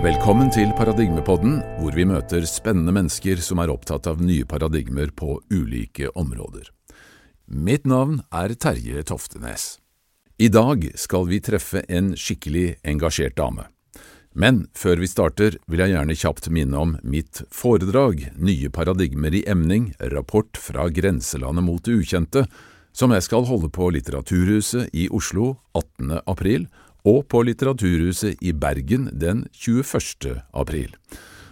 Velkommen 0.00 0.48
til 0.48 0.70
Paradigmepodden, 0.72 1.58
hvor 1.76 1.92
vi 1.92 2.06
møter 2.08 2.46
spennende 2.48 2.94
mennesker 2.96 3.36
som 3.44 3.60
er 3.60 3.68
opptatt 3.68 4.06
av 4.08 4.22
nye 4.24 4.46
paradigmer 4.48 5.10
på 5.12 5.34
ulike 5.52 6.08
områder. 6.16 6.70
Mitt 7.52 7.84
navn 7.84 8.22
er 8.32 8.54
Terje 8.56 9.04
Toftenes. 9.04 9.74
I 10.40 10.48
dag 10.48 10.86
skal 10.96 11.28
vi 11.28 11.42
treffe 11.44 11.84
en 11.84 12.14
skikkelig 12.16 12.78
engasjert 12.80 13.36
dame. 13.36 13.68
Men 14.32 14.62
før 14.72 15.04
vi 15.04 15.12
starter, 15.12 15.60
vil 15.68 15.84
jeg 15.84 15.92
gjerne 15.92 16.16
kjapt 16.16 16.48
minne 16.48 16.80
om 16.80 16.96
mitt 17.04 17.44
foredrag 17.52 18.30
Nye 18.40 18.72
paradigmer 18.72 19.36
i 19.36 19.44
emning, 19.44 19.92
rapport 20.00 20.56
fra 20.56 20.88
grenselandet 20.88 21.68
mot 21.68 21.84
det 21.84 22.00
ukjente, 22.00 22.48
som 22.96 23.12
jeg 23.12 23.28
skal 23.28 23.44
holde 23.52 23.68
på 23.68 23.92
Litteraturhuset 23.92 24.96
i 24.96 25.10
Oslo 25.12 25.58
18. 25.76 26.22
april 26.24 26.70
og 27.04 27.26
på 27.28 27.42
Litteraturhuset 27.46 28.40
i 28.42 28.52
Bergen 28.52 29.08
den 29.12 29.46
21. 29.52 30.40
april. 30.52 30.94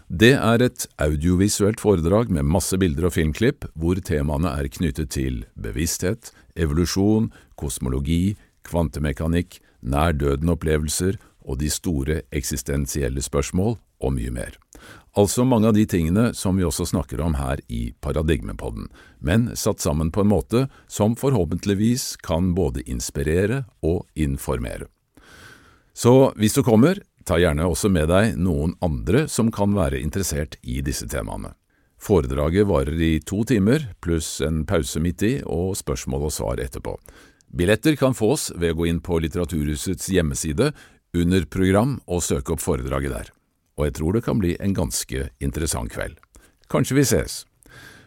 Det 0.09 0.33
er 0.41 0.63
et 0.65 0.87
audiovisuelt 0.97 1.81
foredrag 1.81 2.31
med 2.33 2.49
masse 2.49 2.79
bilder 2.81 3.11
og 3.11 3.13
filmklipp, 3.13 3.67
hvor 3.77 4.01
temaene 4.01 4.55
er 4.57 4.71
knyttet 4.73 5.13
til 5.13 5.43
bevissthet, 5.61 6.31
evolusjon, 6.57 7.29
kosmologi, 7.61 8.39
kvantemekanikk, 8.65 9.61
nær 9.85 10.17
døden-opplevelser 10.17 11.21
og 11.45 11.61
de 11.61 11.69
store 11.73 12.23
eksistensielle 12.33 13.21
spørsmål, 13.25 13.77
og 13.99 14.15
mye 14.15 14.31
mer. 14.31 14.57
Altså 15.19 15.43
mange 15.43 15.69
av 15.71 15.75
de 15.75 15.85
tingene 15.91 16.29
som 16.39 16.57
vi 16.57 16.67
også 16.67 16.87
snakker 16.87 17.21
om 17.25 17.35
her 17.35 17.59
i 17.69 17.91
Paradigmepodden, 18.01 18.87
men 19.19 19.49
satt 19.59 19.83
sammen 19.83 20.13
på 20.15 20.23
en 20.23 20.31
måte 20.31 20.69
som 20.87 21.17
forhåpentligvis 21.19 22.15
kan 22.23 22.53
både 22.55 22.85
inspirere 22.87 23.65
og 23.83 24.07
informere. 24.15 24.87
Så 25.99 26.33
hvis 26.39 26.55
du 26.55 26.63
kommer, 26.63 27.01
ta 27.27 27.41
gjerne 27.43 27.65
også 27.67 27.89
med 27.91 28.07
deg 28.07 28.37
noen 28.39 28.77
andre 28.87 29.25
som 29.27 29.49
kan 29.51 29.73
være 29.75 29.99
interessert 29.99 30.55
i 30.63 30.77
disse 30.87 31.09
temaene. 31.11 31.57
Foredraget 31.99 32.69
varer 32.71 33.01
i 33.03 33.17
to 33.27 33.41
timer, 33.43 33.83
pluss 33.99 34.37
en 34.47 34.61
pause 34.69 35.03
midt 35.03 35.25
i 35.27 35.33
og 35.43 35.73
spørsmål 35.81 36.29
og 36.29 36.35
svar 36.37 36.63
etterpå. 36.63 36.93
Billetter 37.51 37.97
kan 37.99 38.15
fås 38.15 38.53
ved 38.55 38.77
å 38.77 38.79
gå 38.79 38.87
inn 38.93 39.01
på 39.03 39.19
Litteraturhusets 39.25 40.07
hjemmeside 40.15 40.71
under 41.19 41.49
program 41.51 41.97
og 42.07 42.23
søke 42.23 42.55
opp 42.55 42.63
foredraget 42.63 43.17
der. 43.17 43.33
Og 43.75 43.89
jeg 43.89 43.97
tror 43.99 44.15
det 44.15 44.23
kan 44.29 44.39
bli 44.39 44.53
en 44.63 44.77
ganske 44.79 45.25
interessant 45.43 45.91
kveld. 45.97 46.15
Kanskje 46.71 47.01
vi 47.01 47.09
ses. 47.11 47.41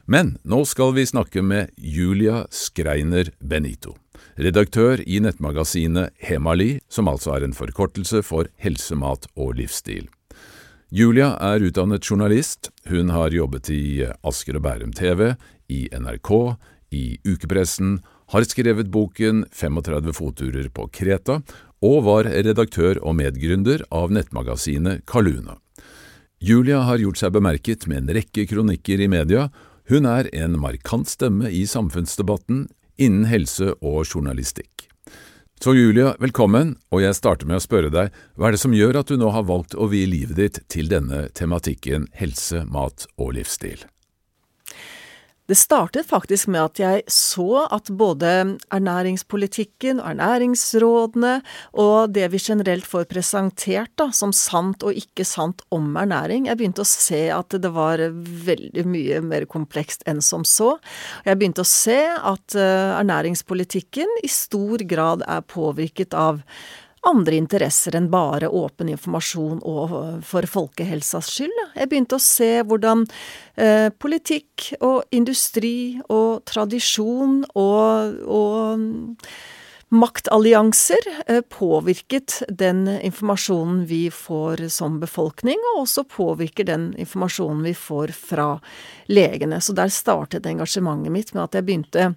Men 0.07 0.37
nå 0.47 0.63
skal 0.69 0.95
vi 0.95 1.09
snakke 1.11 1.43
med 1.43 1.75
Julia 1.75 2.45
Skreiner 2.55 3.33
Benito 3.43 3.97
redaktør 4.41 5.01
i 5.05 5.19
nettmagasinet 5.23 6.15
Hemali, 6.21 6.79
som 6.89 7.09
altså 7.11 7.35
er 7.35 7.45
en 7.45 7.55
forkortelse 7.57 8.23
for 8.25 8.49
helse, 8.61 8.95
mat 8.95 9.27
og 9.35 9.55
livsstil. 9.59 10.09
Julia 10.91 11.37
er 11.39 11.63
utdannet 11.63 12.03
journalist, 12.03 12.67
hun 12.91 13.13
har 13.15 13.31
jobbet 13.31 13.69
i 13.71 14.03
Asker 14.27 14.57
og 14.59 14.65
Bærum 14.65 14.91
TV, 14.91 15.33
i 15.71 15.85
NRK, 15.95 16.31
i 16.91 17.05
ukepressen, 17.23 18.01
har 18.31 18.47
skrevet 18.47 18.91
boken 18.91 19.45
35 19.55 20.15
fotturer 20.15 20.67
på 20.71 20.87
Kreta, 20.91 21.39
og 21.81 22.03
var 22.05 22.27
redaktør 22.29 22.99
og 23.01 23.15
medgründer 23.17 23.85
av 23.89 24.11
nettmagasinet 24.13 25.05
Kaluna. 25.09 25.57
Julia 26.41 26.81
har 26.87 27.01
gjort 27.01 27.21
seg 27.21 27.33
bemerket 27.35 27.87
med 27.89 28.03
en 28.03 28.15
rekke 28.17 28.47
kronikker 28.49 29.01
i 29.01 29.09
media, 29.11 29.47
hun 29.89 30.07
er 30.09 30.29
en 30.35 30.59
markant 30.61 31.09
stemme 31.09 31.49
i 31.51 31.63
samfunnsdebatten, 31.69 32.65
innen 32.97 33.27
helse 33.31 33.73
og 33.79 34.03
journalistikk. 34.05 34.87
Så 35.61 35.75
Julia, 35.77 36.15
velkommen, 36.17 36.73
og 36.89 37.03
jeg 37.03 37.13
starter 37.13 37.45
med 37.45 37.59
å 37.59 37.61
spørre 37.61 37.91
deg, 37.93 38.15
hva 38.33 38.49
er 38.49 38.55
det 38.55 38.61
som 38.63 38.73
gjør 38.73 39.03
at 39.03 39.11
du 39.11 39.19
nå 39.21 39.29
har 39.29 39.45
valgt 39.45 39.75
å 39.77 39.91
vie 39.91 40.09
livet 40.09 40.39
ditt 40.39 40.61
til 40.73 40.89
denne 40.89 41.27
tematikken 41.37 42.07
helse, 42.17 42.63
mat 42.65 43.05
og 43.21 43.35
livsstil? 43.37 43.83
Det 45.51 45.57
startet 45.59 46.07
faktisk 46.07 46.47
med 46.47 46.61
at 46.63 46.79
jeg 46.79 47.01
så 47.11 47.65
at 47.75 47.89
både 47.99 48.29
ernæringspolitikken 48.71 49.99
og 49.99 50.13
ernæringsrådene 50.13 51.33
og 51.75 52.13
det 52.15 52.29
vi 52.31 52.39
generelt 52.39 52.87
får 52.87 53.09
presentert 53.11 53.91
da, 53.99 54.07
som 54.15 54.31
sant 54.31 54.85
og 54.87 54.95
ikke 54.95 55.25
sant 55.27 55.59
om 55.75 55.89
ernæring, 55.99 56.47
jeg 56.47 56.55
begynte 56.55 56.85
å 56.85 56.87
se 56.87 57.25
at 57.35 57.51
det 57.51 57.73
var 57.75 57.99
veldig 58.47 58.85
mye 58.87 59.19
mer 59.27 59.43
komplekst 59.51 60.07
enn 60.07 60.23
som 60.23 60.47
så. 60.47 60.77
Jeg 61.27 61.41
begynte 61.41 61.65
å 61.65 61.67
se 61.67 61.99
at 61.99 62.55
eh, 62.55 62.95
ernæringspolitikken 63.01 64.21
i 64.23 64.31
stor 64.31 64.85
grad 64.87 65.27
er 65.27 65.43
påvirket 65.51 66.15
av 66.15 66.39
andre 67.07 67.35
interesser 67.35 67.95
enn 67.97 68.09
bare 68.13 68.49
åpen 68.49 68.91
informasjon 68.93 69.61
og 69.65 69.95
for 70.27 70.45
folkehelsas 70.49 71.31
skyld. 71.33 71.63
Jeg 71.75 71.89
begynte 71.89 72.17
å 72.17 72.23
se 72.23 72.51
hvordan 72.67 73.07
eh, 73.55 73.89
politikk 73.97 74.71
og 74.79 75.01
industri 75.15 76.01
og 76.13 76.43
tradisjon 76.49 77.41
og, 77.57 78.21
og 78.29 79.17
maktallianser 79.91 81.09
eh, 81.25 81.41
påvirket 81.41 82.43
den 82.47 82.85
informasjonen 82.87 83.85
vi 83.89 84.05
får 84.13 84.67
som 84.71 85.01
befolkning, 85.01 85.59
og 85.73 85.83
også 85.83 86.05
påvirker 86.07 86.69
den 86.69 86.91
informasjonen 87.01 87.65
vi 87.65 87.73
får 87.75 88.13
fra 88.15 88.51
legene. 89.11 89.59
Så 89.61 89.75
der 89.75 89.91
startet 89.91 90.47
engasjementet 90.47 91.11
mitt 91.11 91.33
med 91.33 91.49
at 91.49 91.57
jeg 91.59 91.67
begynte 91.67 92.13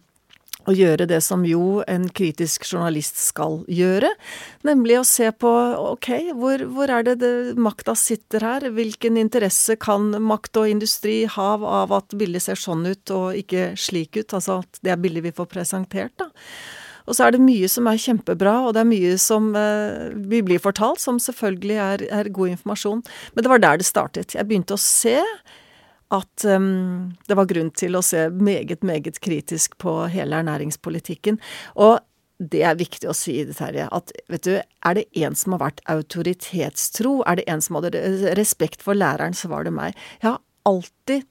å 0.68 0.74
gjøre 0.74 1.06
det 1.10 1.20
som 1.24 1.44
jo 1.46 1.82
en 1.90 2.06
kritisk 2.08 2.66
journalist 2.68 3.18
skal 3.20 3.60
gjøre, 3.70 4.10
nemlig 4.66 4.98
å 5.00 5.06
se 5.08 5.30
på 5.32 5.50
ok, 5.94 6.10
hvor, 6.38 6.64
hvor 6.76 6.92
er 6.92 7.06
det, 7.06 7.18
det 7.22 7.34
makta 7.60 7.96
sitter 7.98 8.44
her, 8.44 8.68
hvilken 8.74 9.18
interesse 9.20 9.76
kan 9.80 10.12
makt 10.22 10.62
og 10.62 10.70
industri 10.70 11.24
ha 11.30 11.50
av 11.54 11.92
at 11.94 12.16
bildet 12.18 12.46
ser 12.46 12.60
sånn 12.60 12.86
ut 12.88 13.14
og 13.14 13.36
ikke 13.38 13.72
slik 13.80 14.16
ut, 14.18 14.32
altså 14.32 14.62
at 14.62 14.80
det 14.84 14.94
er 14.94 15.02
bildet 15.02 15.28
vi 15.28 15.36
får 15.36 15.50
presentert, 15.52 16.16
da. 16.20 16.30
Og 17.04 17.16
så 17.16 17.26
er 17.26 17.34
det 17.34 17.42
mye 17.44 17.68
som 17.68 17.88
er 17.90 18.00
kjempebra, 18.00 18.54
og 18.64 18.74
det 18.76 18.80
er 18.80 18.88
mye 18.88 19.16
som 19.20 19.50
eh, 19.58 20.14
vi 20.30 20.40
blir 20.46 20.62
fortalt, 20.62 21.02
som 21.02 21.18
selvfølgelig 21.20 21.76
er, 21.76 22.04
er 22.20 22.32
god 22.32 22.54
informasjon. 22.54 23.02
Men 23.34 23.44
det 23.44 23.52
var 23.52 23.60
der 23.60 23.82
det 23.82 23.88
startet. 23.88 24.36
Jeg 24.36 24.48
begynte 24.48 24.78
å 24.78 24.80
se 24.80 25.18
at 26.14 26.46
um, 26.48 27.12
det 27.28 27.36
var 27.38 27.48
grunn 27.50 27.70
til 27.76 27.98
å 27.98 28.02
se 28.04 28.28
meget, 28.30 28.84
meget 28.86 29.20
kritisk 29.24 29.78
på 29.82 30.04
hele 30.14 30.40
ernæringspolitikken. 30.42 31.40
Og 31.74 31.98
det 32.42 32.64
er 32.66 32.78
viktig 32.78 33.08
å 33.10 33.14
si, 33.16 33.36
Terje, 33.54 33.86
at 33.94 34.10
vet 34.32 34.46
du, 34.46 34.56
er 34.58 34.96
det 34.98 35.06
en 35.22 35.36
som 35.38 35.54
har 35.54 35.62
vært 35.68 35.84
autoritetstro, 35.90 37.20
er 37.28 37.38
det 37.38 37.46
en 37.50 37.62
som 37.62 37.78
hadde 37.78 37.94
respekt 38.38 38.82
for 38.84 38.98
læreren, 38.98 39.36
så 39.36 39.50
var 39.52 39.66
det 39.66 39.74
meg. 39.74 39.94
Jeg 40.20 40.32
har 40.32 40.42
alltid 40.66 41.28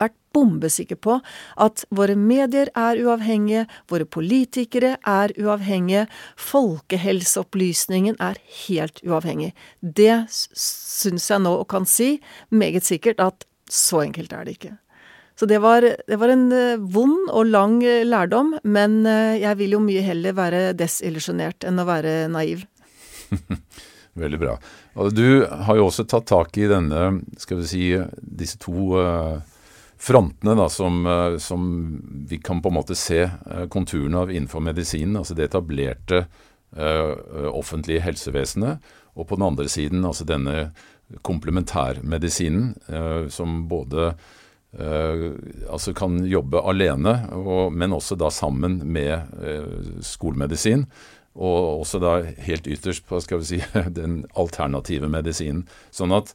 vært 0.00 0.16
bombesikker 0.32 0.96
på 1.02 1.18
at 1.60 1.84
våre 1.90 2.14
medier 2.16 2.70
er 2.78 3.00
uavhengige, 3.02 3.66
våre 3.90 4.06
politikere 4.06 4.94
er 5.02 5.34
uavhengige, 5.36 6.06
folkehelseopplysningen 6.38 8.18
er 8.22 8.40
helt 8.64 9.02
uavhengig. 9.04 9.52
Det 9.82 10.22
syns 10.30 11.30
jeg 11.32 11.44
nå 11.44 11.58
kan 11.70 11.88
si 11.88 12.14
meget 12.54 12.86
sikkert 12.86 13.20
at 13.20 13.49
så 13.70 14.04
enkelt 14.04 14.32
er 14.34 14.46
det 14.46 14.58
ikke. 14.58 14.76
Så 15.40 15.46
det 15.46 15.58
var, 15.58 15.80
det 16.06 16.16
var 16.20 16.28
en 16.28 16.50
eh, 16.52 16.76
vond 16.92 17.30
og 17.32 17.46
lang 17.48 17.78
eh, 17.80 18.02
lærdom, 18.04 18.58
men 18.68 19.06
eh, 19.08 19.38
jeg 19.40 19.56
vil 19.56 19.76
jo 19.78 19.78
mye 19.80 20.02
heller 20.04 20.34
være 20.36 20.58
desillusjonert 20.76 21.64
enn 21.64 21.80
å 21.80 21.86
være 21.88 22.12
naiv. 22.28 22.66
Veldig 24.20 24.40
bra. 24.42 24.58
Og 25.00 25.14
du 25.16 25.46
har 25.48 25.78
jo 25.78 25.86
også 25.86 26.04
tatt 26.04 26.28
tak 26.28 26.58
i 26.60 26.68
denne, 26.68 27.22
skal 27.40 27.62
vi 27.62 27.70
si, 27.70 27.86
disse 28.20 28.60
to 28.60 28.98
frontene 30.00 30.58
da, 30.58 30.66
som, 30.68 31.06
som 31.40 31.64
vi 32.28 32.40
kan 32.44 32.60
på 32.60 32.68
en 32.68 32.76
måte 32.76 32.98
se 32.98 33.22
konturene 33.72 34.26
av 34.26 34.32
innenfor 34.34 34.60
medisinen. 34.66 35.14
Altså 35.22 35.38
det 35.38 35.46
etablerte 35.46 36.24
offentlige 37.54 38.02
helsevesenet, 38.02 38.82
og 39.14 39.30
på 39.30 39.38
den 39.38 39.46
andre 39.46 39.70
siden 39.70 40.04
altså 40.04 40.26
denne 40.26 40.72
komplementærmedisinen, 41.26 42.74
eh, 42.88 43.24
som 43.32 43.64
både 43.68 44.14
Uh, 44.70 45.34
altså 45.66 45.90
kan 45.98 46.20
jobbe 46.30 46.60
alene, 46.62 47.10
og, 47.34 47.72
men 47.74 47.90
også 47.90 48.14
da 48.14 48.28
sammen 48.30 48.76
med 48.86 49.32
uh, 49.42 49.96
skolemedisin. 49.98 50.84
Og 51.34 51.80
også 51.80 51.98
da 51.98 52.12
helt 52.46 52.68
ytterst 52.70 53.02
på 53.08 53.18
skal 53.18 53.42
vi 53.42 53.48
si, 53.48 53.58
den 53.98 54.20
alternative 54.38 55.10
medisinen. 55.10 55.64
Sånn 55.90 56.14
at 56.14 56.30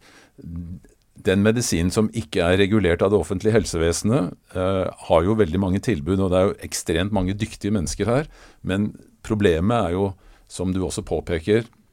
den 1.26 1.46
medisinen 1.46 1.94
som 1.96 2.10
ikke 2.12 2.44
er 2.44 2.60
regulert 2.60 3.04
av 3.06 3.14
det 3.14 3.20
offentlige 3.20 3.56
helsevesenet, 3.56 4.36
eh, 4.52 4.84
har 5.08 5.24
jo 5.24 5.38
veldig 5.40 5.62
mange 5.64 5.80
tilbud, 5.80 6.20
og 6.20 6.32
det 6.32 6.40
er 6.40 6.50
jo 6.50 6.58
ekstremt 6.68 7.16
mange 7.16 7.38
dyktige 7.40 7.72
mennesker 7.72 8.10
her. 8.10 8.28
Men 8.62 8.92
problemet 9.24 9.78
er 9.78 9.96
jo, 9.96 10.10
som 10.52 10.74
du 10.76 10.84
også 10.84 11.06
påpeker, 11.08 11.64
Eh, 11.64 11.85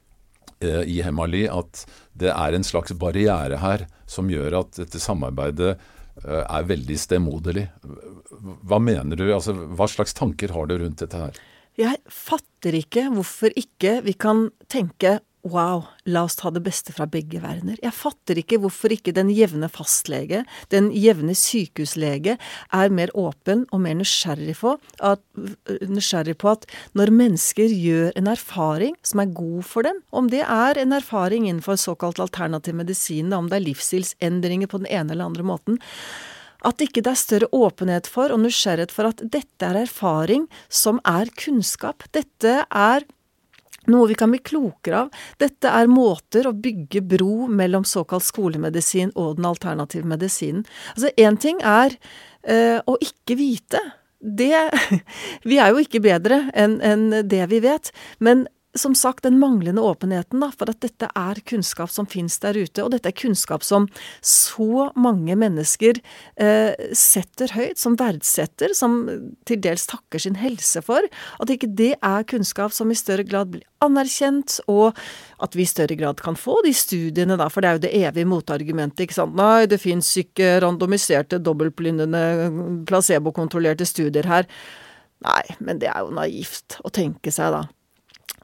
i 0.62 1.00
Hemali 1.04 1.46
at 1.50 1.84
det 2.18 2.30
er 2.32 2.56
en 2.56 2.66
slags 2.66 2.94
barriere 2.98 3.58
her 3.62 3.86
som 4.10 4.30
gjør 4.30 4.60
at 4.62 4.78
dette 4.82 5.00
samarbeidet 5.02 5.72
eh, 5.74 6.42
er 6.42 6.68
veldig 6.68 6.98
stemoderlig. 7.00 7.66
Hva 8.68 8.80
mener 8.82 9.18
du, 9.18 9.26
altså 9.34 9.54
hva 9.54 9.88
slags 9.90 10.14
tanker 10.18 10.54
har 10.54 10.68
du 10.68 10.78
rundt 10.82 11.02
dette 11.04 11.18
her? 11.18 11.42
Jeg 11.80 12.02
fatter 12.12 12.76
ikke 12.76 13.06
hvorfor 13.14 13.54
ikke 13.56 14.00
vi 14.04 14.14
kan 14.20 14.50
tenke 14.72 15.18
wow, 15.42 15.82
la 16.06 16.22
oss 16.26 16.36
ta 16.38 16.50
det 16.54 16.62
beste 16.62 16.94
fra 16.94 17.06
begge 17.10 17.40
verdener. 17.42 17.78
Jeg 17.82 17.94
fatter 17.96 18.38
ikke 18.38 18.60
hvorfor 18.62 18.94
ikke 18.94 19.14
den 19.16 19.30
jevne 19.34 19.66
fastlege, 19.72 20.44
den 20.70 20.90
jevne 20.94 21.34
sykehuslege, 21.38 22.36
er 22.72 22.94
mer 22.94 23.10
åpen 23.18 23.64
og 23.74 23.82
mer 23.82 23.96
nysgjerrig 23.98 24.54
på, 24.60 24.76
at, 25.02 25.22
nysgjerrig 25.90 26.36
på 26.38 26.52
at 26.52 26.66
når 26.98 27.14
mennesker 27.18 27.74
gjør 27.74 28.12
en 28.18 28.30
erfaring 28.30 28.94
som 29.06 29.22
er 29.24 29.32
god 29.34 29.64
for 29.66 29.88
dem, 29.88 29.98
om 30.14 30.30
det 30.32 30.44
er 30.46 30.78
en 30.78 30.94
erfaring 30.94 31.48
innenfor 31.48 31.80
såkalt 31.80 32.22
alternativ 32.22 32.78
medisin, 32.78 33.32
om 33.34 33.50
det 33.50 33.58
er 33.58 33.66
livsstilsendringer 33.66 34.70
på 34.70 34.82
den 34.84 34.92
ene 34.92 35.16
eller 35.16 35.30
andre 35.32 35.46
måten, 35.46 35.80
at 36.62 36.78
ikke 36.84 37.02
det 37.02 37.10
er 37.10 37.18
større 37.18 37.48
åpenhet 37.50 38.06
for 38.06 38.30
og 38.30 38.38
nysgjerrighet 38.44 38.94
for 38.94 39.10
at 39.10 39.24
dette 39.34 39.66
er 39.66 39.80
erfaring 39.80 40.46
som 40.70 41.00
er 41.02 41.30
kunnskap. 41.34 42.06
Dette 42.14 42.60
er 42.62 43.08
noe 43.90 44.10
vi 44.10 44.18
kan 44.18 44.32
bli 44.32 44.42
klokere 44.44 45.04
av. 45.04 45.24
Dette 45.40 45.72
er 45.72 45.90
måter 45.90 46.48
å 46.48 46.54
bygge 46.54 47.02
bro 47.14 47.48
mellom 47.50 47.86
såkalt 47.88 48.26
skolemedisin 48.26 49.14
og 49.16 49.38
den 49.38 49.48
alternative 49.48 50.08
medisinen. 50.08 50.66
Altså, 50.94 51.12
én 51.16 51.38
ting 51.40 51.62
er 51.62 51.96
øh, 52.46 52.78
å 52.86 52.96
ikke 53.02 53.38
vite. 53.40 53.82
Det 54.22 54.54
Vi 55.50 55.58
er 55.58 55.72
jo 55.72 55.82
ikke 55.82 56.02
bedre 56.04 56.44
enn 56.54 56.78
en 56.86 57.08
det 57.26 57.44
vi 57.50 57.62
vet. 57.64 57.90
Men 58.22 58.46
som 58.74 58.94
sagt, 58.94 59.22
den 59.22 59.38
manglende 59.38 59.82
åpenheten 59.84 60.40
da, 60.40 60.48
for 60.56 60.70
at 60.72 60.80
dette 60.80 61.08
er 61.18 61.40
kunnskap 61.48 61.90
som 61.92 62.06
finnes 62.08 62.38
der 62.40 62.56
ute, 62.56 62.80
og 62.84 62.92
dette 62.94 63.10
er 63.10 63.16
kunnskap 63.16 63.64
som 63.66 63.88
så 64.24 64.88
mange 64.96 65.36
mennesker 65.36 66.00
eh, 66.40 66.72
setter 66.96 67.52
høyt, 67.52 67.80
som 67.80 67.98
verdsetter, 68.00 68.72
som 68.76 69.02
til 69.48 69.60
dels 69.60 69.84
takker 69.90 70.22
sin 70.24 70.38
helse 70.40 70.80
for, 70.84 71.04
at 71.38 71.52
ikke 71.52 71.68
det 71.68 71.94
er 71.98 72.28
kunnskap 72.28 72.72
som 72.72 72.92
i 72.92 72.96
større 72.96 73.26
grad 73.28 73.52
blir 73.52 73.66
anerkjent, 73.84 74.60
og 74.72 74.96
at 75.42 75.58
vi 75.58 75.66
i 75.66 75.68
større 75.68 75.98
grad 75.98 76.22
kan 76.24 76.38
få 76.38 76.62
de 76.64 76.72
studiene, 76.76 77.36
da, 77.36 77.50
for 77.52 77.60
det 77.60 77.68
er 77.68 77.76
jo 77.76 77.84
det 77.84 77.92
evige 78.00 78.30
motargumentet, 78.30 79.04
ikke 79.04 79.18
sant. 79.18 79.36
Nei, 79.36 79.68
det 79.68 79.82
fins 79.82 80.14
ikke 80.22 80.54
randomiserte, 80.64 81.42
dobbeltblindende, 81.44 82.24
placebokontrollerte 82.88 83.88
studier 83.88 84.32
her. 84.32 84.48
Nei, 85.22 85.44
men 85.60 85.78
det 85.82 85.92
er 85.92 86.02
jo 86.06 86.16
naivt 86.16 86.80
å 86.86 86.90
tenke 86.94 87.34
seg, 87.34 87.52
da 87.58 87.66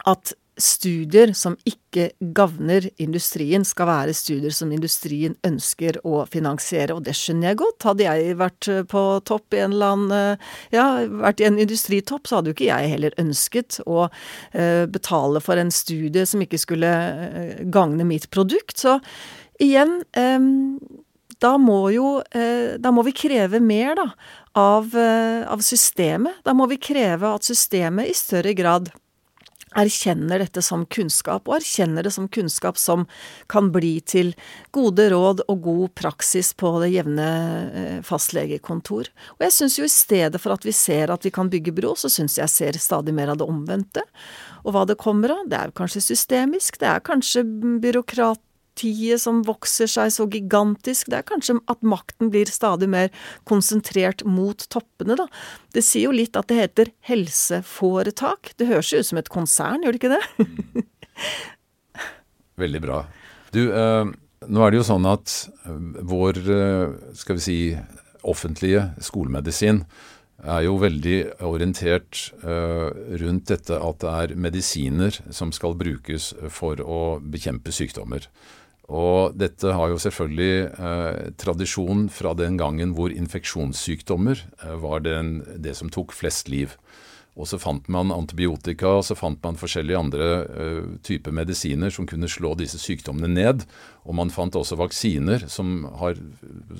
at 0.07 0.35
studier 0.59 1.33
som 1.39 1.57
ikke 1.67 2.11
gagner 2.35 2.89
industrien, 3.01 3.65
skal 3.67 3.89
være 3.89 4.15
studier 4.17 4.55
som 4.55 4.73
industrien 4.75 5.37
ønsker 5.47 6.01
å 6.07 6.25
finansiere, 6.31 6.97
og 6.97 7.05
det 7.07 7.15
skjønner 7.17 7.53
jeg 7.53 7.61
godt. 7.63 7.87
Hadde 7.89 8.07
jeg 8.07 8.39
vært 8.41 8.71
på 8.91 9.05
topp 9.29 9.57
i 9.57 9.63
en 9.65 9.77
eller 9.77 9.97
annen 9.97 10.47
Ja, 10.75 10.87
vært 11.23 11.43
i 11.43 11.49
en 11.49 11.59
industritopp, 11.63 12.27
så 12.27 12.39
hadde 12.39 12.53
jo 12.53 12.59
ikke 12.59 12.71
jeg 12.71 12.93
heller 12.95 13.17
ønsket 13.21 13.81
å 13.87 14.09
uh, 14.09 14.85
betale 14.91 15.43
for 15.45 15.61
en 15.61 15.73
studie 15.75 16.27
som 16.29 16.43
ikke 16.45 16.61
skulle 16.61 16.93
gagne 17.73 18.07
mitt 18.09 18.29
produkt. 18.35 18.79
Så 18.83 18.99
igjen 19.63 20.01
da 21.39 21.53
må 21.59 21.81
jo 21.95 22.19
Da 22.27 22.91
må 22.95 23.05
vi 23.07 23.15
kreve 23.15 23.61
mer, 23.63 23.95
da, 23.99 24.07
av, 24.59 24.95
av 24.95 25.63
systemet. 25.63 26.41
Da 26.47 26.55
må 26.57 26.67
vi 26.71 26.81
kreve 26.83 27.31
at 27.31 27.47
systemet 27.47 28.11
i 28.11 28.17
større 28.17 28.55
grad 28.59 28.91
erkjenner 29.77 30.43
dette 30.43 30.63
som 30.65 30.87
kunnskap, 30.87 31.49
og 31.49 31.59
erkjenner 31.59 32.07
det 32.07 32.13
som 32.15 32.29
kunnskap 32.33 32.79
som 32.81 33.07
kan 33.51 33.71
bli 33.75 33.99
til 34.01 34.33
gode 34.75 35.09
råd 35.13 35.45
og 35.49 35.63
god 35.67 35.95
praksis 35.99 36.55
på 36.59 36.73
det 36.83 36.93
jevne 36.95 37.29
eh, 37.69 38.01
fastlegekontor. 38.07 39.13
Og 39.37 39.47
jeg 39.47 39.57
syns 39.59 39.79
jo 39.79 39.87
i 39.89 39.93
stedet 39.93 40.41
for 40.43 40.57
at 40.57 40.67
vi 40.67 40.75
ser 40.77 41.13
at 41.13 41.27
vi 41.27 41.35
kan 41.35 41.51
bygge 41.53 41.75
bro, 41.77 41.95
så 41.99 42.11
syns 42.13 42.39
jeg 42.41 42.53
ser 42.53 42.81
stadig 42.81 43.15
mer 43.17 43.35
av 43.35 43.41
det 43.41 43.49
omvendte. 43.49 44.05
Og 44.65 44.75
hva 44.75 44.85
det 44.89 44.99
kommer 45.01 45.37
av, 45.37 45.47
det 45.51 45.61
er 45.61 45.77
kanskje 45.77 46.05
systemisk, 46.11 46.81
det 46.81 46.91
er 46.91 47.05
kanskje 47.05 47.45
byråkrat 47.83 48.43
partiet 48.79 49.21
som 49.21 49.43
vokser 49.43 49.89
seg 49.91 50.13
så 50.15 50.27
gigantisk, 50.31 51.09
det 51.11 51.19
er 51.19 51.27
kanskje 51.27 51.59
at 51.67 51.83
makten 51.83 52.31
blir 52.31 52.47
stadig 52.47 52.89
mer 52.89 53.11
konsentrert 53.49 54.23
mot 54.25 54.59
toppene, 54.71 55.17
da. 55.19 55.27
Det 55.75 55.83
sier 55.83 56.09
jo 56.09 56.15
litt 56.15 56.37
at 56.37 56.49
det 56.49 56.61
heter 56.61 56.93
helseforetak. 57.09 58.55
Det 58.57 58.69
høres 58.69 58.93
jo 58.93 59.01
ut 59.01 59.09
som 59.09 59.19
et 59.19 59.29
konsern, 59.33 59.83
gjør 59.83 59.97
det 59.97 60.03
ikke 60.03 60.15
det? 60.15 60.85
Veldig 62.63 62.83
bra. 62.83 63.01
Du, 63.55 63.63
eh, 63.73 64.13
nå 64.47 64.63
er 64.63 64.71
det 64.71 64.79
jo 64.79 64.87
sånn 64.87 65.09
at 65.09 65.35
eh, 65.67 65.83
vår, 66.07 66.39
eh, 66.39 66.95
skal 67.19 67.39
vi 67.39 67.47
si, 67.49 67.59
offentlige 68.29 68.93
skolemedisin 69.03 69.83
er 70.39 70.63
jo 70.67 70.77
veldig 70.79 71.43
orientert 71.47 72.29
uh, 72.45 72.91
rundt 73.19 73.49
dette 73.51 73.75
at 73.75 73.99
det 74.03 74.11
er 74.11 74.35
medisiner 74.39 75.17
som 75.35 75.51
skal 75.55 75.75
brukes 75.79 76.31
for 76.55 76.79
å 76.79 77.19
bekjempe 77.19 77.75
sykdommer. 77.75 78.29
Og 78.89 79.35
dette 79.37 79.75
har 79.77 79.91
jo 79.93 80.01
selvfølgelig 80.01 80.55
eh, 80.73 81.25
tradisjon 81.37 82.07
fra 82.13 82.33
den 82.39 82.57
gangen 82.57 82.95
hvor 82.97 83.13
infeksjonssykdommer 83.13 84.41
eh, 84.41 84.77
var 84.81 85.05
den, 85.05 85.43
det 85.61 85.77
som 85.77 85.93
tok 85.93 86.15
flest 86.17 86.49
liv. 86.49 86.73
Og 87.39 87.47
så 87.47 87.59
fant 87.63 87.87
man 87.93 88.11
antibiotika 88.11 88.97
og 88.99 89.05
så 89.07 89.15
fant 89.15 89.39
man 89.45 89.59
forskjellige 89.61 90.01
andre 90.01 90.29
eh, 90.43 90.87
typer 91.07 91.35
medisiner 91.37 91.93
som 91.95 92.09
kunne 92.09 92.31
slå 92.31 92.55
disse 92.59 92.81
sykdommene 92.83 93.31
ned. 93.31 93.67
Og 94.09 94.17
man 94.19 94.33
fant 94.35 94.57
også 94.59 94.79
vaksiner 94.81 95.47
som 95.53 95.85
har, 96.01 96.19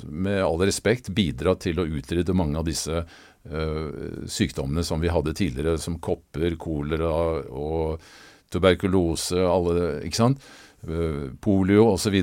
med 0.03 0.41
all 0.43 0.59
respekt, 0.65 1.13
bidratt 1.15 1.63
til 1.67 1.79
å 1.79 1.87
utrydde 1.87 2.35
mange 2.35 2.59
av 2.59 2.67
disse 2.67 3.05
eh, 3.05 4.25
sykdommene 4.27 4.83
som 4.87 5.05
vi 5.05 5.13
hadde 5.15 5.37
tidligere, 5.39 5.79
som 5.79 6.01
kopper, 6.03 6.59
kolera 6.59 7.13
og 7.53 8.03
tuberkulose, 8.51 9.39
alle, 9.45 9.93
ikke 10.09 10.23
sant. 10.25 10.43
Eh, 10.87 11.31
polio 11.43 11.89
osv. 11.91 12.15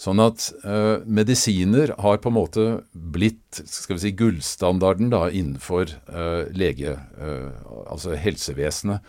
Sånn 0.00 0.20
at 0.20 0.46
uh, 0.64 1.00
medisiner 1.04 1.94
har 2.00 2.20
på 2.20 2.30
en 2.30 2.36
måte 2.38 2.62
blitt 2.92 3.60
skal 3.68 3.98
vi 3.98 4.02
si, 4.06 4.12
gullstandarden 4.16 5.10
da, 5.12 5.26
innenfor 5.28 5.92
uh, 6.08 6.48
lege, 6.56 6.94
uh, 7.20 7.50
altså 7.84 8.16
helsevesenet. 8.16 9.04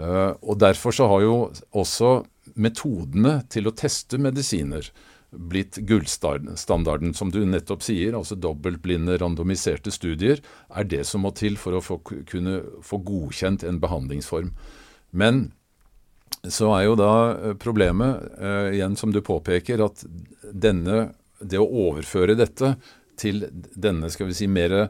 og 0.00 0.54
derfor 0.62 0.94
så 0.94 1.08
har 1.10 1.20
jo 1.20 1.32
også 1.76 2.22
metodene 2.54 3.40
til 3.50 3.66
å 3.68 3.74
teste 3.74 4.20
medisiner 4.22 4.86
blitt 5.30 5.76
gullstandarden, 5.86 7.12
som 7.12 7.30
du 7.34 7.42
nettopp 7.44 7.82
sier. 7.84 8.14
altså 8.16 8.38
Dobbeltblinde, 8.38 9.18
randomiserte 9.20 9.90
studier 9.90 10.40
er 10.70 10.84
det 10.88 11.04
som 11.10 11.26
må 11.26 11.34
til 11.36 11.58
for 11.58 11.76
å 11.76 11.82
få, 11.84 11.98
kunne 12.00 12.62
få 12.86 13.02
godkjent 13.02 13.66
en 13.66 13.82
behandlingsform. 13.82 14.54
Men 15.10 15.50
så 16.48 16.70
er 16.72 16.86
jo 16.86 16.96
da 16.98 17.12
eh, 17.34 17.54
problemet, 17.60 18.24
uh, 18.40 18.70
igjen 18.72 18.96
som 18.96 19.12
du 19.12 19.20
påpeker, 19.24 19.82
at 19.84 20.04
denne, 20.40 21.10
det 21.40 21.60
å 21.60 21.68
overføre 21.88 22.36
dette 22.38 22.74
til 23.20 23.44
denne 23.76 24.08
skal 24.12 24.30
vi 24.30 24.36
si, 24.38 24.48
mer 24.48 24.88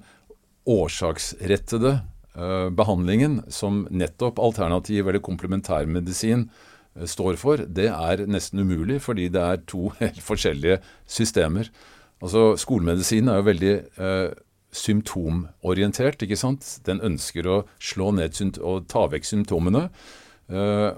årsaksrettede 0.71 1.95
uh, 2.37 2.69
behandlingen, 2.71 3.41
som 3.51 3.87
nettopp 3.91 4.39
alternativ 4.43 5.09
eller 5.09 5.25
komplementærmedisin 5.27 6.47
uh, 6.47 7.07
står 7.11 7.41
for, 7.41 7.65
det 7.67 7.89
er 7.91 8.27
nesten 8.31 8.63
umulig, 8.63 9.01
fordi 9.03 9.27
det 9.35 9.43
er 9.43 9.67
to 9.67 9.91
helt 10.03 10.23
forskjellige 10.23 10.79
systemer. 11.11 11.73
Altså, 12.21 12.53
Skolemedisin 12.61 13.31
er 13.33 13.41
jo 13.41 13.49
veldig 13.49 13.75
symptomorientert. 14.77 16.21
ikke 16.23 16.37
sant? 16.37 16.67
Den 16.85 17.01
ønsker 17.01 17.47
å 17.49 17.63
slå 17.81 18.11
ned 18.13 18.37
og 18.61 18.85
ta 18.93 19.07
vekk 19.09 19.25
symptomene. 19.25 19.87
Eh, 20.51 20.93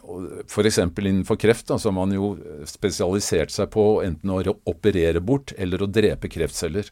F.eks. 0.47 0.78
innenfor 0.78 1.37
kreft 1.37 1.68
da, 1.68 1.78
så 1.78 1.90
har 1.90 1.97
man 1.97 2.14
jo 2.14 2.35
spesialisert 2.68 3.52
seg 3.52 3.68
på 3.75 4.02
enten 4.04 4.32
å 4.32 4.40
operere 4.64 5.21
bort 5.21 5.52
eller 5.59 5.82
å 5.82 5.90
drepe 5.90 6.30
kreftceller. 6.32 6.88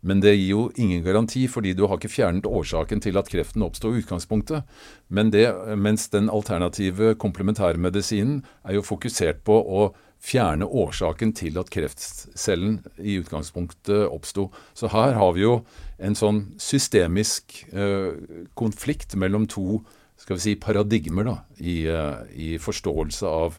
Men 0.00 0.20
det 0.22 0.36
gir 0.36 0.52
jo 0.52 0.64
ingen 0.78 1.02
garanti, 1.02 1.42
fordi 1.50 1.72
du 1.74 1.84
har 1.88 1.98
ikke 1.98 2.12
fjernet 2.12 2.46
årsaken 2.46 3.02
til 3.02 3.18
at 3.18 3.28
kreften 3.30 3.64
oppsto 3.66 3.90
i 3.90 3.98
utgangspunktet. 3.98 4.62
Men 5.10 5.32
det, 5.34 5.48
mens 5.74 6.06
den 6.12 6.30
alternative 6.30 7.16
komplementærmedisinen 7.18 8.44
er 8.62 8.78
jo 8.78 8.86
fokusert 8.86 9.42
på 9.48 9.58
å 9.58 9.88
fjerne 10.22 10.66
årsaken 10.66 11.32
til 11.38 11.58
at 11.60 11.70
kreftcellen 11.74 12.78
i 12.98 13.18
utgangspunktet 13.20 14.06
oppsto. 14.06 14.48
Så 14.74 14.90
her 14.94 15.18
har 15.18 15.34
vi 15.34 15.44
jo 15.44 15.60
en 15.98 16.18
sånn 16.18 16.44
systemisk 16.62 17.64
eh, 17.72 18.14
konflikt 18.58 19.18
mellom 19.18 19.46
to 19.50 19.82
skal 20.18 20.38
vi 20.38 20.44
si, 20.44 20.54
paradigmer 20.60 21.26
da, 21.28 21.36
i, 21.62 21.80
eh, 21.88 22.22
i 22.34 22.48
forståelse 22.60 23.28
av 23.28 23.58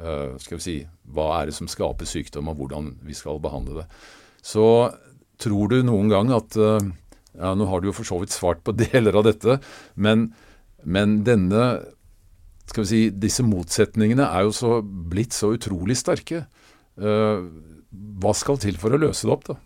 uh, 0.00 0.34
skal 0.42 0.58
vi 0.58 0.64
si, 0.64 0.74
hva 1.14 1.28
er 1.38 1.50
det 1.50 1.56
som 1.56 1.70
skaper 1.70 2.08
sykdom, 2.08 2.50
og 2.50 2.58
hvordan 2.58 2.94
vi 3.06 3.14
skal 3.16 3.40
behandle 3.42 3.82
det. 3.82 3.86
Så 4.42 4.64
tror 5.40 5.70
du 5.70 5.80
noen 5.86 6.10
gang 6.12 6.32
at 6.34 6.58
uh, 6.58 6.80
ja, 7.38 7.54
Nå 7.54 7.68
har 7.70 7.80
du 7.80 7.88
jo 7.88 7.94
for 7.94 8.08
så 8.08 8.18
vidt 8.20 8.34
svart 8.34 8.64
på 8.66 8.74
deler 8.82 9.20
av 9.20 9.28
dette, 9.28 9.60
men, 9.94 10.30
men 10.82 11.20
denne 11.26 11.70
skal 12.70 12.84
vi 12.84 12.90
si, 12.90 13.02
Disse 13.14 13.46
motsetningene 13.46 14.26
er 14.26 14.46
jo 14.46 14.54
så 14.54 14.76
blitt 14.82 15.34
så 15.34 15.48
utrolig 15.56 15.96
sterke. 15.98 16.44
Hva 16.94 18.34
skal 18.38 18.60
til 18.62 18.76
for 18.78 18.94
å 18.94 19.00
løse 19.02 19.26
det 19.26 19.32
opp, 19.34 19.48
da? 19.48 19.56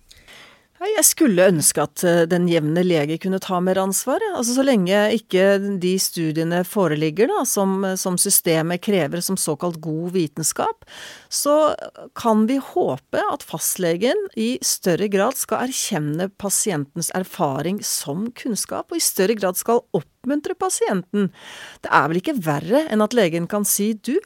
Jeg 0.84 1.04
skulle 1.08 1.46
ønske 1.48 1.82
at 1.82 2.02
eh, 2.06 2.22
den 2.28 2.46
jevne 2.50 2.82
lege 2.84 3.16
kunne 3.22 3.40
ta 3.42 3.60
mer 3.64 3.78
ansvar. 3.80 4.22
Altså 4.34 4.56
Så 4.56 4.64
lenge 4.66 4.98
ikke 5.16 5.58
de 5.80 5.94
studiene 6.02 6.62
foreligger 6.68 7.30
da, 7.30 7.42
som, 7.48 7.82
som 8.00 8.18
systemet 8.20 8.82
krever 8.84 9.22
som 9.24 9.38
såkalt 9.40 9.80
god 9.84 10.14
vitenskap, 10.16 10.84
så 11.32 11.74
kan 12.18 12.46
vi 12.50 12.60
håpe 12.62 13.22
at 13.32 13.46
fastlegen 13.46 14.28
i 14.36 14.54
større 14.64 15.08
grad 15.12 15.38
skal 15.40 15.68
erkjenne 15.68 16.28
pasientens 16.40 17.10
erfaring 17.16 17.80
som 17.84 18.28
kunnskap, 18.36 18.90
og 18.90 19.00
i 19.00 19.04
større 19.04 19.36
grad 19.38 19.58
skal 19.60 19.82
oppmuntre 19.96 20.56
pasienten. 20.58 21.30
Det 21.84 21.90
er 21.92 22.10
vel 22.10 22.20
ikke 22.20 22.38
verre 22.44 22.86
enn 22.90 23.04
at 23.04 23.16
legen 23.16 23.48
kan 23.50 23.66
si 23.68 23.92
du, 23.94 24.16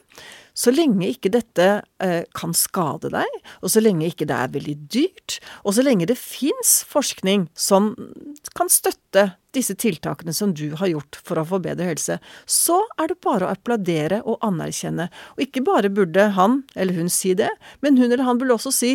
så 0.59 0.73
lenge 0.73 1.07
ikke 1.07 1.31
dette 1.31 1.67
eh, 2.03 2.23
kan 2.35 2.53
skade 2.57 3.11
deg, 3.13 3.35
og 3.63 3.71
så 3.71 3.83
lenge 3.83 4.09
ikke 4.09 4.27
det 4.29 4.35
er 4.35 4.55
veldig 4.55 4.77
dyrt, 4.91 5.37
og 5.63 5.77
så 5.77 5.85
lenge 5.85 6.09
det 6.09 6.19
fins 6.19 6.79
forskning 6.89 7.47
som 7.55 7.93
kan 8.57 8.71
støtte 8.71 9.29
disse 9.55 9.73
tiltakene 9.79 10.33
som 10.35 10.51
du 10.53 10.67
har 10.77 10.91
gjort 10.91 11.17
for 11.25 11.39
å 11.39 11.45
få 11.47 11.61
bedre 11.63 11.87
helse, 11.89 12.19
så 12.45 12.81
er 13.01 13.09
det 13.11 13.21
bare 13.25 13.47
å 13.47 13.53
applaudere 13.55 14.21
og 14.21 14.43
anerkjenne. 14.45 15.07
Og 15.37 15.47
ikke 15.47 15.63
bare 15.65 15.89
burde 15.89 16.27
han 16.35 16.61
eller 16.75 16.99
hun 16.99 17.09
si 17.13 17.33
det, 17.37 17.49
men 17.81 17.97
hun 17.97 18.11
eller 18.11 18.27
han 18.27 18.41
burde 18.41 18.59
også 18.59 18.75
si 18.75 18.91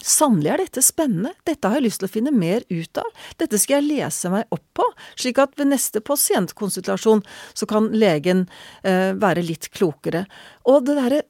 Sannelig 0.00 0.52
er 0.52 0.62
dette 0.64 0.82
spennende, 0.84 1.32
dette 1.48 1.68
har 1.68 1.78
jeg 1.78 1.86
lyst 1.88 2.02
til 2.02 2.08
å 2.08 2.12
finne 2.12 2.32
mer 2.34 2.64
ut 2.70 3.00
av, 3.00 3.08
dette 3.40 3.58
skal 3.60 3.80
jeg 3.80 4.00
lese 4.00 4.30
meg 4.32 4.54
opp 4.54 4.64
på, 4.76 4.86
slik 5.20 5.40
at 5.42 5.56
ved 5.60 5.72
neste 5.72 6.02
pasientkonsultasjon 6.04 7.22
så 7.52 7.68
kan 7.70 7.90
legen 7.92 8.46
eh, 8.82 9.12
være 9.20 9.44
litt 9.44 9.70
klokere. 9.74 10.24
Og 10.70 10.86
det 10.88 10.96
derre 10.98 11.22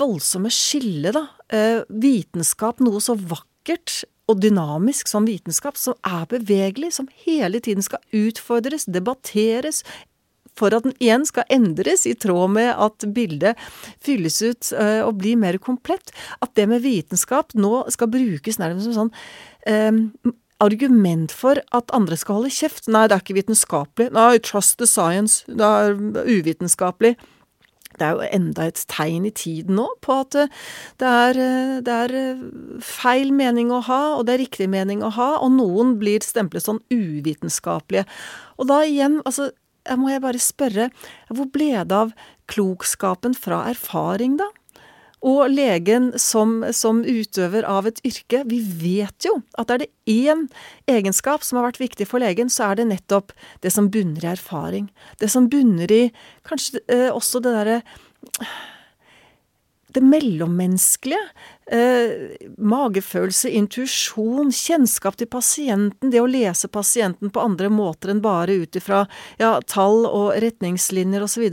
voldsomme 0.00 0.50
skillet, 0.52 1.16
da, 1.16 1.26
eh, 1.52 1.82
vitenskap, 1.88 2.80
noe 2.80 3.02
så 3.04 3.16
vakkert 3.18 4.04
og 4.26 4.40
dynamisk 4.42 5.10
som 5.10 5.26
vitenskap, 5.28 5.76
som 5.78 5.94
er 6.06 6.26
bevegelig, 6.30 6.94
som 6.96 7.08
hele 7.26 7.60
tiden 7.62 7.84
skal 7.84 8.02
utfordres, 8.16 8.88
debatteres, 8.90 9.84
for 10.58 10.74
at 10.76 10.86
den 10.86 10.96
igjen 11.02 11.26
skal 11.28 11.46
endres 11.52 12.06
i 12.08 12.14
tråd 12.18 12.54
med 12.56 12.72
at 12.72 13.06
bildet 13.16 13.60
fylles 14.04 14.40
ut 14.42 14.72
uh, 14.76 15.04
og 15.06 15.20
blir 15.20 15.38
mer 15.40 15.60
komplett. 15.62 16.14
At 16.40 16.54
det 16.58 16.68
med 16.70 16.84
vitenskap 16.86 17.54
nå 17.58 17.84
skal 17.92 18.10
brukes 18.12 18.60
nærmest 18.62 18.90
som 18.90 18.96
sånn 18.96 19.14
um, 19.68 20.34
argument 20.62 21.32
for 21.36 21.60
at 21.76 21.92
andre 21.96 22.16
skal 22.16 22.40
holde 22.40 22.54
kjeft. 22.54 22.88
Nei, 22.88 23.06
det 23.08 23.18
er 23.18 23.24
ikke 23.24 23.40
vitenskapelig. 23.40 24.10
Nei, 24.16 24.36
trust 24.40 24.78
the 24.80 24.88
science. 24.88 25.44
Det 25.48 25.64
er 25.64 25.96
uvitenskapelig. 26.24 27.16
Det 27.96 28.04
er 28.04 28.16
jo 28.16 28.28
enda 28.28 28.66
et 28.68 28.82
tegn 28.92 29.26
i 29.28 29.32
tiden 29.32 29.78
nå 29.78 29.86
på 30.04 30.18
at 30.20 30.36
eh, 30.36 30.64
det 31.00 31.12
er, 31.12 31.38
det 31.84 31.94
er, 31.94 32.16
feil 32.84 33.32
mening 33.32 33.70
å 33.72 33.80
ha, 33.86 34.00
og 34.18 34.26
det 34.28 34.34
er 34.34 34.42
riktig 34.44 34.68
mening 34.72 35.04
å 35.04 35.12
ha, 35.16 35.30
og 35.40 35.54
noen 35.56 35.96
blir 36.00 36.24
stemplet 36.24 36.66
sånn 36.66 36.82
uvitenskapelige. 36.92 38.04
Og 38.60 38.68
da 38.68 38.82
igjen, 38.84 39.22
altså 39.24 39.48
må 39.98 40.10
jeg 40.10 40.24
bare 40.24 40.42
spørre, 40.42 40.90
hvor 41.30 41.50
ble 41.54 41.72
det 41.78 41.96
av 41.96 42.14
klokskapen 42.50 43.36
fra 43.38 43.64
erfaring, 43.70 44.38
da? 44.40 44.50
Og 45.26 45.48
legen 45.50 46.10
som, 46.20 46.60
som, 46.76 47.00
utøver 47.02 47.64
av 47.66 47.88
et 47.88 47.98
yrke, 48.06 48.42
vi 48.46 48.60
vet 48.60 49.26
jo 49.26 49.38
at 49.58 49.72
er 49.72 49.82
det 49.82 49.88
én 50.12 50.44
egenskap 50.90 51.42
som 51.42 51.58
har 51.58 51.70
vært 51.70 51.80
viktig 51.80 52.06
for 52.06 52.22
legen, 52.22 52.52
så 52.52 52.70
er 52.70 52.78
det 52.78 52.90
nettopp 52.92 53.32
det 53.64 53.72
som 53.74 53.88
bunner 53.90 54.26
i 54.26 54.32
erfaring. 54.36 54.90
Det 55.18 55.30
som 55.32 55.48
bunner 55.50 55.90
i 55.90 56.02
kanskje 56.46 56.84
eh, 56.92 57.08
også 57.08 57.42
det 57.42 57.56
derre 57.56 57.80
det 59.96 60.04
mellommenneskelige. 60.04 61.24
Eh, 61.66 62.36
magefølelse, 62.62 63.50
intuisjon, 63.58 64.52
kjennskap 64.54 65.18
til 65.18 65.30
pasienten, 65.32 66.12
det 66.12 66.22
å 66.22 66.30
lese 66.30 66.70
pasienten 66.70 67.32
på 67.34 67.42
andre 67.42 67.72
måter 67.72 68.12
enn 68.12 68.22
bare 68.22 68.60
ut 68.62 68.78
ifra 68.78 69.06
ja, 69.40 69.56
tall 69.66 70.04
og 70.06 70.36
retningslinjer 70.44 71.26
osv. 71.26 71.48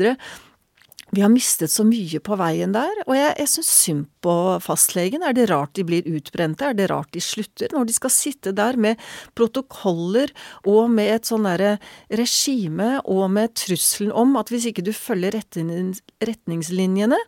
Vi 1.14 1.22
har 1.22 1.30
mistet 1.30 1.70
så 1.70 1.84
mye 1.86 2.18
på 2.26 2.36
veien 2.40 2.72
der, 2.74 3.04
og 3.06 3.14
jeg, 3.14 3.34
jeg 3.38 3.50
syns 3.52 3.72
synd 3.84 4.06
på 4.26 4.34
fastlegen. 4.66 5.22
Er 5.22 5.36
det 5.38 5.46
rart 5.52 5.76
de 5.78 5.86
blir 5.86 6.08
utbrente? 6.10 6.66
Er 6.66 6.78
det 6.78 6.88
rart 6.90 7.12
de 7.14 7.22
slutter? 7.22 7.70
Når 7.70 7.86
de 7.90 7.94
skal 7.94 8.14
sitte 8.14 8.54
der 8.58 8.80
med 8.82 9.02
protokoller 9.38 10.34
og 10.66 10.90
med 10.94 11.12
et 11.14 11.30
sånn 11.30 11.46
derre 11.46 11.76
regime 12.10 12.96
og 13.04 13.28
med 13.36 13.54
trusselen 13.62 14.10
om 14.10 14.34
at 14.42 14.50
hvis 14.50 14.66
ikke 14.72 14.86
du 14.88 14.90
følger 14.90 15.38
retningslinjene, 15.38 17.22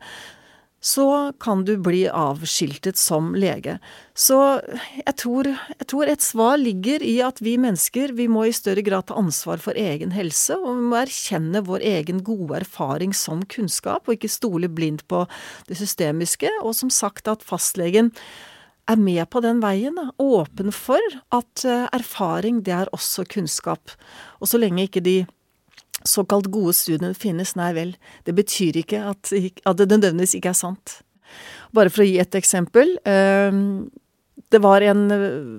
så 0.86 1.34
kan 1.42 1.64
du 1.66 1.74
bli 1.82 2.04
avskiltet 2.06 2.98
som 3.00 3.32
lege. 3.34 3.80
Så 4.14 4.38
jeg 5.00 5.16
tror, 5.18 5.48
jeg 5.50 5.88
tror, 5.90 6.12
et 6.12 6.22
svar 6.22 6.60
ligger 6.62 7.02
i 7.02 7.16
at 7.26 7.42
vi 7.42 7.56
mennesker 7.58 8.14
vi 8.14 8.28
må 8.30 8.44
i 8.46 8.54
større 8.54 8.84
grad 8.86 9.08
ta 9.10 9.18
ansvar 9.18 9.64
for 9.64 9.74
egen 9.82 10.14
helse, 10.14 10.54
og 10.54 10.78
vi 10.78 10.90
må 10.92 11.00
erkjenne 11.00 11.64
vår 11.66 11.86
egen 11.90 12.22
gode 12.28 12.60
erfaring 12.62 13.16
som 13.18 13.42
kunnskap, 13.50 14.06
og 14.06 14.20
ikke 14.20 14.30
stole 14.30 14.70
blindt 14.70 15.08
på 15.10 15.24
det 15.66 15.80
systemiske. 15.82 16.54
Og 16.62 16.78
som 16.78 16.94
sagt 16.94 17.34
at 17.34 17.46
fastlegen 17.46 18.14
er 18.86 19.02
med 19.02 19.26
på 19.34 19.42
den 19.42 19.66
veien, 19.66 19.98
åpen 20.22 20.70
for 20.70 21.02
at 21.34 21.66
eh, 21.66 21.88
erfaring, 21.98 22.62
det 22.62 22.78
er 22.78 22.94
også 22.94 23.26
kunnskap. 23.26 23.98
Og 24.38 24.54
så 24.54 24.62
lenge 24.62 24.86
ikke 24.86 25.02
de 25.02 25.24
såkalt 26.08 26.50
gode 26.54 26.76
studiene 26.78 27.14
finnes, 27.18 27.56
nei 27.60 27.72
vel, 27.76 27.94
det 28.28 28.36
betyr 28.38 28.82
ikke 28.82 29.04
at, 29.12 29.34
at 29.34 29.78
det 29.82 29.90
nødvendigvis 29.92 30.38
ikke 30.40 30.54
er 30.54 30.60
sant. 30.60 31.00
Bare 31.76 31.92
for 31.92 32.06
å 32.06 32.08
gi 32.08 32.20
et 32.22 32.38
eksempel. 32.38 32.96
Ehm, 33.10 33.88
det 34.54 34.62
var 34.62 34.84
en 34.86 35.08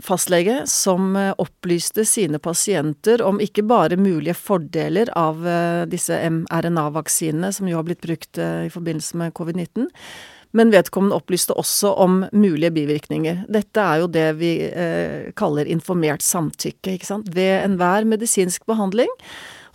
fastlege 0.05 0.61
som 0.71 1.17
eh, 1.19 1.33
opplyste 1.43 2.05
sine 2.07 2.39
pasienter 2.41 3.25
om 3.25 3.41
ikke 3.43 3.65
bare 3.67 3.99
mulige 4.01 4.37
fordeler 4.39 5.11
av 5.17 5.43
eh, 5.49 5.83
disse 5.91 6.17
mRNA-vaksinene, 6.31 7.51
som 7.53 7.69
jo 7.69 7.81
har 7.81 7.89
blitt 7.89 8.05
brukt 8.05 8.39
eh, 8.39 8.69
i 8.69 8.73
forbindelse 8.73 9.19
med 9.21 9.35
covid-19, 9.37 9.91
men 10.57 10.73
vedkommende 10.73 11.19
opplyste 11.19 11.57
også 11.59 11.91
om 12.01 12.23
mulige 12.33 12.73
bivirkninger. 12.79 13.45
Dette 13.53 13.83
er 13.83 14.01
jo 14.01 14.09
det 14.13 14.27
vi 14.39 14.53
eh, 14.69 15.33
kaller 15.37 15.69
informert 15.69 16.25
samtykke, 16.25 16.97
ikke 16.97 17.09
sant. 17.09 17.33
Ved 17.35 17.59
enhver 17.65 18.07
medisinsk 18.09 18.65
behandling 18.71 19.11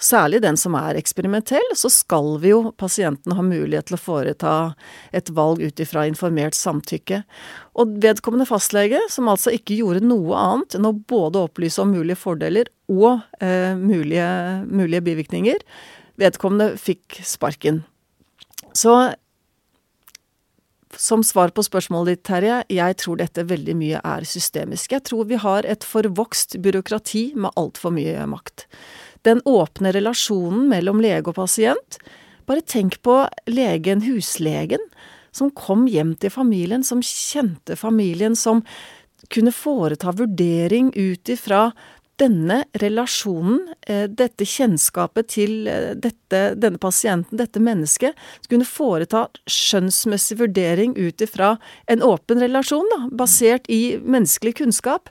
særlig 0.01 0.41
den 0.43 0.58
som 0.60 0.75
er 0.77 0.98
eksperimentell, 1.00 1.67
så 1.77 1.89
skal 1.93 2.36
vi 2.41 2.51
jo 2.51 2.72
pasienten 2.79 3.36
ha 3.38 3.46
mulighet 3.46 3.89
til 3.89 3.98
å 3.98 4.01
foreta 4.01 4.55
et 5.15 5.29
valg 5.36 5.62
ut 5.62 5.81
ifra 5.84 6.08
informert 6.10 6.58
samtykke. 6.58 7.22
Og 7.81 7.96
vedkommende 8.03 8.50
fastlege, 8.50 9.00
som 9.13 9.29
altså 9.31 9.53
ikke 9.55 9.77
gjorde 9.79 10.03
noe 10.05 10.38
annet 10.38 10.77
enn 10.77 10.89
å 10.89 10.96
både 10.96 11.46
opplyse 11.46 11.81
om 11.84 11.93
mulige 11.93 12.20
fordeler 12.20 12.72
og 12.91 13.22
eh, 13.43 13.77
mulige, 13.77 14.27
mulige 14.67 15.05
bivirkninger, 15.05 15.65
vedkommende 16.22 16.74
fikk 16.81 17.22
sparken. 17.25 17.84
Så 18.74 18.96
som 21.00 21.22
svar 21.24 21.53
på 21.55 21.63
spørsmålet 21.63 22.17
ditt, 22.17 22.24
Terje, 22.27 22.58
jeg 22.67 22.98
tror 23.00 23.22
dette 23.22 23.46
veldig 23.48 23.75
mye 23.79 24.01
er 24.03 24.25
systemisk. 24.27 24.91
Jeg 24.91 25.05
tror 25.08 25.29
vi 25.29 25.39
har 25.39 25.63
et 25.63 25.86
forvokst 25.88 26.58
byråkrati 26.62 27.31
med 27.39 27.55
altfor 27.55 27.96
mye 27.96 28.25
makt 28.27 28.67
den 29.27 29.41
åpne 29.45 29.93
relasjonen 29.95 30.67
mellom 30.71 31.01
lege 31.03 31.31
og 31.31 31.37
pasient. 31.37 31.99
Bare 32.49 32.63
tenk 32.65 32.99
på 33.05 33.21
legen, 33.49 34.03
huslegen, 34.05 34.83
som 35.31 35.51
kom 35.55 35.85
hjem 35.87 36.15
til 36.19 36.33
familien, 36.33 36.83
som 36.83 37.03
kjente 37.05 37.77
familien, 37.79 38.35
som 38.35 38.63
kunne 39.31 39.53
foreta 39.55 40.11
vurdering 40.17 40.91
ut 40.97 41.29
ifra 41.29 41.69
denne 42.21 42.63
relasjonen, 42.77 43.61
eh, 43.87 44.05
dette 44.05 44.45
kjennskapet 44.45 45.29
til 45.33 45.67
eh, 45.69 45.93
dette, 45.97 46.41
denne 46.59 46.77
pasienten, 46.81 47.39
dette 47.39 47.61
mennesket, 47.63 48.17
kunne 48.49 48.67
foreta 48.67 49.25
skjønnsmessig 49.49 50.37
vurdering 50.43 50.93
ut 50.99 51.23
ifra 51.23 51.55
en 51.89 52.03
åpen 52.05 52.43
relasjon, 52.43 52.85
da, 52.93 53.07
basert 53.23 53.69
i 53.69 53.97
menneskelig 54.03 54.59
kunnskap 54.61 55.09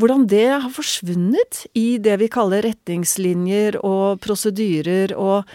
hvordan 0.00 0.26
det 0.30 0.48
har 0.50 0.72
forsvunnet 0.74 1.64
i 1.78 1.96
det 2.02 2.18
vi 2.22 2.30
kaller 2.32 2.64
retningslinjer 2.66 3.78
og 3.84 4.20
prosedyrer 4.24 5.14
og 5.14 5.48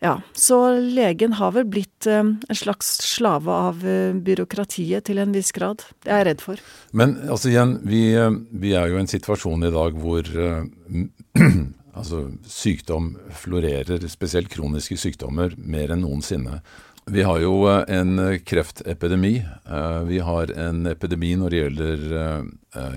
ja, 0.00 0.14
så 0.32 0.56
legen 0.80 1.34
har 1.36 1.52
vel 1.52 1.66
blitt 1.68 2.06
eh, 2.08 2.22
en 2.24 2.56
slags 2.56 2.88
slave 3.04 3.52
av 3.52 3.82
eh, 3.84 4.14
byråkratiet 4.16 5.04
til 5.10 5.20
en 5.20 5.34
viss 5.36 5.52
grad. 5.52 5.84
Det 6.00 6.08
er 6.08 6.22
jeg 6.22 6.28
redd 6.30 6.44
for. 6.46 6.62
Men 6.96 7.18
altså 7.28 7.50
igjen, 7.52 7.74
vi, 7.84 8.06
eh, 8.16 8.30
vi 8.62 8.72
er 8.80 8.88
jo 8.88 8.96
i 8.96 9.02
en 9.02 9.12
situasjon 9.12 9.68
i 9.68 9.72
dag 9.74 9.98
hvor 10.00 10.30
altså, 12.00 12.22
sykdom 12.48 13.12
florerer, 13.42 14.08
spesielt 14.08 14.48
kroniske 14.52 14.96
sykdommer, 15.00 15.52
mer 15.60 15.92
enn 15.92 16.06
noensinne. 16.06 16.62
Vi 17.06 17.22
har 17.22 17.40
jo 17.40 17.64
eh, 17.68 17.84
en 17.88 18.18
eh, 18.18 18.38
kreftepidemi. 18.38 19.44
Eh, 19.66 20.02
vi 20.02 20.18
har 20.18 20.52
en 20.52 20.86
epidemi 20.86 21.34
når 21.36 21.50
det 21.50 21.62
gjelder 21.62 22.04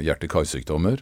hjerte-karsykdommer. 0.03 0.99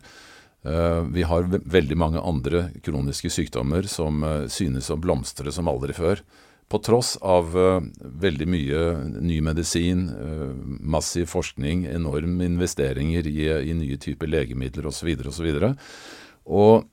Vi 1.11 1.23
har 1.25 1.47
veldig 1.49 1.95
mange 1.97 2.21
andre 2.21 2.67
kroniske 2.85 3.31
sykdommer 3.33 3.87
som 3.89 4.21
synes 4.45 4.91
å 4.93 4.97
blomstre 5.01 5.49
som 5.51 5.67
aldri 5.67 5.95
før 5.97 6.21
på 6.69 6.79
tross 6.85 7.15
av 7.25 7.49
veldig 8.21 8.47
mye 8.47 8.83
ny 9.25 9.39
medisin, 9.41 10.05
massiv 10.79 11.33
forskning, 11.33 11.87
enorme 11.89 12.45
investeringer 12.45 13.27
i, 13.27 13.49
i 13.49 13.73
nye 13.75 13.97
typer 13.99 14.29
legemidler 14.29 14.87
osv. 14.93 15.09
osv. 15.33 15.49
Og, 15.49 15.65
så 15.65 15.73
og 16.61 16.87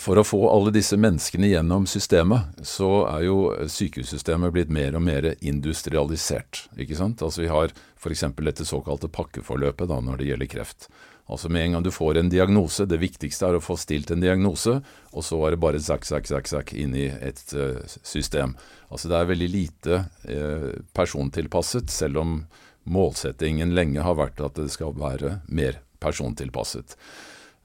for 0.00 0.18
å 0.18 0.24
få 0.24 0.40
alle 0.48 0.72
disse 0.72 0.96
menneskene 0.96 1.50
gjennom 1.50 1.84
systemet, 1.86 2.56
så 2.64 3.04
er 3.10 3.26
jo 3.26 3.38
sykehussystemet 3.68 4.54
blitt 4.54 4.72
mer 4.72 4.96
og 4.96 5.04
mer 5.04 5.34
industrialisert. 5.44 6.64
ikke 6.80 6.96
sant? 6.96 7.22
Altså 7.22 7.44
Vi 7.44 7.50
har 7.52 7.74
f.eks. 8.00 8.24
dette 8.40 8.64
såkalte 8.64 9.12
pakkeforløpet 9.12 9.90
da 9.90 10.00
når 10.00 10.20
det 10.20 10.30
gjelder 10.30 10.50
kreft. 10.50 10.88
Altså 11.28 11.48
Med 11.48 11.66
en 11.66 11.76
gang 11.76 11.84
du 11.84 11.92
får 11.92 12.18
en 12.20 12.32
diagnose, 12.32 12.84
det 12.88 13.00
viktigste 13.00 13.48
er 13.48 13.56
å 13.56 13.64
få 13.64 13.76
stilt 13.80 14.10
en 14.12 14.24
diagnose, 14.24 14.80
og 15.12 15.24
så 15.24 15.38
er 15.44 15.54
det 15.54 15.62
bare 15.62 15.80
zakk, 15.80 16.04
zakk, 16.08 16.28
zakk, 16.28 16.50
zakk 16.50 16.74
inn 16.76 16.96
i 16.96 17.06
et 17.08 17.44
uh, 17.56 17.80
system. 18.04 18.56
Altså 18.88 19.08
Det 19.08 19.20
er 19.20 19.30
veldig 19.32 19.48
lite 19.52 20.02
uh, 20.28 20.68
persontilpasset, 20.96 21.92
selv 21.92 22.20
om 22.24 22.36
målsettingen 22.84 23.72
lenge 23.76 24.04
har 24.04 24.18
vært 24.20 24.42
at 24.44 24.60
det 24.60 24.68
skal 24.72 24.92
være 24.96 25.38
mer 25.48 25.80
persontilpasset. 26.04 26.96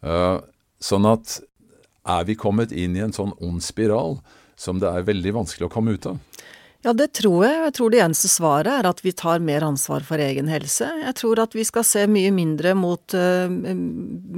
Uh, 0.03 0.39
sånn 0.79 1.07
at 1.09 1.41
er 2.17 2.27
vi 2.27 2.37
kommet 2.39 2.73
inn 2.73 2.97
i 2.97 3.03
en 3.05 3.15
sånn 3.15 3.35
ond 3.43 3.63
spiral 3.63 4.19
som 4.59 4.81
det 4.81 4.89
er 4.89 5.07
veldig 5.07 5.37
vanskelig 5.37 5.69
å 5.69 5.73
komme 5.73 5.95
ut 5.95 6.09
av? 6.09 6.19
Ja, 6.79 6.93
det 6.95 7.09
tror 7.19 7.43
jeg. 7.43 7.57
Jeg 7.59 7.73
tror 7.75 7.91
det 7.91 7.99
eneste 7.99 8.29
svaret 8.31 8.71
er 8.71 8.87
at 8.87 9.01
vi 9.03 9.11
tar 9.11 9.41
mer 9.43 9.65
ansvar 9.67 10.03
for 10.07 10.21
egen 10.23 10.47
helse. 10.47 10.87
Jeg 11.01 11.15
tror 11.19 11.41
at 11.43 11.55
vi 11.57 11.65
skal 11.67 11.83
se 11.83 12.05
mye 12.07 12.31
mindre 12.31 12.71
mot 12.79 13.15
uh, 13.19 13.51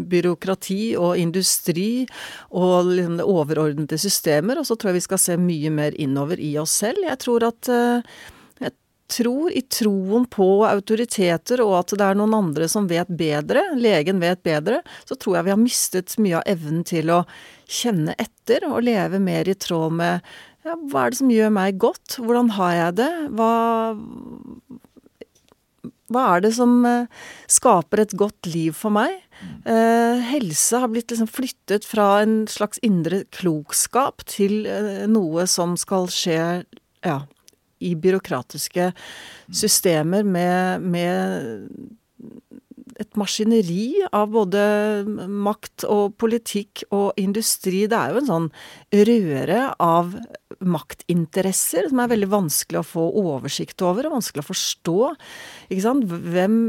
byråkrati 0.09 0.95
og 0.97 1.21
industri 1.21 2.07
og 2.49 2.89
liksom, 2.95 3.21
overordnede 3.21 4.01
systemer, 4.01 4.57
og 4.57 4.65
så 4.65 4.73
tror 4.73 4.89
jeg 4.89 5.03
vi 5.03 5.07
skal 5.09 5.21
se 5.21 5.37
mye 5.37 5.73
mer 5.73 5.97
innover 6.01 6.41
i 6.41 6.55
oss 6.61 6.79
selv. 6.81 7.05
Jeg 7.05 7.21
tror 7.21 7.45
at 7.51 7.69
jeg 8.61 8.73
tror 9.11 9.53
i 9.53 9.61
troen 9.67 10.25
på 10.31 10.49
autoriteter 10.65 11.61
og 11.61 11.75
at 11.81 11.93
det 11.99 12.05
er 12.07 12.17
noen 12.17 12.33
andre 12.37 12.69
som 12.71 12.89
vet 12.89 13.09
bedre, 13.11 13.67
legen 13.77 14.21
vet 14.23 14.41
bedre, 14.41 14.81
så 15.05 15.17
tror 15.19 15.37
jeg 15.37 15.49
vi 15.49 15.53
har 15.53 15.61
mistet 15.61 16.15
mye 16.17 16.39
av 16.39 16.47
evnen 16.49 16.85
til 16.87 17.11
å 17.13 17.25
kjenne 17.71 18.15
etter 18.19 18.67
og 18.67 18.83
leve 18.85 19.21
mer 19.23 19.49
i 19.49 19.57
tråd 19.57 19.95
med 20.01 20.31
ja, 20.65 20.75
hva 20.91 21.05
er 21.07 21.13
det 21.13 21.17
som 21.21 21.31
gjør 21.33 21.53
meg 21.55 21.79
godt? 21.81 22.19
Hvordan 22.21 22.51
har 22.57 22.73
jeg 22.77 22.97
det? 22.99 23.11
Hva, 23.37 23.51
hva 26.11 26.25
er 26.35 26.43
det 26.45 26.51
som 26.57 26.75
eh, 26.85 27.07
skaper 27.49 28.03
et 28.03 28.15
godt 28.19 28.49
liv 28.51 28.75
for 28.77 28.93
meg? 28.93 29.15
Eh, 29.65 30.21
helse 30.29 30.81
har 30.83 30.91
blitt 30.91 31.09
liksom 31.09 31.29
flyttet 31.31 31.87
fra 31.87 32.21
en 32.21 32.43
slags 32.51 32.81
indre 32.85 33.23
klokskap 33.33 34.25
til 34.29 34.67
eh, 34.69 35.07
noe 35.09 35.47
som 35.49 35.73
skal 35.79 36.05
skje 36.13 36.37
ja, 37.01 37.17
i 37.81 37.95
byråkratiske 37.97 38.91
systemer 39.49 40.27
med, 40.27 40.85
med 40.85 41.97
et 43.01 43.17
maskineri 43.19 44.03
av 44.13 44.31
både 44.33 44.61
makt 45.27 45.85
og 45.89 46.15
politikk 46.21 46.83
og 46.93 47.17
industri. 47.21 47.83
Det 47.89 47.97
er 47.97 48.13
jo 48.13 48.21
en 48.21 48.29
sånn 48.29 48.49
røre 49.09 49.63
av 49.81 50.13
maktinteresser 50.61 51.89
som 51.89 52.03
er 52.03 52.11
veldig 52.13 52.29
vanskelig 52.31 52.81
å 52.81 52.87
få 52.87 53.07
oversikt 53.23 53.81
over, 53.85 54.07
og 54.07 54.19
vanskelig 54.19 54.45
å 54.45 54.51
forstå. 54.51 54.99
Ikke 55.69 55.87
sant? 55.87 56.07
Hvem 56.07 56.61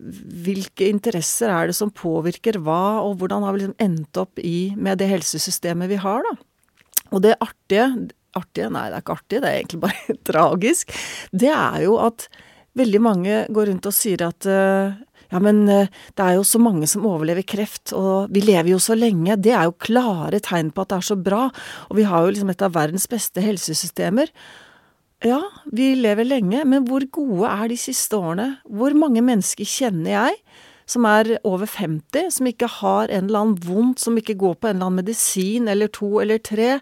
Hvilke 0.00 0.86
interesser 0.88 1.50
er 1.52 1.68
det 1.68 1.74
som 1.76 1.90
påvirker 1.92 2.58
hva, 2.64 3.00
og 3.04 3.18
hvordan 3.20 3.44
har 3.44 3.52
vi 3.52 3.62
liksom 3.62 3.80
endt 3.80 4.16
opp 4.20 4.40
i 4.40 4.72
med 4.76 5.00
det 5.00 5.08
helsesystemet 5.10 5.90
vi 5.90 5.98
har, 6.00 6.24
da? 6.24 6.32
Og 7.10 7.24
det 7.24 7.34
artige 7.40 7.88
Artige? 8.38 8.68
Nei, 8.70 8.84
det 8.86 8.94
er 8.94 9.02
ikke 9.02 9.16
artig, 9.16 9.40
det 9.42 9.48
er 9.48 9.56
egentlig 9.58 9.80
bare 9.82 10.14
tragisk. 10.30 10.92
Det 11.34 11.50
er 11.50 11.80
jo 11.82 11.96
at 11.98 12.28
veldig 12.78 13.00
mange 13.02 13.38
går 13.50 13.70
rundt 13.72 13.88
og 13.90 13.96
sier 13.96 14.22
at 14.28 14.46
uh, 14.46 14.94
ja, 15.30 15.38
men 15.42 15.62
eh, 15.70 15.90
det 16.18 16.24
er 16.24 16.38
jo 16.38 16.46
så 16.46 16.58
mange 16.62 16.88
som 16.90 17.06
overlever 17.06 17.46
kreft, 17.46 17.92
og 17.96 18.32
vi 18.34 18.42
lever 18.42 18.72
jo 18.72 18.80
så 18.82 18.96
lenge. 18.98 19.38
Det 19.38 19.52
er 19.54 19.68
jo 19.68 19.78
klare 19.78 20.42
tegn 20.42 20.72
på 20.74 20.82
at 20.82 20.90
det 20.90 20.98
er 20.98 21.06
så 21.10 21.18
bra. 21.18 21.44
Og 21.88 22.00
vi 22.00 22.08
har 22.08 22.24
jo 22.24 22.32
liksom 22.34 22.50
et 22.50 22.64
av 22.66 22.74
verdens 22.74 23.06
beste 23.10 23.44
helsesystemer. 23.44 24.32
Ja, 25.22 25.38
vi 25.68 25.92
lever 26.00 26.24
lenge, 26.24 26.64
men 26.64 26.86
hvor 26.88 27.04
gode 27.12 27.48
er 27.52 27.70
de 27.70 27.76
siste 27.78 28.16
årene? 28.16 28.54
Hvor 28.64 28.96
mange 28.96 29.22
mennesker 29.22 29.68
kjenner 29.68 30.14
jeg 30.16 30.42
som 30.90 31.04
er 31.06 31.36
over 31.46 31.68
50, 31.70 32.32
som 32.34 32.48
ikke 32.50 32.66
har 32.80 33.12
en 33.12 33.28
eller 33.28 33.44
annen 33.44 33.60
vondt, 33.62 34.00
som 34.02 34.16
ikke 34.18 34.38
går 34.40 34.56
på 34.58 34.70
en 34.70 34.78
eller 34.78 34.88
annen 34.88 35.04
medisin 35.04 35.68
eller 35.70 35.92
to 35.94 36.16
eller 36.24 36.40
tre? 36.42 36.78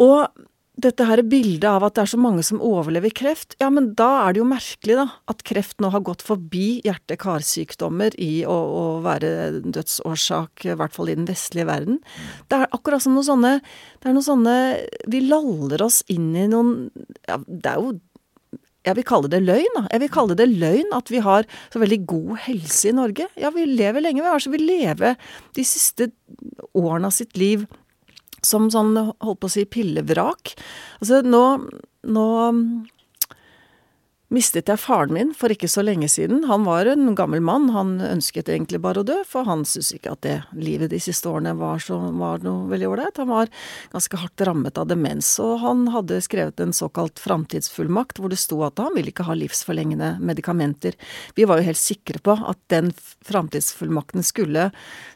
Og 0.00 0.30
dette 0.74 1.06
her 1.06 1.22
bildet 1.22 1.66
av 1.70 1.84
at 1.86 1.94
det 1.94 2.02
er 2.02 2.10
så 2.10 2.18
mange 2.18 2.42
som 2.46 2.62
overlever 2.64 3.12
kreft, 3.14 3.54
ja, 3.62 3.68
men 3.70 3.92
da 3.98 4.08
er 4.24 4.34
det 4.34 4.40
jo 4.42 4.46
merkelig, 4.50 4.96
da, 4.98 5.06
at 5.30 5.44
kreft 5.46 5.78
nå 5.82 5.90
har 5.94 6.02
gått 6.06 6.24
forbi 6.26 6.80
hjerte-karsykdommer 6.86 8.16
i 8.22 8.42
å, 8.48 8.54
å, 8.54 8.82
være 9.04 9.62
dødsårsak, 9.62 10.66
i 10.66 10.78
hvert 10.78 10.96
fall 10.96 11.12
i 11.12 11.18
den 11.18 11.28
vestlige 11.30 11.68
verden. 11.70 12.00
Det 12.50 12.58
er 12.58 12.74
akkurat 12.74 13.04
som 13.04 13.14
noe 13.14 13.26
sånne 13.26 13.52
Det 14.02 14.08
er 14.08 14.14
noen 14.16 14.26
sånne 14.26 14.54
Vi 15.10 15.20
laller 15.24 15.82
oss 15.84 16.00
inn 16.12 16.32
i 16.36 16.46
noen 16.50 16.88
Ja, 17.28 17.38
det 17.46 17.70
er 17.70 17.80
jo 17.80 17.94
jeg 18.84 18.98
vil 18.98 19.06
kalle 19.08 19.30
det 19.32 19.40
løgn, 19.40 19.78
da. 19.78 19.86
Jeg 19.94 20.02
vil 20.02 20.10
kalle 20.12 20.34
det 20.36 20.44
løgn 20.50 20.90
at 20.92 21.08
vi 21.08 21.22
har 21.24 21.46
så 21.72 21.80
veldig 21.80 21.98
god 22.04 22.34
helse 22.44 22.90
i 22.90 22.92
Norge. 22.92 23.30
Ja, 23.40 23.48
vi 23.54 23.64
lever 23.64 24.04
lenge. 24.04 24.20
Vi 24.20 24.28
har 24.28 24.42
så 24.44 24.52
vi 24.52 24.60
lever 24.60 25.16
de 25.56 25.64
siste 25.64 26.10
årene 26.76 27.08
av 27.08 27.16
sitt 27.16 27.32
liv 27.40 27.64
som 28.46 28.70
sånn, 28.72 28.94
holdt 29.24 29.42
på 29.42 29.50
å 29.50 29.54
si, 29.54 29.66
pillevrak. 29.68 30.54
Altså, 31.00 31.22
nå, 31.26 31.44
nå 32.08 32.28
mistet 34.34 34.70
jeg 34.70 34.80
faren 34.80 35.12
min 35.14 35.32
for 35.36 35.52
ikke 35.52 35.68
så 35.70 35.82
lenge 35.84 36.08
siden. 36.10 36.44
Han 36.48 36.64
var 36.66 36.88
en 36.90 37.14
gammel 37.18 37.42
mann, 37.44 37.68
han 37.74 37.96
ønsket 38.02 38.48
egentlig 38.50 38.80
bare 38.82 39.02
å 39.02 39.06
dø, 39.06 39.18
for 39.28 39.46
han 39.48 39.64
syntes 39.68 39.92
ikke 39.96 40.14
at 40.14 40.22
det 40.26 40.36
livet 40.58 40.92
de 40.92 41.00
siste 41.02 41.28
årene 41.30 41.54
var, 41.58 41.82
så, 41.84 41.98
var 42.18 42.42
noe 42.44 42.68
veldig 42.72 42.88
ålreit. 42.90 43.20
Han 43.20 43.30
var 43.30 43.52
ganske 43.92 44.20
hardt 44.22 44.46
rammet 44.48 44.80
av 44.80 44.88
demens, 44.90 45.30
og 45.42 45.58
han 45.64 45.86
hadde 45.94 46.22
skrevet 46.24 46.62
en 46.62 46.74
såkalt 46.76 47.22
framtidsfullmakt 47.22 48.20
hvor 48.20 48.32
det 48.32 48.40
sto 48.42 48.60
at 48.66 48.80
han 48.82 48.96
ville 48.96 49.12
ikke 49.12 49.28
ha 49.28 49.36
livsforlengende 49.38 50.14
medikamenter. 50.24 50.98
Vi 51.38 51.46
var 51.48 51.60
jo 51.60 51.68
helt 51.70 51.82
sikre 51.82 52.22
på 52.24 52.38
at 52.40 52.60
den 52.72 52.92
framtidsfullmakten 53.28 54.26
skulle 54.26 54.70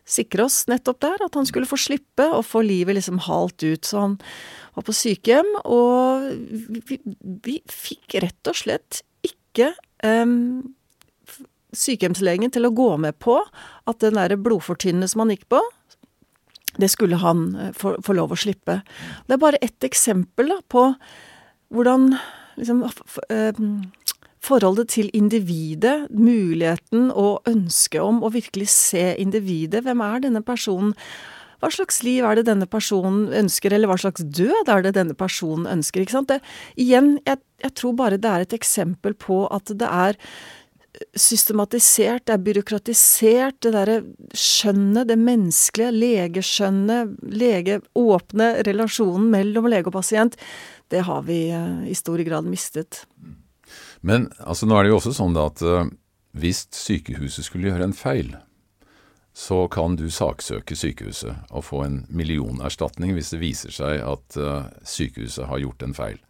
sikre 0.09 0.47
oss 0.47 0.62
nettopp 0.71 1.03
der, 1.05 1.27
at 1.27 1.37
han 1.37 1.47
skulle 1.49 1.68
få 1.68 1.79
slippe 1.81 2.27
å 2.33 2.40
få 2.47 2.62
livet 2.66 2.97
liksom 2.99 3.21
halt 3.27 3.62
ut. 3.62 3.85
Så 3.85 4.01
han 4.01 4.16
var 4.77 4.87
på 4.87 4.97
sykehjem, 4.97 5.51
og 5.68 6.31
vi, 6.88 7.01
vi 7.44 7.59
fikk 7.73 8.18
rett 8.25 8.51
og 8.51 8.59
slett 8.59 9.03
ikke 9.27 9.73
um, 10.07 10.75
sykehjemslegen 11.77 12.55
til 12.55 12.68
å 12.68 12.75
gå 12.75 12.90
med 13.01 13.18
på 13.21 13.37
at 13.42 14.01
den 14.05 14.16
derre 14.16 14.38
blodfortynnende 14.40 15.11
som 15.11 15.25
han 15.25 15.35
gikk 15.35 15.49
på, 15.53 15.61
det 16.79 16.90
skulle 16.92 17.18
han 17.18 17.49
eh, 17.59 17.73
få, 17.75 17.97
få 18.05 18.14
lov 18.14 18.33
å 18.33 18.38
slippe. 18.38 18.81
Det 19.27 19.35
er 19.35 19.42
bare 19.42 19.61
ett 19.64 19.85
eksempel 19.87 20.53
da, 20.53 20.61
på 20.71 20.85
hvordan 21.75 22.12
liksom 22.59 22.85
um, 22.87 23.73
Forholdet 24.49 24.95
til 24.95 25.11
individet, 25.17 26.07
muligheten 26.09 27.11
og 27.13 27.49
ønsket 27.49 28.01
om 28.01 28.23
å 28.25 28.33
virkelig 28.33 28.71
se 28.73 29.11
individet. 29.21 29.83
Hvem 29.85 30.01
er 30.05 30.23
denne 30.25 30.45
personen? 30.45 30.95
Hva 31.59 31.69
slags 31.75 32.01
liv 32.07 32.25
er 32.25 32.39
det 32.39 32.47
denne 32.47 32.69
personen 32.71 33.33
ønsker, 33.35 33.75
eller 33.75 33.91
hva 33.91 33.99
slags 33.99 34.23
død 34.23 34.71
er 34.71 34.87
det 34.87 34.95
denne 34.97 35.17
personen 35.19 35.67
ønsker? 35.69 36.05
ikke 36.05 36.15
sant? 36.15 36.31
Det, 36.31 36.39
igjen, 36.79 37.17
jeg, 37.27 37.43
jeg 37.65 37.75
tror 37.81 37.99
bare 37.99 38.21
det 38.21 38.31
er 38.31 38.47
et 38.47 38.57
eksempel 38.57 39.17
på 39.19 39.43
at 39.53 39.75
det 39.75 39.91
er 39.91 40.21
systematisert, 41.19 42.25
det 42.27 42.35
er 42.35 42.45
byråkratisert, 42.47 43.59
det 43.63 43.75
derre 43.75 43.99
skjønnet, 44.35 45.11
det 45.11 45.19
menneskelige, 45.21 45.93
legeskjønnet, 45.95 47.19
lege-åpne 47.43 48.49
relasjonen 48.67 49.29
mellom 49.35 49.69
lege 49.71 49.91
og 49.91 49.99
pasient, 49.99 50.39
det 50.91 51.05
har 51.07 51.27
vi 51.29 51.43
uh, 51.53 51.85
i 51.87 51.95
stor 51.99 52.23
grad 52.27 52.49
mistet. 52.49 53.05
Men 54.01 54.29
altså, 54.39 54.67
nå 54.67 54.77
er 54.79 54.87
det 54.87 54.93
jo 54.93 54.99
også 55.01 55.15
sånn 55.17 55.35
da 55.37 55.49
at 55.51 55.63
uh, 55.65 55.89
hvis 56.39 56.67
sykehuset 56.75 57.47
skulle 57.47 57.71
gjøre 57.71 57.89
en 57.89 57.97
feil, 57.97 58.35
så 59.39 59.65
kan 59.71 59.95
du 59.99 60.09
saksøke 60.11 60.75
sykehuset 60.79 61.55
og 61.55 61.67
få 61.69 61.85
en 61.85 61.99
millionerstatning 62.11 63.13
hvis 63.15 63.33
det 63.35 63.43
viser 63.43 63.75
seg 63.75 64.03
at 64.03 64.39
uh, 64.39 64.71
sykehuset 64.87 65.47
har 65.51 65.63
gjort 65.63 65.85
en 65.87 65.97
feil. 65.99 66.23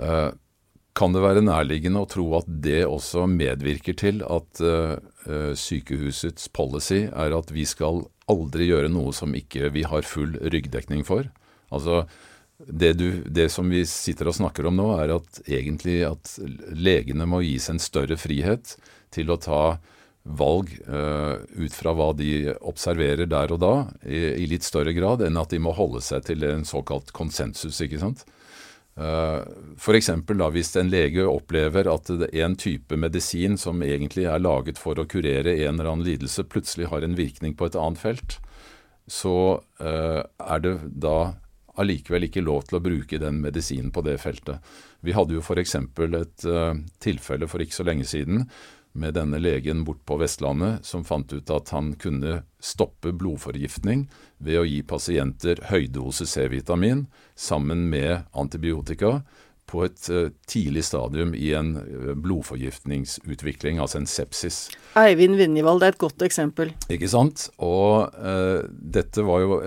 Uh, 0.00 0.30
kan 0.98 1.14
det 1.14 1.22
være 1.22 1.44
nærliggende 1.46 2.02
å 2.02 2.08
tro 2.10 2.24
at 2.40 2.48
det 2.50 2.82
også 2.82 3.22
medvirker 3.30 3.94
til 3.96 4.24
at 4.26 4.58
sykehusets 5.56 6.48
policy 6.50 7.04
er 7.06 7.36
at 7.36 7.52
vi 7.54 7.62
skal 7.64 8.02
aldri 8.28 8.66
gjøre 8.66 8.90
noe 8.90 9.14
som 9.14 9.36
ikke 9.38 9.70
vi 9.72 9.84
har 9.86 10.02
full 10.04 10.34
ryggdekning 10.42 11.06
for? 11.06 11.30
Altså, 11.70 12.02
det, 12.66 12.92
du, 12.92 13.22
det, 13.26 13.48
som 13.48 13.70
vi 13.70 13.84
sitter 13.88 14.28
og 14.30 14.36
snakker 14.36 14.68
om 14.68 14.76
nå, 14.76 14.88
er 15.00 15.14
at 15.16 15.40
egentlig 15.48 16.02
at 16.08 16.34
legene 16.76 17.28
må 17.28 17.42
gis 17.46 17.70
en 17.72 17.80
større 17.82 18.18
frihet 18.20 18.76
til 19.14 19.32
å 19.32 19.38
ta 19.40 19.62
valg 20.22 20.68
uh, 20.84 21.40
ut 21.56 21.72
fra 21.72 21.94
hva 21.96 22.10
de 22.16 22.52
observerer 22.68 23.28
der 23.30 23.54
og 23.54 23.62
da, 23.62 23.74
i, 24.04 24.20
i, 24.42 24.48
litt 24.50 24.66
større 24.66 24.92
grad 24.92 25.24
enn 25.24 25.40
at 25.40 25.54
de 25.54 25.62
må 25.62 25.72
holde 25.76 26.02
seg 26.04 26.26
til 26.28 26.44
en 26.44 26.66
såkalt 26.68 27.14
konsensus. 27.16 27.80
ikke 27.80 28.02
sant? 28.02 28.26
Uh, 29.00 29.40
F.eks. 29.80 30.10
hvis 30.52 30.74
en 30.76 30.92
lege 30.92 31.24
opplever 31.24 31.88
at 31.88 32.10
en 32.12 32.56
type 32.60 32.96
medisin 33.00 33.56
som 33.56 33.80
egentlig 33.86 34.26
er 34.28 34.42
laget 34.42 34.80
for 34.82 35.00
å 35.00 35.08
kurere 35.08 35.56
en 35.64 35.78
eller 35.78 35.94
annen 35.94 36.06
lidelse, 36.06 36.44
plutselig 36.44 36.90
har 36.92 37.06
en 37.06 37.16
virkning 37.16 37.56
på 37.56 37.70
et 37.70 37.78
annet 37.80 38.02
felt, 38.02 38.36
så 39.10 39.62
uh, 39.80 40.20
er 40.20 40.66
det 40.66 40.76
da 41.00 41.32
allikevel 41.78 42.26
ikke 42.26 42.42
lov 42.42 42.66
til 42.66 42.78
å 42.78 42.82
bruke 42.84 43.20
den 43.22 43.40
medisinen 43.44 43.92
på 43.94 44.02
det 44.06 44.18
feltet. 44.22 44.58
Vi 45.04 45.14
hadde 45.16 45.36
jo 45.36 45.44
f.eks. 45.44 45.76
et 45.78 46.46
uh, 46.48 46.74
tilfelle 46.98 47.48
for 47.50 47.62
ikke 47.62 47.78
så 47.78 47.86
lenge 47.86 48.08
siden 48.08 48.46
med 48.92 49.14
denne 49.14 49.38
legen 49.38 49.84
bort 49.86 50.02
på 50.06 50.16
Vestlandet 50.18 50.86
som 50.86 51.04
fant 51.06 51.30
ut 51.32 51.50
at 51.54 51.70
han 51.70 51.92
kunne 52.00 52.40
stoppe 52.58 53.12
blodforgiftning 53.14 54.08
ved 54.42 54.58
å 54.58 54.66
gi 54.66 54.80
pasienter 54.82 55.62
høydose 55.70 56.26
C-vitamin 56.26 57.04
sammen 57.38 57.86
med 57.92 58.26
antibiotika 58.34 59.20
på 59.70 59.84
et 59.86 60.08
uh, 60.10 60.28
tidlig 60.50 60.84
stadium 60.88 61.32
i 61.36 61.52
en 61.56 61.72
uh, 61.78 62.12
blodforgiftningsutvikling, 62.18 63.80
altså 63.82 64.00
en 64.00 64.08
sepsis. 64.10 64.62
Eivind 64.98 65.38
Vinjevold 65.38 65.86
er 65.86 65.94
et 65.94 66.02
godt 66.02 66.24
eksempel. 66.26 66.74
Ikke 66.90 67.10
sant. 67.10 67.46
Og 67.62 68.10
uh, 68.18 68.66
dette 68.70 69.24
var 69.26 69.44
jo 69.44 69.60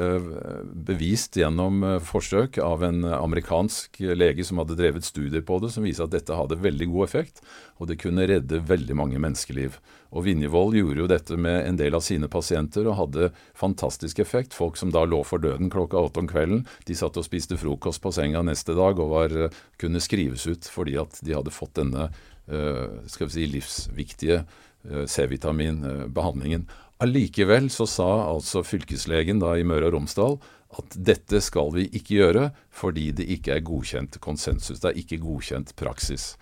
bevist 0.88 1.38
gjennom 1.40 1.84
forsøk 2.04 2.60
av 2.64 2.84
en 2.86 3.04
amerikansk 3.08 4.02
lege 4.14 4.46
som 4.48 4.60
hadde 4.62 4.78
drevet 4.80 5.08
studier 5.08 5.44
på 5.46 5.60
det, 5.64 5.72
som 5.74 5.86
viser 5.88 6.06
at 6.06 6.16
dette 6.16 6.38
hadde 6.38 6.60
veldig 6.62 6.90
god 6.94 7.08
effekt, 7.08 7.44
og 7.80 7.90
det 7.90 8.00
kunne 8.04 8.28
redde 8.30 8.64
veldig 8.68 8.98
mange 9.00 9.22
menneskeliv. 9.22 9.80
Og 10.14 10.28
Vinjevold 10.28 10.76
gjorde 10.78 11.02
jo 11.02 11.10
dette 11.10 11.38
med 11.42 11.66
en 11.66 11.78
del 11.80 11.96
av 11.98 12.04
sine 12.06 12.30
pasienter 12.32 12.86
og 12.86 13.00
hadde 13.00 13.32
fantastisk 13.58 14.22
effekt. 14.22 14.54
Folk 14.54 14.78
som 14.78 14.92
da 14.94 15.04
lå 15.10 15.24
for 15.26 15.42
døden 15.42 15.72
klokka 15.74 15.98
åtte 15.98 16.22
om 16.22 16.30
kvelden, 16.30 16.64
de 16.86 16.98
satt 16.98 17.18
og 17.18 17.26
spiste 17.26 17.58
frokost 17.58 18.04
på 18.04 18.14
senga 18.14 18.44
neste 18.46 18.78
dag 18.78 19.02
og 19.02 19.14
var, 19.14 19.34
kunne 19.82 19.93
skrives 20.02 20.48
ut 20.48 20.68
fordi 20.72 20.98
at 21.02 21.20
de 21.26 21.36
hadde 21.36 21.54
fått 21.54 21.76
denne 21.78 22.08
uh, 22.10 23.02
skal 23.10 23.30
vi 23.30 23.36
si, 23.36 23.46
livsviktige 23.52 24.42
uh, 24.44 25.06
C-vitaminbehandlingen. 25.06 26.66
Allikevel 27.04 27.70
så 27.74 27.88
sa 27.90 28.10
altså 28.30 28.64
fylkeslegen 28.66 29.42
da 29.44 29.56
i 29.58 29.66
Møre 29.68 29.90
og 29.90 29.98
Romsdal 29.98 30.38
at 30.74 30.96
dette 30.98 31.42
skal 31.44 31.74
vi 31.76 31.88
ikke 31.92 32.18
gjøre 32.22 32.48
fordi 32.74 33.12
det 33.18 33.28
ikke 33.36 33.58
er 33.58 33.66
godkjent 33.66 34.18
konsensus. 34.24 34.82
Det 34.82 34.94
er 34.94 35.02
ikke 35.04 35.22
godkjent 35.22 35.76
praksis. 35.80 36.34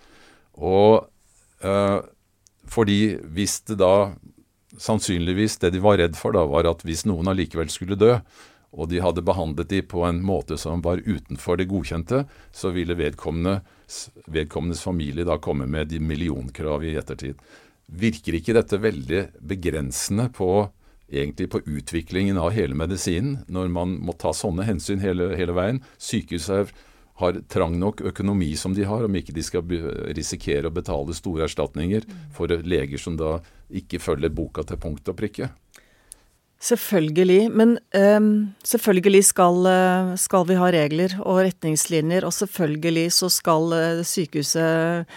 Og 0.56 1.08
uh, 1.64 2.00
fordi 2.70 3.16
hvis 3.34 3.60
det 3.68 3.80
da 3.82 4.12
Sannsynligvis 4.80 5.58
det 5.60 5.74
de 5.74 5.82
var 5.84 5.98
redd 6.00 6.14
for, 6.16 6.32
da, 6.32 6.46
var 6.48 6.64
at 6.64 6.80
hvis 6.88 7.02
noen 7.04 7.28
allikevel 7.28 7.68
skulle 7.68 7.92
dø, 8.00 8.14
og 8.72 8.88
de 8.88 9.00
hadde 9.04 9.24
behandlet 9.24 9.68
de 9.68 9.82
på 9.84 10.04
en 10.08 10.22
måte 10.24 10.56
som 10.60 10.80
var 10.84 11.02
utenfor 11.04 11.60
det 11.60 11.68
godkjente, 11.70 12.24
så 12.52 12.72
ville 12.72 12.96
vedkommende, 12.96 13.60
vedkommendes 14.32 14.84
familie 14.84 15.26
da 15.28 15.36
komme 15.42 15.68
med 15.68 15.92
de 15.92 16.00
millionkrav 16.00 16.84
i 16.84 16.94
ettertid. 16.96 17.40
Virker 17.92 18.38
ikke 18.38 18.56
dette 18.56 18.80
veldig 18.80 19.26
begrensende 19.44 20.30
på, 20.32 20.48
på 21.12 21.62
utviklingen 21.66 22.40
av 22.40 22.54
hele 22.56 22.78
medisinen, 22.78 23.42
når 23.52 23.68
man 23.68 23.98
må 24.00 24.16
ta 24.16 24.32
sånne 24.32 24.64
hensyn 24.64 25.04
hele, 25.04 25.34
hele 25.36 25.56
veien? 25.56 25.82
Sykehuset 26.00 26.72
har 27.20 27.42
trang 27.52 27.76
nok 27.78 28.00
økonomi 28.08 28.54
som 28.56 28.72
de 28.74 28.86
har, 28.88 29.04
om 29.04 29.16
ikke 29.20 29.34
de 29.36 29.44
skal 29.44 29.68
risikere 30.16 30.70
å 30.70 30.74
betale 30.74 31.12
store 31.14 31.44
erstatninger 31.44 32.08
for 32.32 32.48
leger 32.64 32.98
som 32.98 33.20
da 33.20 33.36
ikke 33.68 34.00
følger 34.00 34.32
boka 34.32 34.64
til 34.64 34.80
punkt 34.80 35.12
og 35.12 35.20
prikke. 35.20 35.52
Selvfølgelig, 36.62 37.50
men 37.50 37.74
um, 37.90 38.54
selvfølgelig 38.62 39.24
skal, 39.26 39.64
eh, 39.66 40.12
skal, 40.20 40.44
vi 40.46 40.58
ha 40.60 40.68
regler 40.70 41.16
og 41.24 41.40
retningslinjer, 41.42 42.22
og 42.22 42.34
selvfølgelig 42.36 43.08
så 43.18 43.30
skal 43.34 43.74
uh, 43.74 44.04
sykehuset 44.06 45.08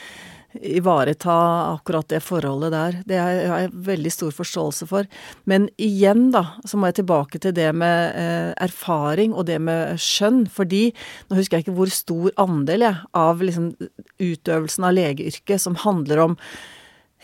ivareta 0.61 1.35
akkurat 1.73 2.07
det 2.09 2.21
forholdet 2.23 2.71
der. 2.73 2.97
Det 3.07 3.17
har 3.19 3.59
jeg 3.65 3.73
veldig 3.87 4.11
stor 4.13 4.31
forståelse 4.35 4.87
for. 4.89 5.07
Men 5.49 5.67
igjen, 5.81 6.29
da, 6.33 6.45
så 6.65 6.79
må 6.79 6.89
jeg 6.89 7.01
tilbake 7.01 7.41
til 7.43 7.55
det 7.55 7.67
med 7.75 8.15
eh, 8.15 8.51
erfaring 8.63 9.35
og 9.35 9.47
det 9.49 9.59
med 9.61 9.99
skjønn. 10.01 10.45
Fordi 10.51 10.87
nå 11.29 11.39
husker 11.39 11.57
jeg 11.57 11.65
ikke 11.67 11.77
hvor 11.77 11.91
stor 11.93 12.31
andel 12.41 12.87
jeg, 12.87 13.03
av 13.17 13.43
liksom, 13.43 13.73
utøvelsen 14.21 14.87
av 14.87 14.95
legeyrket 14.95 15.61
som 15.61 15.77
handler 15.83 16.23
om 16.29 16.39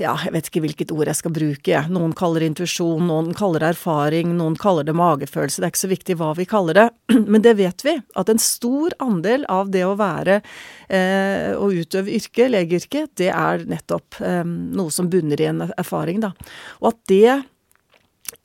ja, 0.02 0.16
jeg 0.26 0.34
vet 0.36 0.50
ikke 0.50 0.64
hvilket 0.66 0.92
ord 0.96 1.10
jeg 1.10 1.20
skal 1.20 1.34
bruke. 1.36 1.84
Noen 1.94 2.16
kaller 2.18 2.44
det 2.44 2.52
intuisjon, 2.52 3.06
noen 3.08 3.32
kaller 3.38 3.64
det 3.64 3.72
erfaring, 3.76 4.34
noen 4.38 4.58
kaller 4.60 4.88
det 4.88 4.96
magefølelse. 4.98 5.62
Det 5.62 5.68
er 5.68 5.74
ikke 5.74 5.84
så 5.84 5.92
viktig 5.92 6.18
hva 6.20 6.32
vi 6.38 6.48
kaller 6.50 6.78
det. 6.78 6.88
Men 7.32 7.46
det 7.46 7.56
vet 7.62 7.86
vi, 7.86 7.96
at 8.20 8.32
en 8.32 8.42
stor 8.42 8.96
andel 9.04 9.46
av 9.52 9.72
det 9.74 9.86
å 9.88 9.96
være 10.00 10.42
eh, 10.42 11.54
å 11.56 11.72
utøve 11.72 12.14
yrke, 12.18 12.50
legeyrket, 12.52 13.16
det 13.22 13.32
er 13.32 13.66
nettopp 13.70 14.22
eh, 14.26 14.44
noe 14.46 14.94
som 14.94 15.10
bunner 15.12 15.42
i 15.42 15.50
en 15.52 15.66
erfaring, 15.72 16.22
da. 16.26 16.34
Og 16.82 16.94
at 16.94 17.02
det 17.12 17.42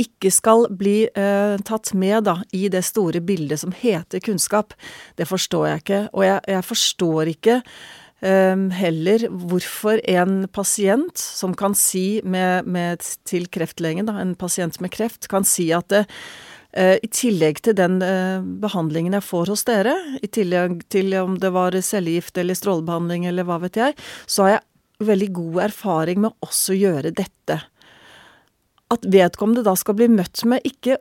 ikke 0.03 0.33
skal 0.35 0.67
bli 0.75 1.05
eh, 1.07 1.59
tatt 1.65 1.93
med 1.95 2.27
da, 2.27 2.41
i 2.57 2.67
det 2.73 2.83
store 2.85 3.23
bildet 3.25 3.63
som 3.63 3.73
heter 3.77 4.21
kunnskap, 4.25 4.75
det 5.17 5.29
forstår 5.31 5.69
jeg 5.71 5.85
ikke. 5.85 6.03
Og 6.13 6.27
jeg, 6.27 6.43
jeg 6.57 6.67
forstår 6.67 7.33
ikke 7.37 7.61
heller 8.27 9.27
hvorfor 9.31 10.01
en 10.11 10.49
pasient 10.53 11.19
som 11.19 11.55
kan 11.55 11.77
si 11.79 12.21
med, 12.25 12.67
med 12.67 13.05
til 13.29 13.47
kreftlegen, 13.53 14.09
da, 14.09 14.19
en 14.23 14.35
pasient 14.39 14.81
med 14.83 14.93
kreft, 14.95 15.29
kan 15.31 15.47
si 15.47 15.69
at 15.77 15.89
det, 15.93 16.05
uh, 16.77 16.97
i 17.03 17.11
tillegg 17.13 17.63
til 17.65 17.77
den 17.79 17.99
uh, 18.03 18.45
behandlingen 18.63 19.17
jeg 19.17 19.27
får 19.27 19.53
hos 19.53 19.65
dere, 19.69 19.95
i 20.23 20.31
tillegg 20.33 20.83
til 20.93 21.15
om 21.21 21.39
det 21.43 21.53
var 21.55 21.77
cellegift 21.81 22.39
eller 22.41 22.59
strålebehandling 22.59 23.27
eller 23.31 23.47
hva 23.49 23.61
vet 23.65 23.81
jeg, 23.81 23.97
så 24.27 24.47
har 24.47 24.57
jeg 24.57 25.09
veldig 25.11 25.33
god 25.37 25.63
erfaring 25.69 26.23
med 26.25 26.37
også 26.45 26.77
gjøre 26.77 27.13
dette. 27.17 27.61
At 28.93 29.09
vedkommende 29.13 29.65
da 29.67 29.75
skal 29.77 29.99
bli 29.99 30.09
møtt 30.13 30.45
med 30.49 30.65
ikke 30.69 30.99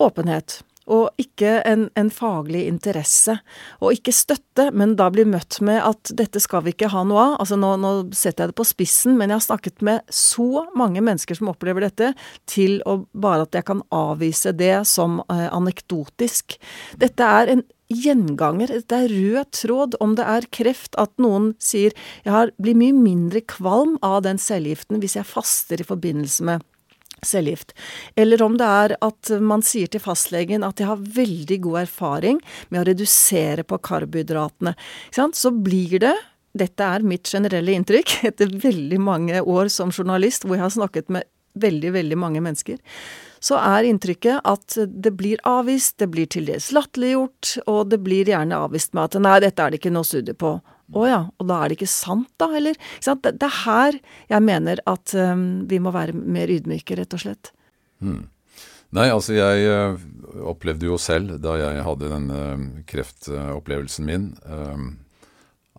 åpenhet, 0.00 0.60
og 0.90 1.20
ikke 1.20 1.60
en, 1.68 1.88
en, 1.98 2.10
faglig 2.10 2.64
interesse. 2.68 3.36
Og 3.80 3.98
ikke 3.98 4.14
støtte, 4.14 4.70
men 4.74 4.96
da 4.98 5.10
bli 5.12 5.26
møtt 5.28 5.60
med 5.64 5.80
at 5.84 6.12
dette 6.16 6.42
skal 6.42 6.64
vi 6.66 6.74
ikke 6.74 6.90
ha 6.92 7.04
noe 7.06 7.26
av. 7.30 7.36
Altså 7.44 7.58
nå, 7.60 7.74
nå, 7.80 7.92
setter 8.16 8.44
jeg 8.44 8.52
det 8.52 8.58
på 8.60 8.68
spissen, 8.68 9.18
men 9.18 9.30
jeg 9.30 9.40
har 9.40 9.46
snakket 9.46 9.84
med 9.86 10.14
så 10.14 10.66
mange 10.78 11.02
mennesker 11.04 11.38
som 11.38 11.52
opplever 11.52 11.86
dette, 11.86 12.14
til 12.50 12.80
å 12.88 13.02
bare 13.12 13.46
at 13.46 13.60
jeg 13.60 13.68
kan 13.68 13.84
avvise 13.94 14.54
det 14.56 14.80
som 14.88 15.20
eh, 15.28 15.46
anekdotisk. 15.52 16.58
Dette 17.00 17.28
er 17.40 17.54
en 17.54 17.66
gjenganger, 17.90 18.70
dette 18.70 18.98
er 19.04 19.10
rød 19.12 19.52
tråd. 19.56 19.96
Om 20.02 20.16
det 20.18 20.26
er 20.26 20.48
kreft, 20.54 20.96
at 21.00 21.12
noen 21.22 21.52
sier 21.62 21.94
jeg 22.24 22.34
har, 22.34 22.54
blir 22.62 22.78
mye 22.78 22.96
mindre 22.96 23.42
kvalm 23.50 23.96
av 24.06 24.22
den 24.26 24.40
cellegiften 24.40 25.02
hvis 25.02 25.18
jeg 25.18 25.28
faster 25.28 25.82
i 25.82 25.86
forbindelse 25.86 26.46
med 26.46 26.66
cellegift. 27.26 27.74
Eller 28.16 28.42
om 28.42 28.56
det 28.60 28.66
er 28.66 28.96
at 29.04 29.32
man 29.40 29.64
sier 29.66 29.90
til 29.90 30.02
fastlegen 30.04 30.66
at 30.66 30.80
de 30.80 30.88
har 30.88 31.00
veldig 31.20 31.60
god 31.66 31.82
erfaring 31.84 32.40
med 32.68 32.82
å 32.82 32.88
redusere 32.90 33.64
på 33.66 33.80
karbohydratene. 33.90 34.76
Så 35.14 35.54
blir 35.54 35.98
det 36.02 36.16
dette 36.56 36.82
er 36.82 37.04
mitt 37.06 37.30
generelle 37.30 37.74
inntrykk 37.78 38.16
etter 38.32 38.50
veldig 38.50 39.00
mange 39.02 39.42
år 39.42 39.70
som 39.72 39.92
journalist, 39.94 40.46
hvor 40.46 40.58
jeg 40.58 40.66
har 40.66 40.74
snakket 40.74 41.12
med 41.14 41.28
veldig, 41.60 41.92
veldig 41.94 42.18
mange 42.18 42.42
mennesker. 42.42 42.78
Så 43.40 43.56
er 43.58 43.88
inntrykket 43.88 44.44
at 44.46 44.76
det 44.86 45.12
blir 45.18 45.40
avvist, 45.48 45.96
det 45.98 46.10
blir 46.12 46.28
til 46.30 46.46
dels 46.50 46.70
latterliggjort, 46.76 47.56
og 47.70 47.88
det 47.90 48.02
blir 48.04 48.28
gjerne 48.28 48.58
avvist 48.66 48.94
med 48.94 49.08
at 49.08 49.22
nei, 49.22 49.38
dette 49.42 49.64
er 49.64 49.72
det 49.72 49.80
ikke 49.80 49.94
noe 49.94 50.06
studie 50.06 50.36
på. 50.36 50.58
Å 50.90 51.06
ja, 51.06 51.20
og 51.38 51.46
da 51.46 51.60
er 51.60 51.70
det 51.70 51.78
ikke 51.78 51.90
sant, 51.90 52.30
da, 52.40 52.48
eller? 52.58 52.78
Det, 53.04 53.32
det, 53.38 53.46
er 53.46 53.58
her 53.62 53.98
jeg 54.32 54.46
mener 54.46 54.82
at 54.90 55.14
um, 55.14 55.44
vi 55.70 55.78
må 55.82 55.92
være 55.94 56.16
mer 56.18 56.50
ydmyke, 56.50 56.98
rett 56.98 57.14
og 57.14 57.22
slett. 57.22 57.52
Hmm. 58.02 58.24
Nei, 58.96 59.06
altså 59.12 59.36
jeg 59.36 59.68
uh, 59.70 60.00
opplevde 60.50 60.88
jo 60.88 60.98
selv, 60.98 61.36
da 61.42 61.54
jeg 61.60 61.84
hadde 61.86 62.10
denne 62.10 62.40
uh, 62.58 62.64
kreftopplevelsen 62.90 64.08
min, 64.08 64.32
uh, 64.50 64.90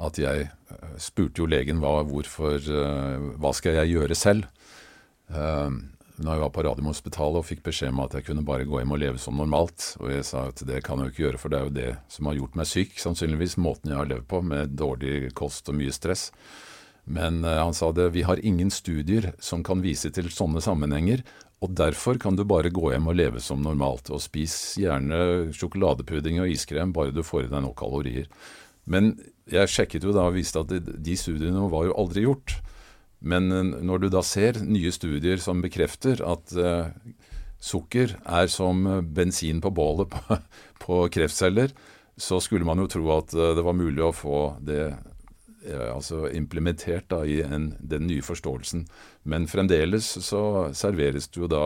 at 0.02 0.18
jeg 0.18 0.48
eh, 0.48 0.94
spurte 0.98 1.44
jo 1.44 1.46
legen 1.52 1.78
hva, 1.78 2.00
hvorfor, 2.08 2.58
hva 3.38 3.52
skal 3.54 3.76
jeg 3.76 3.92
gjøre 3.92 4.16
selv? 4.18 4.48
Når 6.22 6.38
jeg 6.38 6.44
var 6.44 6.52
på 6.56 6.64
Radiumhospitalet 6.66 7.42
og 7.42 7.48
fikk 7.48 7.64
beskjed 7.66 7.92
om 7.94 8.02
at 8.04 8.16
jeg 8.18 8.26
kunne 8.28 8.46
bare 8.46 8.68
gå 8.70 8.80
hjem 8.80 8.96
og 8.96 9.02
leve 9.02 9.22
som 9.22 9.38
normalt. 9.40 9.92
Og 10.02 10.12
jeg 10.14 10.26
sa 10.28 10.48
at 10.50 10.64
det 10.68 10.82
kan 10.86 11.02
jeg 11.02 11.10
jo 11.10 11.14
ikke 11.14 11.24
gjøre, 11.26 11.42
for 11.42 11.54
det 11.54 11.60
er 11.60 11.68
jo 11.68 11.78
det 11.78 11.92
som 12.14 12.30
har 12.30 12.38
gjort 12.40 12.58
meg 12.60 12.70
syk, 12.70 12.98
sannsynligvis. 13.02 13.58
Måten 13.62 13.94
jeg 13.94 14.00
har 14.00 14.10
levd 14.10 14.28
på, 14.30 14.42
med 14.46 14.76
dårlig 14.80 15.32
kost 15.38 15.72
og 15.72 15.78
mye 15.80 15.94
stress. 15.96 16.30
Men 17.10 17.42
uh, 17.46 17.58
han 17.64 17.76
sa 17.78 17.90
det, 17.96 18.12
vi 18.14 18.26
har 18.28 18.42
ingen 18.46 18.70
studier 18.74 19.32
som 19.42 19.66
kan 19.66 19.82
vise 19.84 20.12
til 20.14 20.30
sånne 20.32 20.62
sammenhenger, 20.62 21.26
og 21.62 21.76
derfor 21.78 22.18
kan 22.22 22.38
du 22.38 22.42
bare 22.48 22.72
gå 22.74 22.90
hjem 22.90 23.10
og 23.12 23.18
leve 23.18 23.42
som 23.44 23.62
normalt. 23.62 24.10
Og 24.14 24.22
spis 24.24 24.56
gjerne 24.82 25.52
sjokoladepudding 25.54 26.40
og 26.42 26.50
iskrem, 26.50 26.94
bare 26.94 27.14
du 27.14 27.22
får 27.26 27.46
i 27.46 27.52
deg 27.52 27.66
nok 27.66 27.78
kalorier. 27.82 28.30
Men 28.90 29.14
jeg 29.52 29.70
sjekket 29.70 30.08
jo 30.08 30.14
da 30.16 30.26
og 30.30 30.38
viste 30.38 30.62
at 30.64 30.74
de 30.74 31.18
studiene 31.18 31.68
var 31.70 31.86
jo 31.90 31.98
aldri 32.02 32.26
gjort. 32.26 32.58
Men 33.22 33.50
når 33.86 34.02
du 34.02 34.10
da 34.10 34.24
ser 34.26 34.60
nye 34.66 34.92
studier 34.94 35.42
som 35.42 35.62
bekrefter 35.62 36.24
at 36.26 36.54
uh, 36.58 36.90
sukker 37.62 38.16
er 38.26 38.50
som 38.50 38.84
bensin 39.14 39.62
på 39.62 39.70
bålet 39.70 40.10
på, 40.10 40.38
på, 40.84 41.00
kreftceller, 41.14 41.74
så 42.18 42.42
skulle 42.44 42.66
man 42.68 42.82
jo 42.82 42.90
tro 42.92 43.06
at 43.16 43.34
det 43.34 43.64
var 43.66 43.78
mulig 43.78 44.04
å 44.04 44.14
få 44.14 44.42
det 44.62 44.84
altså 45.70 46.26
implementert 46.34 47.08
da, 47.10 47.22
i 47.26 47.42
en, 47.46 47.72
den 47.80 48.08
nye 48.10 48.24
forståelsen. 48.26 48.86
Men 49.24 49.48
fremdeles 49.50 50.08
så 50.26 50.44
serveres 50.78 51.30
det 51.30 51.42
jo 51.44 51.50
da 51.52 51.66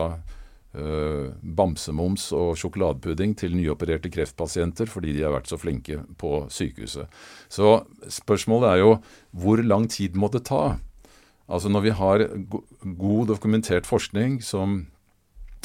uh, 0.76 1.32
bamsemums 1.40 2.28
og 2.36 2.56
sjokoladepudding 2.60 3.34
til 3.38 3.56
nyopererte 3.56 4.10
kreftpasienter 4.12 4.90
fordi 4.90 5.16
de 5.16 5.24
har 5.26 5.34
vært 5.36 5.50
så 5.50 5.58
flinke 5.60 6.02
på 6.20 6.44
sykehuset. 6.52 7.08
Så 7.48 7.78
spørsmålet 8.20 8.72
er 8.72 8.82
jo 8.84 8.92
hvor 9.32 9.62
lang 9.64 9.88
tid 9.92 10.16
må 10.18 10.30
det 10.32 10.46
ta? 10.50 10.76
Altså 11.46 11.70
Når 11.70 11.84
vi 11.84 11.94
har 11.94 12.24
god 12.98 13.28
dokumentert 13.30 13.86
forskning 13.86 14.40
som, 14.42 14.80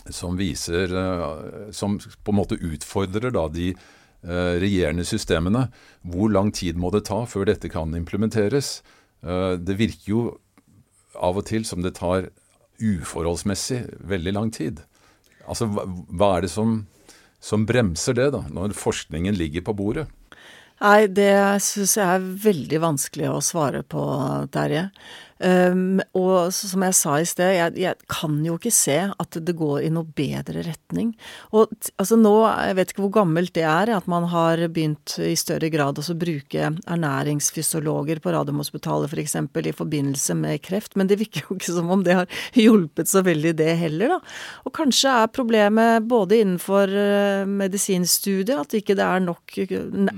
som 0.09 0.37
viser 0.37 0.93
uh, 0.93 1.71
Som 1.73 1.97
på 1.99 2.33
en 2.33 2.37
måte 2.37 2.59
utfordrer 2.59 3.33
da 3.33 3.47
de 3.49 3.71
uh, 3.73 4.53
regjerende 4.61 5.05
systemene, 5.07 5.67
hvor 6.05 6.29
lang 6.29 6.51
tid 6.53 6.77
må 6.77 6.93
det 6.93 7.07
ta 7.09 7.23
før 7.25 7.49
dette 7.49 7.71
kan 7.73 7.95
implementeres? 7.97 8.81
Uh, 9.25 9.57
det 9.57 9.79
virker 9.81 10.13
jo 10.13 10.21
av 11.17 11.41
og 11.41 11.49
til 11.49 11.65
som 11.67 11.81
det 11.83 11.97
tar 11.97 12.29
uforholdsmessig 12.81 13.83
veldig 14.09 14.33
lang 14.37 14.53
tid. 14.53 14.81
Altså, 15.49 15.67
hva 15.67 16.35
er 16.37 16.45
det 16.45 16.51
som, 16.53 16.85
som 17.41 17.65
bremser 17.69 18.17
det, 18.17 18.31
da, 18.33 18.45
når 18.53 18.77
forskningen 18.77 19.37
ligger 19.37 19.65
på 19.65 19.75
bordet? 19.77 20.07
Nei, 20.81 21.05
det 21.13 21.61
syns 21.61 21.93
jeg 21.99 22.07
er 22.09 22.29
veldig 22.41 22.79
vanskelig 22.81 23.27
å 23.29 23.41
svare 23.45 23.83
på, 23.85 24.01
Terje. 24.53 24.87
Um, 25.41 26.01
og 26.13 26.51
som 26.53 26.83
jeg 26.85 26.93
sa 26.93 27.15
i 27.17 27.25
sted, 27.25 27.55
jeg, 27.55 27.73
jeg, 27.81 27.97
kan 28.11 28.35
jo 28.45 28.59
ikke 28.59 28.73
se 28.73 28.97
at 29.09 29.37
det 29.41 29.55
går 29.57 29.87
i 29.87 29.91
noe 29.93 30.05
bedre 30.05 30.61
retning. 30.67 31.15
Og 31.49 31.71
altså 31.97 32.17
nå, 32.19 32.33
jeg 32.45 32.77
vet 32.77 32.93
ikke 32.93 33.03
hvor 33.07 33.15
gammelt 33.21 33.53
det 33.55 33.65
er, 33.65 33.89
at 33.95 34.09
man 34.11 34.27
har 34.29 34.61
begynt 34.69 35.15
i 35.17 35.33
større 35.39 35.71
grad 35.73 35.97
å 35.97 36.17
bruke 36.21 36.69
ernæringsfysiologer 36.85 38.21
på 38.21 38.35
Radiumhospitalet 38.35 39.09
f.eks. 39.09 39.11
For 39.11 39.23
eksempel, 39.23 39.69
i 39.69 39.75
forbindelse 39.75 40.35
med 40.37 40.61
kreft, 40.65 40.95
men 40.99 41.09
det 41.09 41.17
virker 41.21 41.47
jo 41.47 41.57
ikke 41.57 41.73
som 41.73 41.89
om 41.93 42.05
det 42.05 42.19
har 42.19 42.39
hjulpet 42.57 43.09
så 43.09 43.23
veldig 43.25 43.55
det 43.57 43.71
heller, 43.81 44.15
da. 44.15 44.19
Og 44.67 44.75
kanskje 44.77 45.15
er 45.23 45.33
problemet 45.33 46.05
både 46.11 46.41
innenfor 46.43 46.91
uh, 46.91 47.49
medisinstudiet, 47.49 48.53
at 48.59 48.77
ikke 48.77 48.97
det 48.99 49.07
er 49.07 49.25
nok 49.25 49.57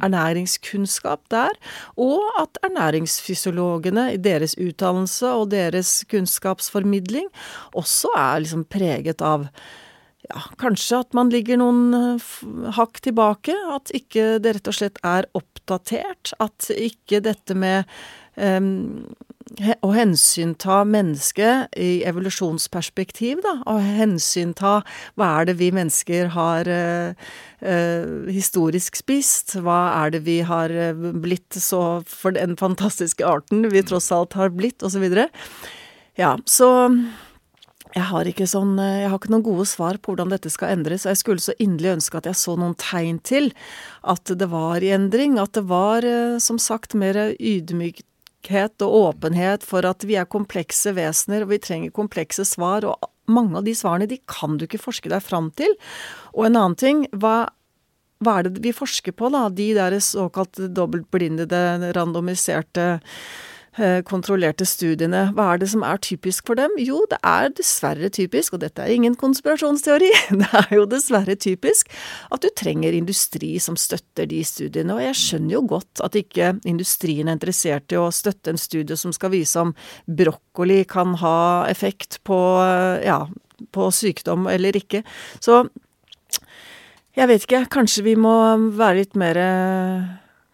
ernæringskunnskap 0.03 1.25
der, 1.31 1.55
og 2.01 2.27
at 2.41 2.59
ernæringsfysiologene 2.67 4.09
i 4.17 4.21
deres 4.23 4.57
utdannelse 4.59 5.12
kompetanse 5.13 5.29
og 5.37 5.51
deres 5.51 6.03
kunnskapsformidling 6.09 7.29
også 7.75 8.09
er 8.15 8.43
liksom 8.43 8.65
preget 8.65 9.21
av 9.21 9.47
ja, 10.29 10.39
kanskje 10.57 11.01
at 11.03 11.13
man 11.13 11.29
ligger 11.29 11.57
noen 11.57 11.93
eh, 11.93 12.71
hakk 12.77 13.01
tilbake, 13.03 13.53
at 13.75 13.91
ikke 13.93 14.39
det 14.39 14.55
rett 14.55 14.67
og 14.67 14.73
slett 14.77 14.99
er 15.03 15.27
oppdatert, 15.33 16.33
at 16.39 16.69
ikke 16.71 17.21
dette 17.21 17.53
med 17.53 17.83
um, 18.37 19.03
å 19.61 19.89
hensynta 19.93 20.79
mennesket 20.87 21.75
i 21.77 22.01
evolusjonsperspektiv, 22.09 23.43
da, 23.45 23.55
og 23.69 23.83
hensynta 23.85 24.79
hva 25.19 25.29
er 25.39 25.49
det 25.49 25.57
vi 25.59 25.69
mennesker 25.75 26.31
har 26.33 26.69
eh, 26.69 27.27
eh, 27.61 28.31
historisk 28.33 28.97
spist, 28.97 29.53
hva 29.61 29.93
er 30.03 30.15
det 30.15 30.23
vi 30.25 30.39
har 30.47 30.73
blitt 30.97 31.53
så 31.59 32.01
for 32.09 32.33
den 32.33 32.57
fantastiske 32.57 33.25
arten 33.27 33.67
vi 33.73 33.83
tross 33.85 34.09
alt 34.15 34.33
har 34.39 34.53
blitt, 34.55 34.81
osv. 34.81 35.05
Ja, 36.17 36.33
så 36.49 36.69
jeg 37.93 38.05
har 38.09 38.25
ikke 38.25 38.45
sånn 38.49 38.77
Jeg 38.81 39.09
har 39.09 39.19
ikke 39.19 39.29
noen 39.29 39.45
gode 39.45 39.65
svar 39.69 39.99
på 40.01 40.13
hvordan 40.13 40.31
dette 40.33 40.49
skal 40.49 40.73
endres, 40.73 41.05
jeg 41.05 41.19
skulle 41.19 41.43
så 41.43 41.53
inderlig 41.61 41.99
ønske 41.99 42.17
at 42.17 42.29
jeg 42.29 42.39
så 42.41 42.55
noen 42.57 42.73
tegn 42.81 43.21
til 43.21 43.51
at 44.01 44.33
det 44.33 44.49
var 44.49 44.81
i 44.81 44.89
endring, 44.95 45.37
at 45.37 45.53
det 45.53 45.67
var 45.69 46.05
som 46.41 46.57
sagt 46.57 46.97
mer 46.97 47.35
ydmykt 47.37 48.07
ydmykhet 48.43 48.81
og 48.81 49.15
åpenhet 49.15 49.63
for 49.63 49.85
at 49.85 50.03
vi 50.03 50.15
er 50.15 50.25
komplekse 50.25 50.93
vesener, 50.93 51.43
og 51.43 51.51
vi 51.51 51.59
trenger 51.59 51.91
komplekse 51.91 52.45
svar, 52.45 52.83
og 52.83 52.97
mange 53.27 53.57
av 53.57 53.63
de 53.63 53.73
svarene 53.73 54.07
de 54.07 54.19
kan 54.27 54.57
du 54.57 54.65
ikke 54.65 54.81
forske 54.81 55.09
deg 55.09 55.21
fram 55.23 55.51
til. 55.55 55.73
Og 56.33 56.45
en 56.45 56.55
annen 56.55 56.75
ting, 56.75 57.07
hva, 57.13 57.49
hva 58.19 58.39
er 58.39 58.49
det 58.49 58.63
vi 58.63 58.73
forsker 58.73 59.13
på, 59.13 59.29
da? 59.31 59.49
De 59.49 59.73
der 59.73 59.97
såkalt 59.99 60.57
dobbeltblindede, 60.75 61.93
randomiserte 61.95 62.99
kontrollerte 64.05 64.65
studiene. 64.67 65.25
Hva 65.33 65.53
er 65.53 65.61
det 65.63 65.69
som 65.71 65.83
er 65.87 66.01
typisk 66.03 66.47
for 66.49 66.59
dem? 66.59 66.73
Jo, 66.81 67.03
det 67.09 67.17
er 67.25 67.49
dessverre 67.57 68.09
typisk, 68.13 68.53
og 68.53 68.61
dette 68.61 68.83
er 68.83 68.93
ingen 68.93 69.15
konspirasjonsteori, 69.19 70.11
det 70.41 70.49
er 70.59 70.75
jo 70.77 70.85
dessverre 70.89 71.35
typisk 71.39 71.89
at 72.33 72.43
du 72.43 72.49
trenger 72.53 72.93
industri 72.93 73.55
som 73.63 73.77
støtter 73.79 74.29
de 74.29 74.43
studiene. 74.45 74.93
Og 74.95 75.03
jeg 75.03 75.19
skjønner 75.19 75.57
jo 75.57 75.63
godt 75.75 76.03
at 76.05 76.17
ikke 76.19 76.53
industrien 76.69 77.29
er 77.29 77.37
interessert 77.39 77.93
i 77.93 77.99
å 77.99 78.11
støtte 78.13 78.53
en 78.53 78.61
studie 78.61 78.97
som 78.99 79.13
skal 79.15 79.33
vise 79.33 79.59
om 79.61 79.73
brokkoli 80.05 80.83
kan 80.89 81.17
ha 81.23 81.37
effekt 81.71 82.21
på, 82.27 82.39
eh, 82.63 83.05
ja, 83.07 83.23
på 83.73 83.89
sykdom 83.91 84.47
eller 84.51 84.77
ikke. 84.77 85.03
Så 85.43 85.63
jeg 87.13 87.29
vet 87.29 87.45
ikke, 87.45 87.65
kanskje 87.69 88.05
vi 88.07 88.15
må 88.17 88.33
være 88.73 89.03
litt 89.03 89.17
mer 89.19 89.37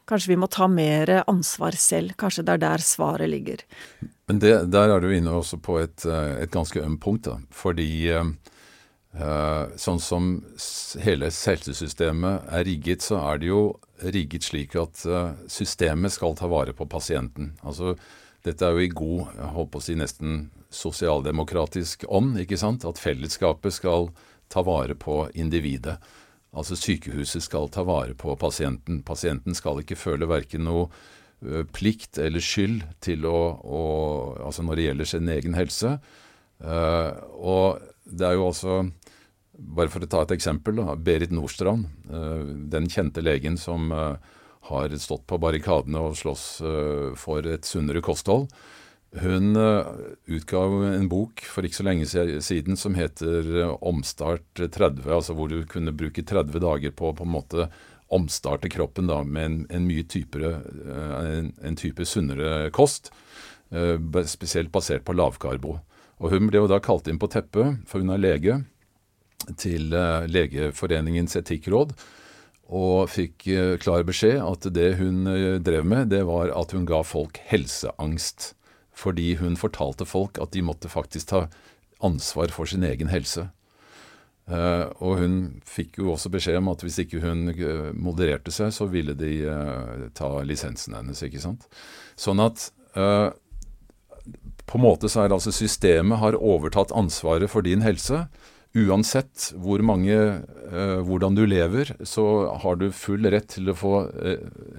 Kanskje 0.09 0.33
vi 0.33 0.39
må 0.41 0.49
ta 0.51 0.67
mer 0.71 1.11
ansvar 1.29 1.77
selv. 1.77 2.15
Kanskje 2.19 2.45
det 2.47 2.55
er 2.57 2.63
der 2.63 2.83
svaret 2.85 3.29
ligger. 3.29 3.63
Men 4.29 4.41
det, 4.41 4.53
der 4.73 4.93
er 4.93 5.03
du 5.03 5.11
inne 5.13 5.35
også 5.37 5.59
på 5.61 5.79
et, 5.81 6.05
eh, 6.05 6.39
et 6.45 6.53
ganske 6.53 6.81
ømt 6.81 7.01
punkt. 7.03 7.29
da. 7.29 7.37
Fordi 7.53 7.89
uh, 8.13 8.31
sånn 9.77 10.01
som 10.01 10.31
hele 11.01 11.29
helsesystemet 11.29 12.49
er 12.49 12.65
rigget, 12.65 13.05
så 13.05 13.21
er 13.31 13.41
det 13.41 13.49
jo 13.51 13.63
rigget 13.99 14.45
slik 14.45 14.77
at 14.79 15.01
systemet 15.51 16.13
skal 16.13 16.37
ta 16.39 16.47
vare 16.47 16.73
på 16.73 16.87
pasienten. 16.87 17.53
Altså, 17.67 17.97
dette 18.45 18.63
er 18.65 18.77
jo 18.77 18.85
i 18.85 18.93
god, 18.93 19.33
jeg 19.35 19.53
holdt 19.55 19.71
på 19.73 19.81
å 19.81 19.83
si 19.83 19.95
nesten 19.99 20.37
sosialdemokratisk 20.71 22.05
ånd, 22.07 22.37
ikke 22.39 22.59
sant? 22.59 22.85
At 22.87 23.01
fellesskapet 23.01 23.75
skal 23.75 24.09
ta 24.49 24.63
vare 24.65 24.95
på 24.95 25.25
individet. 25.33 25.97
Altså 26.57 26.77
sykehuset 26.79 27.45
skal 27.45 27.69
ta 27.69 27.83
vare 27.85 28.15
på 28.17 28.33
pasienten. 28.41 29.03
Pasienten 29.05 29.57
skal 29.57 29.83
ikke 29.83 29.99
føle 29.99 30.29
verken 30.29 30.65
noe 30.65 30.89
plikt 31.71 32.17
eller 32.19 32.43
skyld 32.43 32.81
til 33.03 33.23
å, 33.29 33.37
å, 33.63 33.83
Altså 34.43 34.65
når 34.65 34.75
det 34.75 34.87
gjelder 34.87 35.09
sin 35.13 35.29
egen 35.31 35.55
helse. 35.55 35.93
Uh, 36.59 37.11
og 37.39 37.79
det 38.03 38.27
er 38.27 38.35
jo 38.35 38.49
også 38.49 38.81
Bare 39.59 39.91
for 39.91 40.03
å 40.03 40.07
ta 40.07 40.21
et 40.23 40.31
eksempel. 40.31 40.77
Da, 40.79 40.93
Berit 40.95 41.33
Nordstrand, 41.35 41.89
uh, 42.07 42.47
den 42.71 42.85
kjente 42.91 43.19
legen 43.19 43.57
som 43.59 43.89
uh, 43.91 44.15
har 44.69 44.93
stått 45.03 45.25
på 45.27 45.39
barrikadene 45.41 45.99
og 45.99 46.15
slåss 46.19 46.43
for 47.19 47.47
et 47.47 47.67
sunnere 47.67 48.03
kosthold. 48.05 48.47
Hun 49.11 49.57
utgav 49.57 50.73
utga 50.73 50.95
en 50.95 51.07
bok 51.09 51.41
for 51.41 51.65
ikke 51.65 51.79
så 51.79 51.85
lenge 51.87 52.05
siden 52.45 52.77
som 52.77 52.93
heter 52.93 53.47
uh, 53.57 53.77
Omstart 53.81 54.59
30, 54.59 55.01
altså 55.09 55.33
hvor 55.33 55.49
du 55.49 55.63
kunne 55.69 55.95
bruke 55.97 56.21
30 56.21 56.61
dager 56.61 56.93
på 56.93 57.09
på 57.17 57.25
en 57.25 57.33
måte 57.33 57.69
omstarte 58.13 58.69
kroppen 58.69 59.09
da, 59.09 59.23
med 59.23 59.45
en, 59.45 59.57
en 59.69 59.87
mye 59.87 60.05
typere, 60.09 60.59
uh, 60.61 61.15
en, 61.25 61.49
en, 61.61 61.77
type 61.77 62.05
sunnere 62.05 62.69
kost, 62.73 63.11
spesielt 64.25 64.71
basert 64.73 65.03
på 65.05 65.13
lavkarbo. 65.13 65.75
Og 66.19 66.31
Hun 66.33 66.49
ble 66.49 66.63
jo 66.63 66.69
da 66.69 66.79
kalt 66.81 67.07
inn 67.09 67.19
på 67.21 67.29
teppet, 67.29 67.83
for 67.85 68.01
hun 68.01 68.09
er 68.13 68.21
lege, 68.21 68.55
til 69.61 69.93
Legeforeningens 70.29 71.37
etikkråd 71.39 71.93
og 72.69 73.09
fikk 73.09 73.45
klar 73.81 74.03
beskjed 74.05 74.41
at 74.43 74.67
det 74.73 74.89
hun 74.99 75.23
drev 75.63 75.85
med, 75.87 76.09
det 76.11 76.25
var 76.27 76.51
at 76.53 76.73
hun 76.75 76.85
ga 76.89 76.99
folk 77.07 77.39
helseangst 77.49 78.51
fordi 78.99 79.37
hun 79.39 79.55
fortalte 79.59 80.07
folk 80.07 80.39
at 80.43 80.51
de 80.55 80.65
måtte 80.65 80.91
faktisk 80.91 81.31
ta 81.31 81.45
ansvar 82.03 82.51
for 82.55 82.69
sin 82.69 82.83
egen 82.87 83.11
helse. 83.11 83.47
Uh, 84.49 84.89
og 85.05 85.19
hun 85.21 85.33
fikk 85.67 85.99
jo 86.01 86.15
også 86.15 86.31
beskjed 86.33 86.57
om 86.57 86.71
at 86.71 86.81
hvis 86.81 86.97
ikke 87.03 87.21
hun 87.21 87.51
uh, 87.53 87.91
modererte 87.93 88.53
seg, 88.53 88.71
så 88.73 88.87
ville 88.89 89.13
de 89.17 89.43
uh, 89.45 90.07
ta 90.17 90.31
lisensen 90.41 90.95
hennes, 90.97 91.21
ikke 91.25 91.43
sant. 91.43 91.67
Sånn 92.19 92.41
at 92.43 92.71
på 92.89 94.77
en 94.77 94.81
måte 94.81 95.07
så 95.09 95.21
er 95.21 95.29
det 95.29 95.35
altså 95.37 95.51
systemet 95.53 96.19
har 96.19 96.35
overtatt 96.35 96.89
ansvaret 96.97 97.49
for 97.51 97.63
din 97.65 97.83
helse. 97.85 98.23
Uansett 98.77 99.51
hvor 99.61 99.81
mange, 99.85 100.17
hvordan 101.05 101.37
du 101.37 101.43
lever, 101.47 101.93
så 102.05 102.25
har 102.61 102.81
du 102.81 102.89
full 102.93 103.29
rett 103.29 103.47
til 103.53 103.69
å 103.71 103.77
få 103.77 103.93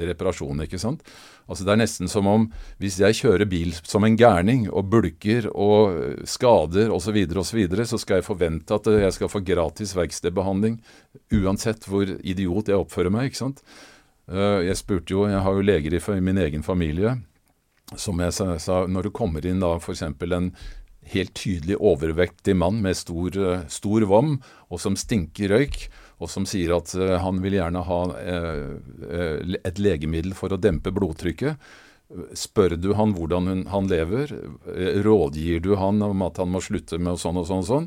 reparasjon, 0.03 0.67
ikke 0.67 0.83
sant. 0.83 1.07
Altså 1.51 1.67
Det 1.67 1.73
er 1.75 1.81
nesten 1.83 2.11
som 2.11 2.29
om 2.31 2.45
hvis 2.81 3.01
jeg 3.03 3.19
kjører 3.19 3.49
bil 3.51 3.75
som 3.83 4.07
en 4.07 4.17
gærning 4.19 4.69
og 4.71 4.87
bulker 4.93 5.49
og 5.51 6.23
skader 6.29 6.93
osv., 6.95 7.11
så, 7.11 7.15
videre, 7.17 7.43
og 7.43 7.49
så, 7.49 7.57
videre, 7.59 7.87
så 7.91 7.99
skal 7.99 8.21
jeg 8.21 8.29
forvente 8.29 8.77
at 8.77 8.87
jeg 8.87 9.17
skal 9.17 9.33
få 9.33 9.43
gratis 9.43 9.97
verkstedbehandling 9.99 10.79
uansett 11.41 11.89
hvor 11.91 12.07
idiot 12.07 12.71
jeg 12.71 12.79
oppfører 12.79 13.11
meg. 13.11 13.31
ikke 13.31 13.43
sant? 13.43 13.65
Eh, 14.31 14.69
jeg 14.69 14.79
spurte 14.79 15.17
jo, 15.17 15.27
jeg 15.27 15.43
har 15.43 15.57
jo 15.57 15.67
leger 15.67 15.97
i 15.99 16.21
min 16.23 16.39
egen 16.39 16.63
familie. 16.63 17.19
som 17.97 18.21
jeg 18.21 18.33
sa, 18.33 18.87
når 18.87 19.03
det 19.03 19.13
kommer 19.13 19.45
inn 19.45 19.59
da 19.59 19.73
f.eks. 19.81 20.03
en 20.03 20.53
helt 21.11 21.35
tydelig 21.35 21.75
overvektig 21.81 22.55
mann 22.55 22.79
med 22.83 22.95
stor, 22.95 23.35
eh, 23.35 23.65
stor 23.67 24.07
vom, 24.07 24.41
og 24.71 24.79
som 24.79 24.95
stinker 24.95 25.51
røyk, 25.51 25.89
og 26.21 26.31
som 26.31 26.47
sier 26.49 26.75
at 26.77 26.93
uh, 26.99 27.17
han 27.23 27.41
vil 27.43 27.59
gjerne 27.59 27.85
ha 27.87 28.01
uh, 28.13 29.57
et 29.65 29.81
legemiddel 29.81 30.37
for 30.37 30.53
å 30.53 30.61
dempe 30.61 30.93
blodtrykket. 30.95 31.61
Spør 32.35 32.75
du 32.75 32.91
han 32.99 33.15
hvordan 33.15 33.47
hun, 33.47 33.61
han 33.71 33.87
lever, 33.87 34.33
rådgir 35.07 35.61
du 35.63 35.77
han 35.79 36.03
om 36.03 36.25
at 36.27 36.41
han 36.43 36.51
må 36.51 36.59
slutte 36.65 36.99
med 36.99 37.21
sånn 37.23 37.39
og 37.39 37.47
sånn 37.47 37.63
og 37.63 37.69
sånn, 37.69 37.87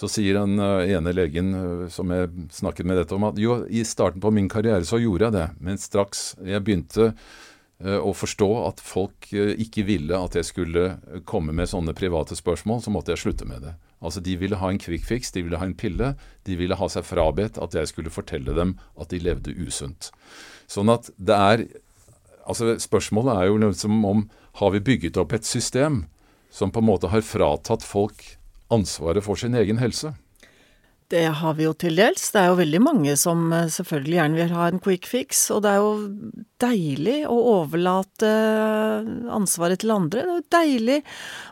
så 0.00 0.08
sier 0.08 0.38
den 0.38 0.56
ene 0.56 1.12
legen 1.12 1.50
som 1.92 2.08
jeg 2.14 2.30
snakket 2.56 2.88
med 2.88 2.96
dette 3.02 3.12
om, 3.12 3.26
at 3.28 3.36
jo, 3.42 3.58
i 3.68 3.82
starten 3.84 4.22
på 4.24 4.32
min 4.32 4.48
karriere 4.48 4.86
så 4.88 4.96
gjorde 5.02 5.28
jeg 5.28 5.36
det, 5.36 5.44
men 5.60 5.82
straks 5.82 6.22
jeg 6.40 6.64
begynte 6.64 7.10
Eh, 7.80 7.96
å 7.96 8.12
forstå 8.12 8.48
at 8.66 8.80
folk 8.84 9.30
eh, 9.32 9.54
ikke 9.64 9.86
ville 9.88 10.16
at 10.16 10.34
jeg 10.36 10.50
skulle 10.50 10.82
eh, 10.92 11.20
komme 11.24 11.54
med 11.56 11.70
sånne 11.70 11.94
private 11.96 12.36
spørsmål, 12.36 12.82
så 12.84 12.92
måtte 12.92 13.14
jeg 13.14 13.22
slutte 13.22 13.48
med 13.48 13.64
det. 13.64 13.72
Altså 14.04 14.20
De 14.24 14.34
ville 14.36 14.58
ha 14.60 14.68
en 14.68 14.80
quick 14.80 15.06
fix, 15.08 15.32
de 15.32 15.46
ville 15.46 15.56
ha 15.60 15.64
en 15.64 15.76
pille. 15.76 16.12
De 16.44 16.56
ville 16.60 16.76
ha 16.76 16.88
seg 16.92 17.06
frabedt 17.08 17.56
at 17.60 17.76
jeg 17.76 17.88
skulle 17.88 18.12
fortelle 18.12 18.52
dem 18.56 18.74
at 19.00 19.12
de 19.12 19.20
levde 19.24 19.56
usunt. 19.56 20.10
Sånn 20.68 20.92
at 20.92 21.12
det 21.16 21.38
er 21.52 21.70
Altså 22.50 22.72
Spørsmålet 22.82 23.36
er 23.36 23.46
jo 23.46 23.58
liksom 23.60 24.00
om 24.08 24.22
har 24.58 24.70
vi 24.74 24.80
bygget 24.82 25.18
opp 25.20 25.34
et 25.36 25.46
system 25.46 26.00
som 26.50 26.72
på 26.72 26.80
en 26.80 26.88
måte 26.88 27.10
har 27.12 27.22
fratatt 27.22 27.84
folk 27.86 28.24
ansvaret 28.72 29.22
for 29.22 29.38
sin 29.38 29.54
egen 29.54 29.78
helse? 29.78 30.16
Det 31.10 31.24
har 31.40 31.56
vi 31.58 31.64
jo 31.64 31.72
til 31.74 31.96
dels. 31.98 32.28
Det 32.30 32.38
er 32.38 32.52
jo 32.52 32.58
veldig 32.60 32.80
mange 32.84 33.16
som 33.18 33.48
eh, 33.54 33.66
selvfølgelig 33.72 34.18
gjerne 34.18 34.38
vil 34.38 34.52
ha 34.54 34.68
en 34.70 34.82
quick 34.82 35.08
fix, 35.10 35.40
og 35.50 35.64
det 35.64 35.72
er 35.72 35.80
jo 35.82 35.94
deilig 36.62 37.16
å 37.26 37.38
overlate 37.56 38.30
ansvaret 39.34 39.82
til 39.82 39.90
andre. 39.96 40.22
Det 40.22 40.30
er 40.30 40.38
jo 40.38 40.44
deilig 40.54 40.98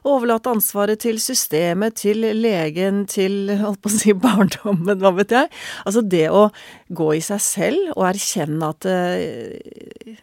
å 0.05 0.14
overlate 0.14 0.53
ansvaret 0.55 1.03
til 1.03 1.18
systemet, 1.23 1.99
til 1.99 2.29
legen, 2.38 3.03
til 3.11 3.51
holdt 3.59 3.83
på 3.83 3.90
å 3.90 3.97
si 3.97 4.14
barndommen, 4.29 4.94
hva 5.03 5.14
vet 5.18 5.35
jeg. 5.35 5.51
Altså 5.83 6.07
det 6.07 6.29
å 6.31 6.47
gå 6.94 7.11
i 7.18 7.25
seg 7.25 7.42
selv 7.42 7.92
og 7.97 8.07
erkjenne 8.12 8.71
at 8.71 8.87
det, 8.87 10.18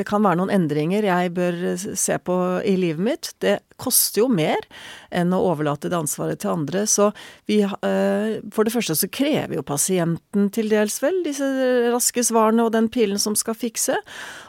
det 0.00 0.08
kan 0.08 0.24
være 0.24 0.40
noen 0.40 0.54
endringer 0.54 1.04
jeg 1.04 1.34
bør 1.36 1.60
se 1.76 2.16
på 2.24 2.38
i 2.64 2.78
livet 2.80 3.04
mitt. 3.04 3.34
Det 3.44 3.58
koster 3.82 4.22
jo 4.22 4.28
mer 4.30 4.62
enn 5.12 5.34
å 5.34 5.42
overlate 5.50 5.90
det 5.90 5.98
ansvaret 5.98 6.40
til 6.42 6.54
andre. 6.54 6.84
Så 6.88 7.10
vi 7.50 7.60
eh, 7.64 8.38
For 8.54 8.64
det 8.66 8.74
første 8.74 8.96
så 8.98 9.10
krever 9.12 9.58
jo 9.58 9.66
pasienten 9.66 10.48
til 10.54 10.70
dels 10.72 11.00
vel 11.02 11.22
disse 11.26 11.48
raske 11.92 12.24
svarene 12.24 12.66
og 12.66 12.72
den 12.76 12.88
pilen 12.92 13.20
som 13.20 13.36
skal 13.38 13.58
fikse. 13.58 13.98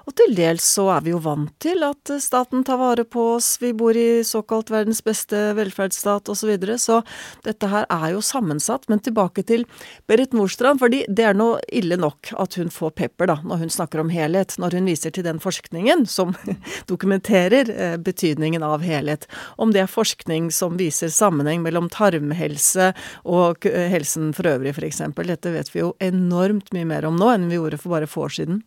Og 0.03 0.15
til 0.19 0.35
dels 0.35 0.65
så 0.75 0.89
er 0.97 1.05
vi 1.05 1.13
jo 1.13 1.21
vant 1.23 1.51
til 1.63 1.83
at 1.87 2.11
staten 2.23 2.63
tar 2.67 2.79
vare 2.81 3.05
på 3.07 3.33
oss, 3.37 3.55
vi 3.61 3.71
bor 3.77 3.95
i 3.97 4.23
såkalt 4.27 4.71
verdens 4.73 5.03
beste 5.05 5.53
velferdsstat 5.57 6.29
osv. 6.29 6.43
Så, 6.43 6.49
videre. 6.51 6.75
så 6.75 6.97
dette 7.45 7.69
her 7.71 7.85
er 7.87 8.09
jo 8.11 8.21
sammensatt. 8.23 8.89
Men 8.91 8.99
tilbake 9.03 9.45
til 9.47 9.63
Berit 10.11 10.35
Nordstrand, 10.35 10.81
fordi 10.81 11.03
det 11.07 11.29
er 11.29 11.37
nå 11.37 11.53
ille 11.71 11.95
nok 11.99 12.33
at 12.39 12.57
hun 12.59 12.71
får 12.73 12.91
pepper 12.99 13.31
da, 13.31 13.37
når 13.47 13.63
hun 13.63 13.71
snakker 13.71 14.03
om 14.03 14.11
helhet, 14.11 14.57
når 14.59 14.75
hun 14.77 14.89
viser 14.91 15.13
til 15.15 15.23
den 15.23 15.39
forskningen 15.43 16.03
som 16.09 16.35
dokumenterer 16.91 17.71
eh, 17.71 17.95
betydningen 18.03 18.65
av 18.65 18.83
helhet. 18.83 19.22
Om 19.61 19.73
det 19.75 19.83
er 19.83 19.91
forskning 19.91 20.49
som 20.53 20.77
viser 20.79 21.11
sammenheng 21.13 21.63
mellom 21.65 21.89
tarmhelse 21.93 22.91
og 23.23 23.65
helsen 23.65 24.31
for 24.37 24.49
øvrig, 24.49 24.75
f.eks. 24.75 25.01
Dette 25.23 25.55
vet 25.55 25.73
vi 25.73 25.83
jo 25.83 25.93
enormt 26.03 26.71
mye 26.75 26.89
mer 26.89 27.07
om 27.09 27.19
nå 27.19 27.33
enn 27.33 27.49
vi 27.51 27.59
gjorde 27.59 27.81
for 27.81 27.95
bare 27.95 28.09
få 28.09 28.27
år 28.27 28.37
siden. 28.39 28.63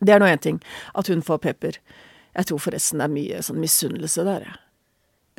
Det 0.00 0.14
er 0.14 0.22
nå 0.22 0.28
én 0.30 0.40
ting, 0.40 0.60
at 0.96 1.10
hun 1.12 1.22
får 1.22 1.42
pepper. 1.44 1.78
Jeg 2.36 2.48
tror 2.48 2.62
forresten 2.62 3.00
det 3.00 3.08
er 3.08 3.14
mye 3.14 3.40
sånn 3.44 3.60
misunnelse 3.60 4.24
der, 4.26 4.44
jeg. 4.46 4.60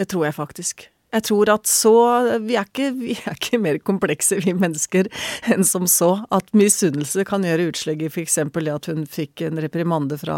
Det 0.02 0.10
tror 0.12 0.28
jeg 0.28 0.38
faktisk. 0.38 0.88
Jeg 1.12 1.26
tror 1.28 1.50
at 1.52 1.68
så 1.68 1.94
vi 2.40 2.56
er, 2.56 2.68
ikke, 2.70 2.92
vi 2.96 3.16
er 3.20 3.36
ikke 3.36 3.60
mer 3.60 3.80
komplekse, 3.84 4.38
vi 4.46 4.54
mennesker, 4.56 5.10
enn 5.52 5.66
som 5.68 5.88
så. 5.90 6.14
At 6.32 6.54
misunnelse 6.56 7.26
kan 7.28 7.44
gjøre 7.48 7.68
utslag 7.74 8.04
i 8.06 8.12
f.eks. 8.12 8.40
det 8.56 8.72
at 8.72 8.88
hun 8.92 9.04
fikk 9.10 9.44
en 9.48 9.60
reprimande 9.60 10.20
fra 10.22 10.38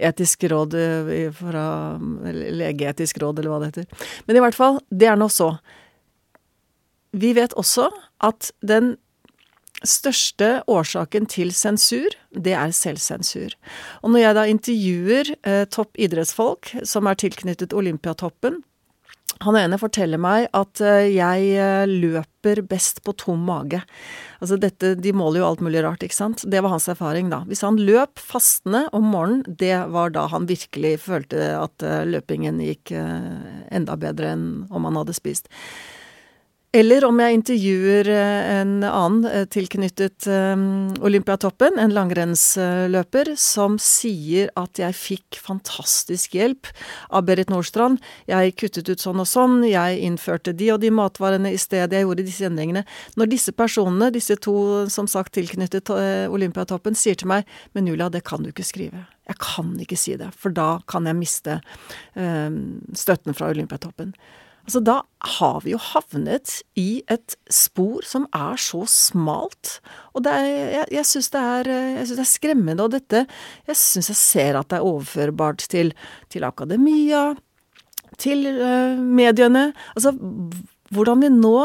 etisk 0.00 0.46
råd, 0.50 0.74
eh, 0.74 1.28
fra 1.36 1.66
legeetisk 2.32 3.20
råd, 3.22 3.38
eller 3.38 3.52
hva 3.52 3.60
det 3.60 3.70
heter. 3.72 4.08
Men 4.26 4.38
i 4.38 4.42
hvert 4.44 4.58
fall, 4.58 4.80
det 4.90 5.10
er 5.10 5.20
nå 5.20 5.28
så. 5.32 5.52
Vi 7.12 7.32
vet 7.34 7.54
også 7.58 7.88
at 8.22 8.52
den 8.62 8.94
største 9.86 10.60
årsaken 10.68 11.26
til 11.30 11.52
sensur, 11.56 12.12
det 12.36 12.52
er 12.52 12.72
selvsensur. 12.76 13.54
Og 14.04 14.12
når 14.12 14.24
jeg 14.24 14.36
da 14.36 14.46
intervjuer 14.50 15.30
eh, 15.40 15.64
topp 15.72 15.96
idrettsfolk 15.96 16.74
som 16.84 17.08
er 17.08 17.18
tilknyttet 17.20 17.76
Olympiatoppen, 17.76 18.60
han 19.44 19.56
ene 19.56 19.78
forteller 19.80 20.20
meg 20.20 20.48
at 20.56 20.80
eh, 20.84 21.10
jeg 21.14 21.52
eh, 21.56 21.88
løper 21.88 22.62
best 22.68 23.00
på 23.06 23.14
tom 23.20 23.42
mage. 23.48 23.80
Altså 24.40 24.58
dette, 24.60 24.94
De 25.00 25.12
måler 25.16 25.40
jo 25.40 25.46
alt 25.48 25.62
mulig 25.64 25.82
rart, 25.84 26.04
ikke 26.04 26.16
sant. 26.16 26.44
Det 26.44 26.60
var 26.60 26.74
hans 26.74 26.88
erfaring, 26.92 27.30
da. 27.32 27.42
Hvis 27.48 27.64
han 27.64 27.80
løp 27.80 28.20
fastende 28.20 28.86
om 28.96 29.08
morgenen, 29.12 29.44
det 29.60 29.74
var 29.92 30.12
da 30.16 30.26
han 30.32 30.48
virkelig 30.50 30.98
følte 31.06 31.54
at 31.56 31.86
eh, 31.86 32.02
løpingen 32.08 32.60
gikk 32.64 32.92
enda 32.92 33.96
bedre 34.00 34.34
enn 34.34 34.46
om 34.68 34.88
han 34.88 35.00
hadde 35.00 35.16
spist. 35.16 35.48
Eller 36.70 37.02
om 37.02 37.18
jeg 37.18 37.34
intervjuer 37.34 38.08
eh, 38.14 38.48
en 38.60 38.76
annen 38.86 39.24
eh, 39.26 39.42
tilknyttet 39.50 40.28
um, 40.30 40.92
Olympiatoppen, 41.02 41.80
en 41.82 41.90
langrennsløper, 41.90 43.32
som 43.34 43.74
sier 43.82 44.52
at 44.54 44.78
jeg 44.78 44.94
fikk 44.94 45.38
fantastisk 45.42 46.36
hjelp 46.38 46.68
av 47.10 47.24
Berit 47.26 47.50
Nordstrand. 47.50 47.98
Jeg 48.30 48.54
kuttet 48.62 48.86
ut 48.86 49.02
sånn 49.02 49.18
og 49.18 49.26
sånn, 49.26 49.64
jeg 49.66 49.98
innførte 50.06 50.54
de 50.54 50.68
og 50.70 50.78
de 50.84 50.92
matvarene 50.94 51.50
i 51.50 51.58
stedet, 51.58 51.96
jeg 51.98 52.06
gjorde 52.06 52.26
disse 52.28 52.46
endringene. 52.46 52.84
Når 53.18 53.32
disse 53.32 53.54
personene, 53.56 54.12
disse 54.14 54.36
to 54.38 54.54
som 54.94 55.10
sagt 55.10 55.34
tilknyttet 55.34 55.90
Olympiatoppen, 56.30 56.94
sier 56.94 57.18
til 57.18 57.32
meg 57.32 57.50
men 57.74 57.90
Julia, 57.90 58.06
det 58.14 58.22
kan 58.30 58.46
du 58.46 58.52
ikke 58.52 58.68
skrive. 58.68 59.08
Jeg 59.26 59.42
kan 59.42 59.74
ikke 59.82 59.98
si 59.98 60.14
det, 60.20 60.30
for 60.38 60.54
da 60.54 60.76
kan 60.90 61.10
jeg 61.10 61.18
miste 61.18 61.58
støtten 62.14 63.34
fra 63.34 63.50
Olympiatoppen. 63.50 64.14
Altså, 64.66 64.80
da 64.84 64.96
har 65.38 65.60
vi 65.64 65.72
jo 65.72 65.80
havnet 65.82 66.60
i 66.78 67.02
et 67.10 67.36
spor 67.50 68.04
som 68.06 68.26
er 68.36 68.60
så 68.60 68.82
smalt. 68.90 69.78
Og 70.14 70.26
er, 70.28 70.46
jeg, 70.46 70.86
jeg 70.98 71.08
syns 71.08 71.30
det, 71.34 71.44
det, 71.66 72.18
er 72.18 72.28
skremmende, 72.28 72.84
og 72.84 72.94
dette 72.94 73.24
Jeg 73.68 73.78
syns 73.80 74.10
jeg 74.12 74.20
ser 74.20 74.60
at 74.60 74.70
det 74.70 74.80
er 74.80 74.88
overførbart 74.88 75.64
til, 75.72 75.94
til 76.30 76.46
akademia, 76.46 77.30
til 78.20 78.46
uh, 78.52 79.00
mediene. 79.00 79.70
Altså, 79.96 80.14
hvordan 80.90 81.24
vi 81.24 81.32
nå 81.34 81.58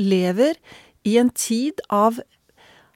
lever 0.00 0.56
i 1.04 1.16
en 1.20 1.30
tid 1.32 1.80
av 1.92 2.20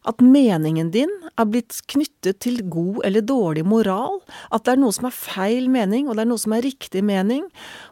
at 0.08 0.20
meningen 0.20 0.90
din 0.94 1.10
er 1.40 1.48
blitt 1.48 1.80
knyttet 1.90 2.40
til 2.44 2.60
god 2.70 3.00
eller 3.08 3.24
dårlig 3.24 3.64
moral, 3.66 4.20
at 4.54 4.66
det 4.66 4.74
er 4.74 4.80
noe 4.82 4.94
som 4.94 5.08
er 5.08 5.16
feil 5.16 5.68
mening, 5.72 6.08
og 6.08 6.16
det 6.16 6.24
er 6.24 6.30
noe 6.30 6.42
som 6.42 6.54
er 6.56 6.64
riktig 6.66 7.02
mening, 7.06 7.46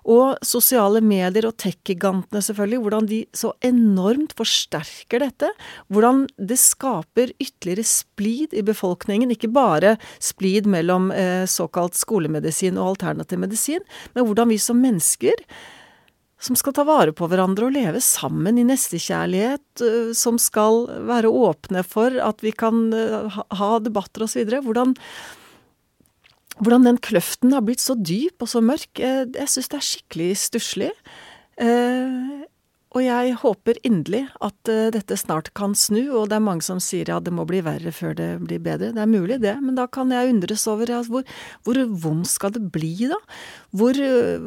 og 0.05 0.38
sosiale 0.46 1.03
medier 1.05 1.48
og 1.48 1.57
tech-gigantene 1.62 2.44
selvfølgelig, 2.44 2.83
hvordan 2.85 3.11
de 3.11 3.20
så 3.37 3.53
enormt 3.64 4.37
forsterker 4.38 5.25
dette, 5.25 5.53
hvordan 5.92 6.27
det 6.37 6.61
skaper 6.61 7.35
ytterligere 7.38 7.88
splid 7.88 8.57
i 8.57 8.64
befolkningen, 8.66 9.33
ikke 9.33 9.53
bare 9.53 9.96
splid 10.22 10.68
mellom 10.70 11.11
eh, 11.16 11.44
såkalt 11.51 11.96
skolemedisin 11.98 12.81
og 12.81 12.94
alternativ 12.94 13.40
medisin, 13.42 13.85
men 14.14 14.29
hvordan 14.29 14.53
vi 14.53 14.61
som 14.61 14.81
mennesker 14.83 15.46
som 16.42 16.59
skal 16.59 16.74
ta 16.74 16.85
vare 16.87 17.14
på 17.14 17.28
hverandre 17.31 17.68
og 17.68 17.76
leve 17.76 18.00
sammen 18.02 18.59
i 18.59 18.66
nestekjærlighet, 18.66 19.85
som 20.18 20.40
skal 20.42 20.88
være 21.07 21.31
åpne 21.31 21.85
for 21.87 22.18
at 22.18 22.42
vi 22.42 22.50
kan 22.50 22.88
ha 22.92 23.70
debatter 23.83 24.26
osv. 24.26 24.42
Hvordan, 24.66 24.96
hvordan 26.59 26.88
den 26.90 26.98
kløften 27.05 27.55
har 27.55 27.62
blitt 27.66 27.85
så 27.85 27.94
dyp 27.94 28.42
og 28.42 28.50
så 28.50 28.64
mørk, 28.64 28.90
jeg, 28.98 29.31
jeg 29.38 29.52
syns 29.55 29.70
det 29.70 29.78
er 29.78 29.88
skikkelig 29.92 30.33
stusslig. 30.48 30.90
Eh, 32.92 32.96
og 32.96 33.05
jeg 33.05 33.37
håper 33.40 33.78
inderlig 33.87 34.26
at 34.40 34.68
uh, 34.68 34.90
dette 34.92 35.16
snart 35.16 35.52
kan 35.55 35.74
snu, 35.74 36.12
og 36.12 36.28
det 36.31 36.37
er 36.37 36.44
mange 36.44 36.62
som 36.62 36.81
sier 36.81 37.09
ja, 37.09 37.20
det 37.20 37.33
må 37.33 37.44
bli 37.48 37.62
verre 37.64 37.92
før 37.92 38.14
det 38.14 38.31
blir 38.44 38.61
bedre. 38.61 38.92
Det 38.92 39.02
er 39.02 39.11
mulig 39.11 39.40
det, 39.42 39.57
men 39.61 39.76
da 39.76 39.87
kan 39.87 40.12
jeg 40.12 40.33
undres 40.33 40.66
over 40.70 40.90
ja, 40.90 41.02
hvor, 41.09 41.24
hvor 41.64 41.78
vondt 42.05 42.31
skal 42.31 42.52
det 42.55 42.64
bli, 42.72 43.09
da? 43.11 43.18
Hvor 43.72 43.96
uh, 43.96 44.42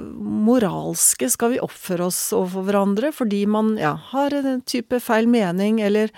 moralske 0.45 1.29
skal 1.29 1.55
vi 1.55 1.63
oppføre 1.63 2.10
oss 2.10 2.21
overfor 2.36 2.69
hverandre 2.69 3.13
fordi 3.15 3.45
man 3.49 3.75
ja, 3.81 3.95
har 4.12 4.36
en 4.36 4.62
type 4.65 4.99
feil 5.03 5.30
mening, 5.30 5.82
eller 5.84 6.13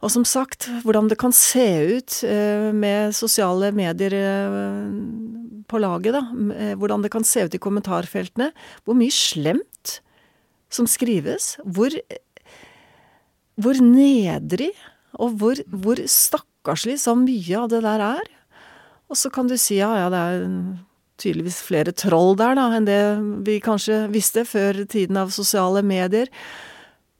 og 0.00 0.08
som 0.08 0.24
sagt, 0.24 0.64
hvordan 0.80 1.10
det 1.10 1.18
kan 1.20 1.34
se 1.36 1.66
ut 1.90 2.22
uh, 2.24 2.70
med 2.72 3.12
sosiale 3.12 3.68
medier 3.76 4.14
på 5.68 5.78
laget, 5.78 6.16
da. 6.16 6.22
Hvordan 6.80 7.04
det 7.04 7.10
kan 7.12 7.22
se 7.26 7.44
ut 7.46 7.54
i 7.54 7.60
kommentarfeltene. 7.62 8.48
Hvor 8.82 8.96
mye 8.98 9.12
slemt 9.14 9.69
som 10.70 10.88
skrives, 10.90 11.56
hvor, 11.64 11.94
hvor 13.60 13.80
nedrig 13.84 14.70
og 15.18 15.34
hvor, 15.40 15.60
hvor 15.66 16.00
stakkarslig 16.06 16.98
så 17.02 17.16
mye 17.18 17.58
av 17.58 17.70
det 17.72 17.82
der 17.86 18.04
er. 18.06 18.30
Og 19.10 19.18
så 19.18 19.32
kan 19.34 19.50
du 19.50 19.56
si 19.58 19.80
ja, 19.80 19.90
ja, 19.98 20.08
det 20.12 20.22
er 20.22 20.48
tydeligvis 21.20 21.60
flere 21.66 21.92
troll 21.92 22.36
der, 22.38 22.56
da, 22.56 22.68
enn 22.76 22.88
det 22.88 23.00
vi 23.46 23.58
kanskje 23.62 24.06
visste 24.12 24.46
før 24.48 24.84
tiden 24.88 25.18
av 25.20 25.32
sosiale 25.34 25.82
medier. 25.84 26.30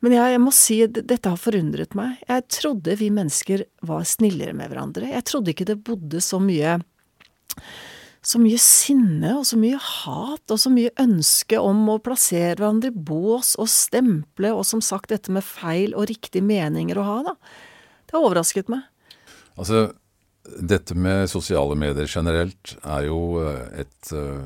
Men 0.01 0.15
jeg, 0.17 0.33
jeg 0.33 0.41
må 0.41 0.53
si 0.57 0.79
dette 0.89 1.29
har 1.29 1.41
forundret 1.41 1.97
meg. 1.99 2.23
Jeg 2.29 2.47
trodde 2.57 2.97
vi 2.97 3.11
mennesker 3.13 3.67
var 3.87 4.07
snillere 4.09 4.55
med 4.57 4.71
hverandre. 4.73 5.11
Jeg 5.13 5.27
trodde 5.29 5.53
ikke 5.53 5.69
det 5.69 5.83
bodde 5.85 6.23
så 6.25 6.41
mye 6.41 6.79
så 8.31 8.39
mye 8.41 8.59
sinne 8.63 9.33
og 9.41 9.47
så 9.49 9.59
mye 9.59 9.79
hat 9.81 10.53
og 10.53 10.61
så 10.61 10.71
mye 10.73 10.93
ønske 11.03 11.59
om 11.59 11.83
å 11.91 11.99
plassere 12.03 12.59
hverandre 12.59 12.93
i 12.93 12.95
bås 13.11 13.57
og 13.61 13.71
stemple, 13.73 14.53
og 14.55 14.63
som 14.69 14.83
sagt 14.85 15.11
dette 15.13 15.33
med 15.35 15.47
feil 15.47 15.97
og 15.97 16.09
riktige 16.11 16.45
meninger 16.47 17.01
å 17.01 17.07
ha, 17.07 17.19
da. 17.31 17.35
Det 18.07 18.17
har 18.17 18.27
overrasket 18.27 18.71
meg. 18.71 18.87
Altså, 19.61 19.91
dette 20.59 20.97
med 20.99 21.29
sosiale 21.31 21.77
medier 21.79 22.09
generelt 22.11 22.75
er 22.81 23.09
jo 23.09 23.21
eh, 23.45 23.83
et 23.85 24.13
uh, 24.17 24.41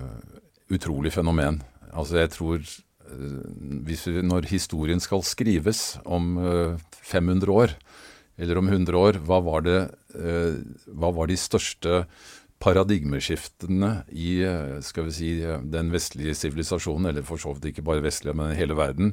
utrolig 0.74 1.12
fenomen. 1.14 1.60
Altså 1.94 2.18
jeg 2.18 2.32
tror 2.34 2.58
uh, 2.60 3.44
vi, 3.86 3.96
Når 4.26 4.50
historien 4.50 5.00
skal 5.00 5.22
skrives 5.24 5.94
om 6.04 6.36
uh, 6.40 6.80
500 7.00 7.52
år, 7.52 7.76
eller 8.36 8.58
om 8.58 8.68
100 8.68 8.98
år, 8.98 9.20
hva 9.22 9.38
var, 9.46 9.62
det, 9.62 9.80
hva 10.90 11.12
var 11.14 11.28
de 11.30 11.36
største 11.38 12.00
paradigmeskiftene 12.64 13.90
i 14.16 14.38
skal 14.84 15.10
vi 15.10 15.12
si, 15.12 15.32
den 15.68 15.92
vestlige 15.92 16.32
sivilisasjonen, 16.38 17.10
eller 17.10 17.26
for 17.26 17.40
så 17.40 17.52
vidt 17.52 17.74
ikke 17.74 17.84
bare 17.84 18.04
vestlige, 18.04 18.36
men 18.38 18.56
hele 18.56 18.76
verden, 18.78 19.12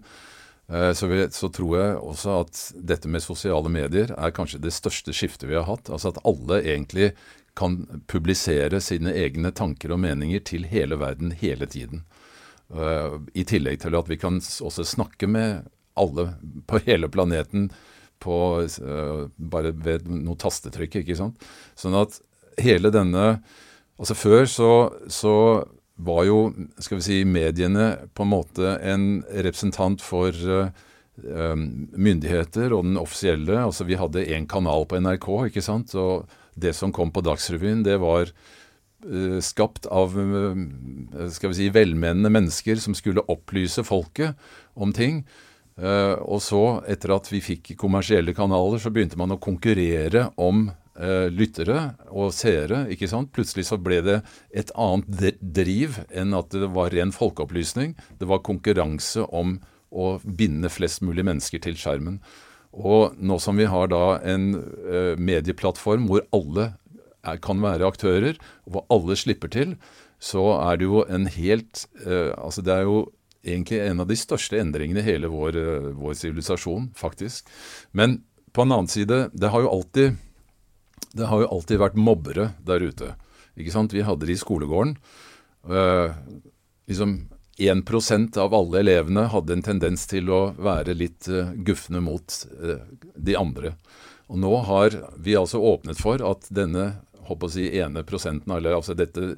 Eh, 0.71 0.93
så, 0.93 1.07
vi, 1.07 1.27
så, 1.31 1.49
tror 1.49 1.77
jeg 1.77 1.99
også 1.99 2.37
at 2.45 2.61
dette 2.75 3.09
med 3.11 3.23
sosiale 3.23 3.71
medier 3.71 4.13
er 4.15 4.35
kanskje 4.35 4.61
det 4.63 4.71
største 4.75 5.13
skiftet 5.15 5.49
vi 5.49 5.57
har 5.57 5.67
hatt. 5.67 5.91
Altså 5.91 6.13
at 6.13 6.21
alle 6.27 6.61
egentlig 6.61 7.11
kan 7.59 7.81
publisere 8.07 8.79
sine 8.79 9.11
egne 9.11 9.51
tanker 9.51 9.91
og 9.91 9.99
meninger 10.05 10.43
til 10.47 10.69
hele 10.71 10.95
verden 11.01 11.33
hele 11.35 11.67
tiden. 11.67 12.05
I 12.71 13.43
tillegg 13.43 13.81
til 13.83 13.97
at 13.99 14.07
vi 14.07 14.15
kan 14.15 14.37
også 14.39 14.85
snakke 14.87 15.27
med 15.27 15.65
alle 15.99 16.29
på 16.71 16.79
hele 16.85 17.09
planeten 17.11 17.67
på, 18.23 18.37
bare 19.51 19.73
ved 19.75 20.07
noe 20.07 20.39
tastetrykk, 20.39 21.01
ikke 21.01 21.17
sant. 21.19 21.43
Sånn 21.75 21.97
at 21.99 22.21
hele 22.63 22.93
denne 22.93 23.35
Altså 24.01 24.15
før 24.17 24.47
så, 24.49 24.71
så 25.13 25.33
var 26.01 26.23
jo 26.25 26.37
skal 26.81 26.99
vi 26.99 27.05
si, 27.05 27.17
mediene 27.27 27.91
på 28.17 28.25
en 28.25 28.31
måte 28.31 28.77
en 28.81 29.21
representant 29.29 30.01
for 30.01 30.33
uh, 30.33 30.71
myndigheter 31.93 32.73
og 32.73 32.87
den 32.87 32.97
offisielle. 33.01 33.59
Altså 33.61 33.85
Vi 33.85 33.99
hadde 33.99 34.25
én 34.25 34.47
kanal 34.49 34.87
på 34.89 34.97
NRK, 35.01 35.29
ikke 35.51 35.65
sant. 35.65 35.93
Og 35.93 36.25
det 36.57 36.73
som 36.77 36.93
kom 36.95 37.13
på 37.13 37.23
Dagsrevyen, 37.25 37.85
det 37.85 37.99
var 38.01 38.31
uh, 38.31 39.37
skapt 39.45 39.85
av 39.91 40.17
uh, 40.17 40.57
skal 41.29 41.53
vi 41.53 41.59
si, 41.61 41.69
velmenende 41.69 42.33
mennesker 42.33 42.81
som 42.81 42.97
skulle 42.97 43.27
opplyse 43.29 43.85
folket 43.85 44.33
om 44.73 44.93
ting. 44.93 45.25
og 45.81 46.41
så, 46.43 46.83
etter 46.85 47.13
at 47.15 47.29
vi 47.31 47.39
fikk 47.41 47.71
kommersielle 47.79 48.35
kanaler, 48.37 48.77
så 48.77 48.91
begynte 48.93 49.17
man 49.17 49.31
å 49.33 49.39
konkurrere 49.41 50.27
om 50.37 50.67
uh, 50.67 50.80
lyttere 51.33 51.95
og 52.09 52.29
seere. 52.35 52.83
ikke 52.93 53.09
sant? 53.09 53.31
Plutselig 53.33 53.65
så 53.71 53.79
ble 53.81 54.01
det 54.05 54.17
et 54.53 54.71
annet 54.77 55.39
driv 55.41 55.97
enn 56.13 56.35
at 56.37 56.53
det 56.53 56.69
var 56.75 56.93
ren 56.93 57.13
folkeopplysning. 57.15 57.95
Det 58.19 58.29
var 58.29 58.43
konkurranse 58.45 59.25
om 59.33 59.57
å 59.91 60.19
binde 60.23 60.69
flest 60.71 61.01
mulig 61.01 61.25
mennesker 61.27 61.63
til 61.63 61.79
skjermen. 61.79 62.19
Og 62.71 63.17
nå 63.19 63.39
som 63.43 63.57
vi 63.59 63.67
har 63.67 63.89
da 63.91 64.19
en 64.23 64.53
uh, 64.55 65.17
medieplattform 65.19 66.07
hvor 66.07 66.23
alle 66.31 66.71
er, 67.25 67.41
kan 67.43 67.59
være 67.61 67.89
aktører, 67.89 68.37
hvor 68.65 68.85
alle 68.93 69.17
slipper 69.19 69.51
til, 69.51 69.75
så 70.21 70.45
er 70.61 70.77
det 70.77 70.85
jo 70.85 71.01
en 71.09 71.25
helt 71.33 71.87
Altså 72.37 72.61
det 72.61 72.73
er 72.75 72.83
jo 72.85 72.97
egentlig 73.41 73.79
en 73.81 74.03
av 74.03 74.09
de 74.09 74.17
største 74.19 74.59
endringene 74.61 75.01
i 75.01 75.07
hele 75.07 75.29
vår 75.31 75.57
sivilisasjon, 76.17 76.91
faktisk. 76.97 77.49
Men 77.91 78.19
på 78.53 78.61
en 78.61 78.75
annen 78.75 78.91
side, 78.91 79.31
det 79.33 79.49
har 79.49 79.63
jo 79.63 79.71
alltid 79.71 80.19
det 81.17 81.27
har 81.29 81.43
jo 81.43 81.51
alltid 81.57 81.81
vært 81.81 81.99
mobbere 81.99 82.51
der 82.65 82.83
ute. 82.83 83.13
Ikke 83.59 83.73
sant? 83.73 83.93
Vi 83.95 84.05
hadde 84.05 84.27
det 84.27 84.37
i 84.37 84.41
skolegården. 84.41 84.95
Uh, 85.67 86.15
liksom 86.89 87.17
1% 87.61 88.37
av 88.41 88.55
alle 88.57 88.79
elevene 88.81 89.27
hadde 89.29 89.57
en 89.57 89.65
tendens 89.65 90.07
til 90.09 90.31
å 90.33 90.41
være 90.57 90.95
litt 90.97 91.27
uh, 91.29 91.51
gufne 91.67 92.01
mot 92.03 92.37
uh, 92.63 92.79
de 93.15 93.37
andre. 93.37 93.75
Og 94.31 94.39
nå 94.39 94.53
har 94.69 94.95
vi 95.19 95.35
altså 95.35 95.59
åpnet 95.59 95.99
for 95.99 96.23
at 96.23 96.47
denne 96.53 96.93
håper 97.27 97.47
å 97.47 97.53
si, 97.53 97.67
ene 97.79 98.03
prosenten, 98.07 98.53
eller 98.55 98.77
altså 98.77 98.95
dette 98.97 99.35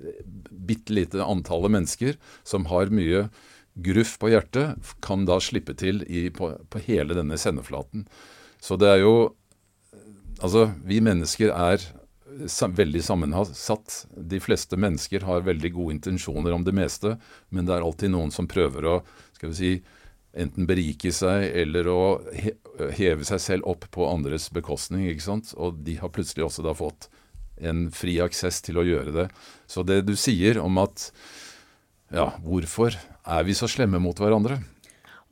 bitte 0.49 0.93
lite 0.95 1.25
antallet 1.25 1.73
mennesker 1.73 2.15
som 2.47 2.69
har 2.71 2.93
mye 2.93 3.27
gruff 3.73 4.15
på 4.21 4.29
hjertet, 4.29 4.77
kan 5.01 5.25
da 5.25 5.39
slippe 5.41 5.73
til 5.77 6.03
i, 6.05 6.27
på, 6.33 6.53
på 6.69 6.81
hele 6.87 7.17
denne 7.17 7.39
sendeflaten. 7.41 8.05
Så 8.63 8.77
det 8.79 8.91
er 8.93 9.01
jo 9.03 9.15
Altså, 10.43 10.67
vi 10.83 10.99
mennesker 11.03 11.53
er 11.55 11.83
veldig 12.75 13.03
sammensatt. 13.03 14.05
De 14.11 14.39
fleste 14.43 14.77
mennesker 14.79 15.23
har 15.23 15.45
veldig 15.45 15.71
gode 15.75 15.97
intensjoner 15.97 16.55
om 16.55 16.63
det 16.65 16.73
meste, 16.75 17.17
men 17.49 17.67
det 17.67 17.75
er 17.75 17.85
alltid 17.85 18.11
noen 18.11 18.33
som 18.33 18.49
prøver 18.49 18.89
å 18.89 18.95
skal 19.37 19.53
vi 19.53 19.55
si, 19.55 19.73
enten 20.33 20.65
berike 20.65 21.11
seg 21.13 21.45
eller 21.61 21.87
å 21.91 22.01
heve 22.97 23.25
seg 23.27 23.41
selv 23.41 23.69
opp 23.69 23.85
på 23.93 24.07
andres 24.09 24.49
bekostning. 24.53 25.05
ikke 25.11 25.27
sant? 25.27 25.53
Og 25.55 25.83
de 25.85 25.99
har 26.01 26.11
plutselig 26.13 26.47
også 26.47 26.65
da 26.65 26.73
fått 26.75 27.07
en 27.61 27.85
fri 27.93 28.17
aksess 28.23 28.63
til 28.65 28.81
å 28.81 28.87
gjøre 28.87 29.13
det. 29.13 29.27
Så 29.69 29.85
det 29.85 30.01
du 30.07 30.15
sier 30.17 30.59
om 30.59 30.79
at 30.81 31.11
ja, 32.13 32.31
hvorfor 32.43 32.97
er 32.97 33.45
vi 33.45 33.55
så 33.57 33.69
slemme 33.69 34.01
mot 34.01 34.17
hverandre? 34.19 34.59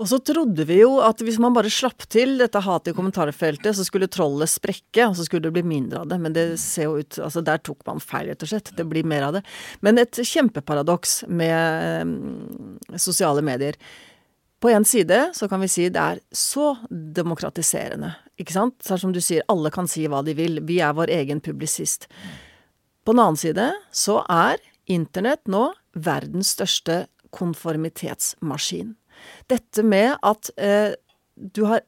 Og 0.01 0.07
så 0.09 0.17
trodde 0.25 0.65
vi 0.65 0.79
jo 0.79 0.95
at 1.05 1.19
hvis 1.21 1.37
man 1.41 1.53
bare 1.53 1.69
slapp 1.69 2.07
til 2.09 2.39
dette 2.39 2.57
hatet 2.65 2.89
i 2.89 2.97
kommentarfeltet, 2.97 3.75
så 3.77 3.83
skulle 3.85 4.09
trollet 4.09 4.49
sprekke, 4.49 5.05
og 5.05 5.13
så 5.17 5.27
skulle 5.27 5.45
det 5.45 5.53
bli 5.53 5.63
mindre 5.75 6.01
av 6.01 6.07
det. 6.09 6.17
Men 6.23 6.33
det 6.33 6.45
ser 6.61 6.87
jo 6.87 7.03
ut 7.03 7.19
Altså, 7.21 7.43
der 7.45 7.61
tok 7.61 7.83
man 7.85 8.01
feil, 8.01 8.31
rett 8.31 8.41
og 8.41 8.49
slett. 8.49 8.71
Det 8.77 8.85
blir 8.89 9.05
mer 9.05 9.27
av 9.27 9.35
det. 9.37 9.43
Men 9.85 10.01
et 10.01 10.17
kjempeparadoks 10.25 11.19
med 11.29 12.07
um, 12.07 12.79
sosiale 12.97 13.43
medier. 13.45 13.77
På 14.61 14.71
en 14.73 14.85
side 14.85 15.19
så 15.37 15.49
kan 15.51 15.61
vi 15.61 15.69
si 15.69 15.87
det 15.93 16.01
er 16.01 16.21
så 16.33 16.71
demokratiserende, 16.89 18.13
ikke 18.41 18.53
sant? 18.53 18.77
Så 18.85 18.97
som 19.01 19.13
du 19.13 19.21
sier, 19.21 19.45
alle 19.49 19.69
kan 19.73 19.89
si 19.89 20.07
hva 20.09 20.21
de 20.25 20.35
vil. 20.37 20.63
Vi 20.65 20.79
er 20.81 20.97
vår 20.97 21.13
egen 21.13 21.41
publisist. 21.45 22.07
På 23.05 23.13
den 23.13 23.21
annen 23.21 23.41
side 23.41 23.69
så 23.93 24.21
er 24.29 24.61
internett 24.89 25.45
nå 25.49 25.67
verdens 25.93 26.55
største 26.57 27.03
konformitetsmaskin. 27.33 28.95
Dette 29.51 29.85
med 29.85 30.15
at 30.25 30.51
eh, 30.57 30.93
du 31.35 31.65
har 31.69 31.85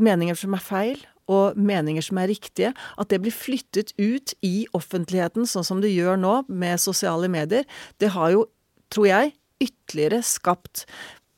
meninger 0.00 0.38
som 0.38 0.54
er 0.56 0.64
feil, 0.64 1.00
og 1.30 1.58
meninger 1.58 2.02
som 2.02 2.18
er 2.18 2.30
riktige, 2.32 2.72
at 2.98 3.10
det 3.12 3.20
blir 3.22 3.34
flyttet 3.34 3.92
ut 4.00 4.34
i 4.42 4.66
offentligheten, 4.74 5.46
sånn 5.46 5.66
som 5.66 5.82
det 5.82 5.92
gjør 5.92 6.18
nå 6.18 6.40
med 6.50 6.82
sosiale 6.82 7.30
medier, 7.30 7.68
det 8.02 8.10
har 8.16 8.32
jo, 8.34 8.48
tror 8.90 9.06
jeg, 9.06 9.34
ytterligere 9.60 10.22
skapt 10.24 10.86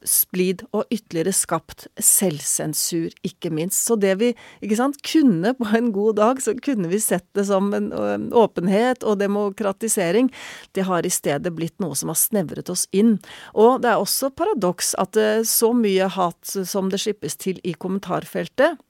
splid 0.09 0.65
og 0.73 0.85
ytterligere 0.93 1.35
skapt 1.37 1.87
selvsensur, 2.01 3.13
ikke 3.27 3.53
minst. 3.55 3.81
Så 3.87 3.97
det 4.01 4.15
vi 4.21 4.33
ikke 4.65 4.79
sant, 4.79 5.01
kunne 5.07 5.55
på 5.59 5.69
en 5.77 5.91
god 5.95 6.19
dag, 6.21 6.43
så 6.43 6.55
kunne 6.59 6.91
vi 6.93 7.01
sett 7.03 7.27
det 7.37 7.47
som 7.51 7.73
en 7.77 7.91
åpenhet 8.37 9.07
og 9.07 9.21
demokratisering. 9.23 10.31
Det 10.73 10.87
har 10.89 11.07
i 11.07 11.13
stedet 11.13 11.55
blitt 11.57 11.79
noe 11.83 11.97
som 11.99 12.13
har 12.13 12.21
snevret 12.21 12.71
oss 12.73 12.87
inn. 12.93 13.19
Og 13.55 13.83
det 13.83 13.93
er 13.93 14.03
også 14.03 14.33
paradoks 14.35 14.95
at 15.01 15.19
så 15.49 15.73
mye 15.77 16.09
hat 16.13 16.57
som 16.69 16.91
det 16.93 17.03
slippes 17.03 17.39
til 17.41 17.61
i 17.65 17.75
kommentarfeltet, 17.75 18.81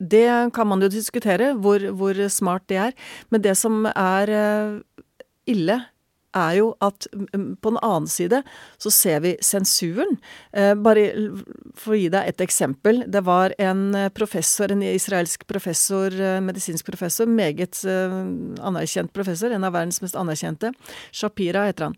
det 0.00 0.30
kan 0.56 0.64
man 0.64 0.80
jo 0.80 0.88
diskutere, 0.88 1.52
hvor, 1.60 1.82
hvor 1.92 2.16
smart 2.32 2.64
det 2.72 2.78
er. 2.80 2.94
Men 3.28 3.42
det 3.44 3.52
som 3.60 3.84
er 3.92 4.32
ille 5.50 5.76
er 6.36 6.56
jo 6.60 6.70
at 6.84 7.06
på 7.10 7.72
den 7.72 7.80
annen 7.82 8.08
side 8.10 8.42
så 8.80 8.92
ser 8.92 9.22
vi 9.24 9.34
sensuren. 9.44 10.16
Eh, 10.52 10.72
bare 10.78 11.06
for 11.78 11.94
å 11.94 11.98
gi 11.98 12.08
deg 12.12 12.30
et 12.30 12.44
eksempel. 12.44 13.02
Det 13.10 13.22
var 13.26 13.54
en 13.60 13.82
eh, 13.98 14.10
professor, 14.14 14.70
en 14.72 14.84
israelsk 14.86 15.46
professor, 15.50 16.14
eh, 16.14 16.40
medisinsk 16.44 16.86
professor, 16.86 17.28
meget 17.30 17.80
anerkjent 17.80 19.12
professor, 19.14 19.52
en 19.54 19.64
av 19.66 19.74
verdens 19.74 20.00
mest 20.02 20.18
anerkjente. 20.18 20.72
Shapira 21.14 21.66
heter 21.68 21.88
han. 21.88 21.96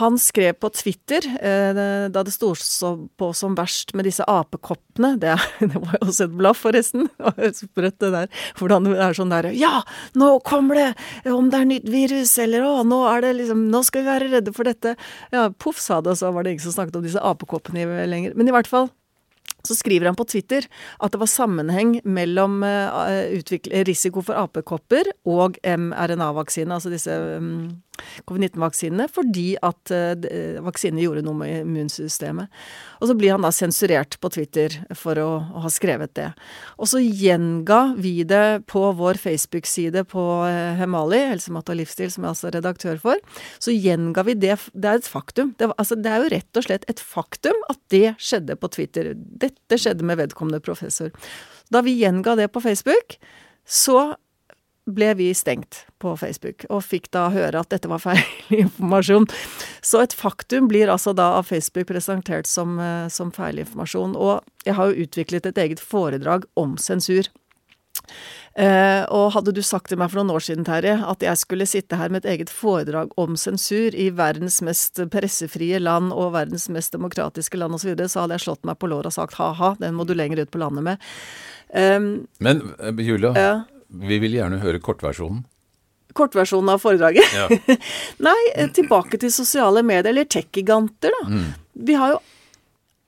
Han 0.00 0.18
skrev 0.20 0.56
på 0.60 0.70
Twitter, 0.74 1.24
da 2.12 2.22
det 2.24 2.32
sto 2.34 2.52
på 3.18 3.30
som 3.36 3.56
verst 3.58 3.92
med 3.96 4.06
disse 4.06 4.24
apekoppene 4.28 5.14
Det, 5.20 5.34
det 5.60 5.80
var 5.80 5.96
jo 5.98 6.08
også 6.08 6.26
et 6.28 6.36
blaff, 6.36 6.62
forresten. 6.64 7.08
Sprøtt 7.60 7.98
det 8.02 8.12
der. 8.14 8.30
Hvordan 8.58 8.88
det 8.88 8.96
er 9.02 9.16
sånn 9.16 9.32
der 9.32 9.50
Ja, 9.56 9.80
nå 10.18 10.36
kommer 10.46 10.78
det! 10.78 10.88
Om 11.30 11.50
det 11.52 11.60
er 11.60 11.70
nytt 11.70 11.88
virus, 11.90 12.36
eller 12.42 12.66
å, 12.66 12.74
nå 12.86 13.02
er 13.10 13.24
det 13.24 13.34
liksom 13.40 13.65
nå 13.72 13.82
skal 13.86 14.04
vi 14.04 14.10
være 14.10 14.30
redde 14.36 14.54
for 14.56 14.68
dette. 14.68 14.94
Ja, 15.34 15.48
poff, 15.50 15.80
sa 15.82 16.00
det, 16.00 16.14
og 16.14 16.20
så 16.20 16.32
var 16.34 16.46
det 16.46 16.54
ingen 16.54 16.66
som 16.66 16.76
snakket 16.78 17.00
om 17.00 17.06
disse 17.06 17.22
apekoppene 17.22 18.06
lenger. 18.08 18.36
Men 18.38 18.50
i 18.50 18.54
hvert 18.54 18.70
fall 18.70 18.90
så 19.66 19.74
skriver 19.74 20.06
han 20.06 20.18
på 20.18 20.26
Twitter 20.30 20.66
at 21.02 21.12
det 21.12 21.20
var 21.20 21.30
sammenheng 21.30 21.96
mellom 22.06 22.60
uh, 22.62 23.08
risiko 23.88 24.22
for 24.24 24.38
apekopper 24.38 25.10
og 25.26 25.58
mRNA-vaksine, 25.62 26.70
altså 26.70 26.92
disse 26.92 27.10
um, 27.10 27.82
covid-19-vaksinene 28.28 29.08
fordi 29.12 29.48
at 29.64 29.92
uh, 29.92 30.60
vaksinene 30.66 31.04
gjorde 31.04 31.24
noe 31.26 31.38
med 31.40 31.62
immunsystemet. 31.62 32.52
Og 33.00 33.10
så 33.10 33.16
blir 33.18 33.34
han 33.34 33.46
da 33.46 33.52
sensurert 33.54 34.18
på 34.22 34.30
Twitter 34.32 34.74
for 34.96 35.18
å, 35.20 35.28
å 35.40 35.64
ha 35.64 35.72
skrevet 35.72 36.14
det. 36.18 36.28
Og 36.80 36.90
så 36.90 37.02
gjenga 37.02 37.80
vi 38.00 38.18
det 38.28 38.66
på 38.70 38.84
vår 38.98 39.20
Facebook-side 39.22 40.06
på 40.12 40.26
uh, 40.46 40.76
Hemali, 40.80 41.22
Helse, 41.32 41.52
mat 41.54 41.72
og 41.72 41.80
livsstil, 41.80 42.12
som 42.12 42.24
jeg 42.24 42.28
er 42.28 42.34
altså 42.34 42.52
redaktør 42.54 43.00
for. 43.02 43.22
Så 43.62 43.74
gjenga 43.74 44.26
vi 44.26 44.36
det. 44.46 44.58
Det 44.72 44.92
er 44.92 45.00
et 45.00 45.10
faktum. 45.10 45.54
Det, 45.58 45.70
altså, 45.76 45.98
det 46.00 46.12
er 46.12 46.22
jo 46.22 46.32
rett 46.36 46.60
og 46.60 46.68
slett 46.68 46.86
et 46.90 47.02
faktum 47.02 47.66
at 47.72 47.80
det 47.92 48.16
skjedde 48.22 48.58
på 48.60 48.70
Twitter. 48.76 49.12
Dette 49.16 49.80
skjedde 49.80 50.06
med 50.06 50.20
vedkommende 50.20 50.62
professor. 50.64 51.12
Da 51.72 51.82
vi 51.82 51.96
gjenga 51.98 52.36
det 52.38 52.48
på 52.54 52.62
Facebook, 52.62 53.18
så 53.66 54.14
ble 54.86 55.12
vi 55.18 55.30
stengt 55.34 55.84
på 56.02 56.12
Facebook, 56.18 56.64
og 56.70 56.84
fikk 56.86 57.08
da 57.14 57.26
høre 57.34 57.60
at 57.60 57.72
dette 57.74 57.90
var 57.90 58.02
feil 58.02 58.22
informasjon. 58.64 59.26
Så 59.84 60.04
et 60.04 60.14
faktum 60.16 60.70
blir 60.70 60.92
altså 60.92 61.14
da 61.16 61.32
av 61.40 61.48
Facebook 61.50 61.88
presentert 61.90 62.46
som, 62.50 62.78
eh, 62.78 63.08
som 63.12 63.32
feilinformasjon. 63.34 64.14
Og 64.14 64.66
jeg 64.66 64.78
har 64.78 64.92
jo 64.92 65.06
utviklet 65.06 65.50
et 65.50 65.58
eget 65.66 65.82
foredrag 65.82 66.46
om 66.58 66.76
sensur. 66.78 67.28
Eh, 68.56 69.02
og 69.12 69.34
hadde 69.34 69.52
du 69.52 69.60
sagt 69.64 69.90
til 69.90 69.98
meg 70.00 70.08
for 70.12 70.22
noen 70.22 70.32
år 70.38 70.44
siden, 70.46 70.64
Terje, 70.64 70.94
at 71.04 71.24
jeg 71.24 71.40
skulle 71.42 71.68
sitte 71.68 71.98
her 72.00 72.12
med 72.12 72.24
et 72.24 72.30
eget 72.36 72.52
foredrag 72.52 73.10
om 73.20 73.36
sensur 73.36 73.92
i 73.92 74.08
verdens 74.16 74.62
mest 74.64 75.02
pressefrie 75.12 75.80
land 75.82 76.14
og 76.14 76.32
verdens 76.38 76.70
mest 76.72 76.96
demokratiske 76.96 77.60
land 77.60 77.76
osv., 77.76 77.84
så, 77.84 77.92
videre, 77.92 78.08
så 78.12 78.24
hadde 78.24 78.38
jeg 78.38 78.46
slått 78.46 78.64
meg 78.68 78.78
på 78.80 78.88
låret 78.90 79.10
og 79.10 79.16
sagt 79.18 79.36
ha-ha, 79.40 79.74
den 79.82 79.98
må 79.98 80.06
du 80.08 80.14
lenger 80.16 80.40
ut 80.44 80.52
på 80.54 80.62
landet 80.62 80.86
med. 80.86 81.08
Um, 81.74 82.28
Men 82.40 82.62
eh, 82.78 83.04
Julia, 83.04 83.34
ja. 83.36 83.56
Vi 83.88 84.18
vil 84.22 84.36
gjerne 84.38 84.60
høre 84.62 84.80
kortversjonen. 84.82 85.44
Kortversjonen 86.16 86.72
av 86.72 86.80
foredraget? 86.80 87.34
Ja. 87.36 87.76
Nei, 88.28 88.38
tilbake 88.76 89.20
til 89.20 89.32
sosiale 89.34 89.82
medier, 89.86 90.10
eller 90.14 90.28
tech-giganter, 90.30 91.12
da. 91.12 91.28
Mm. 91.28 91.52
Vi 91.86 91.98
har 92.00 92.16
jo 92.16 92.22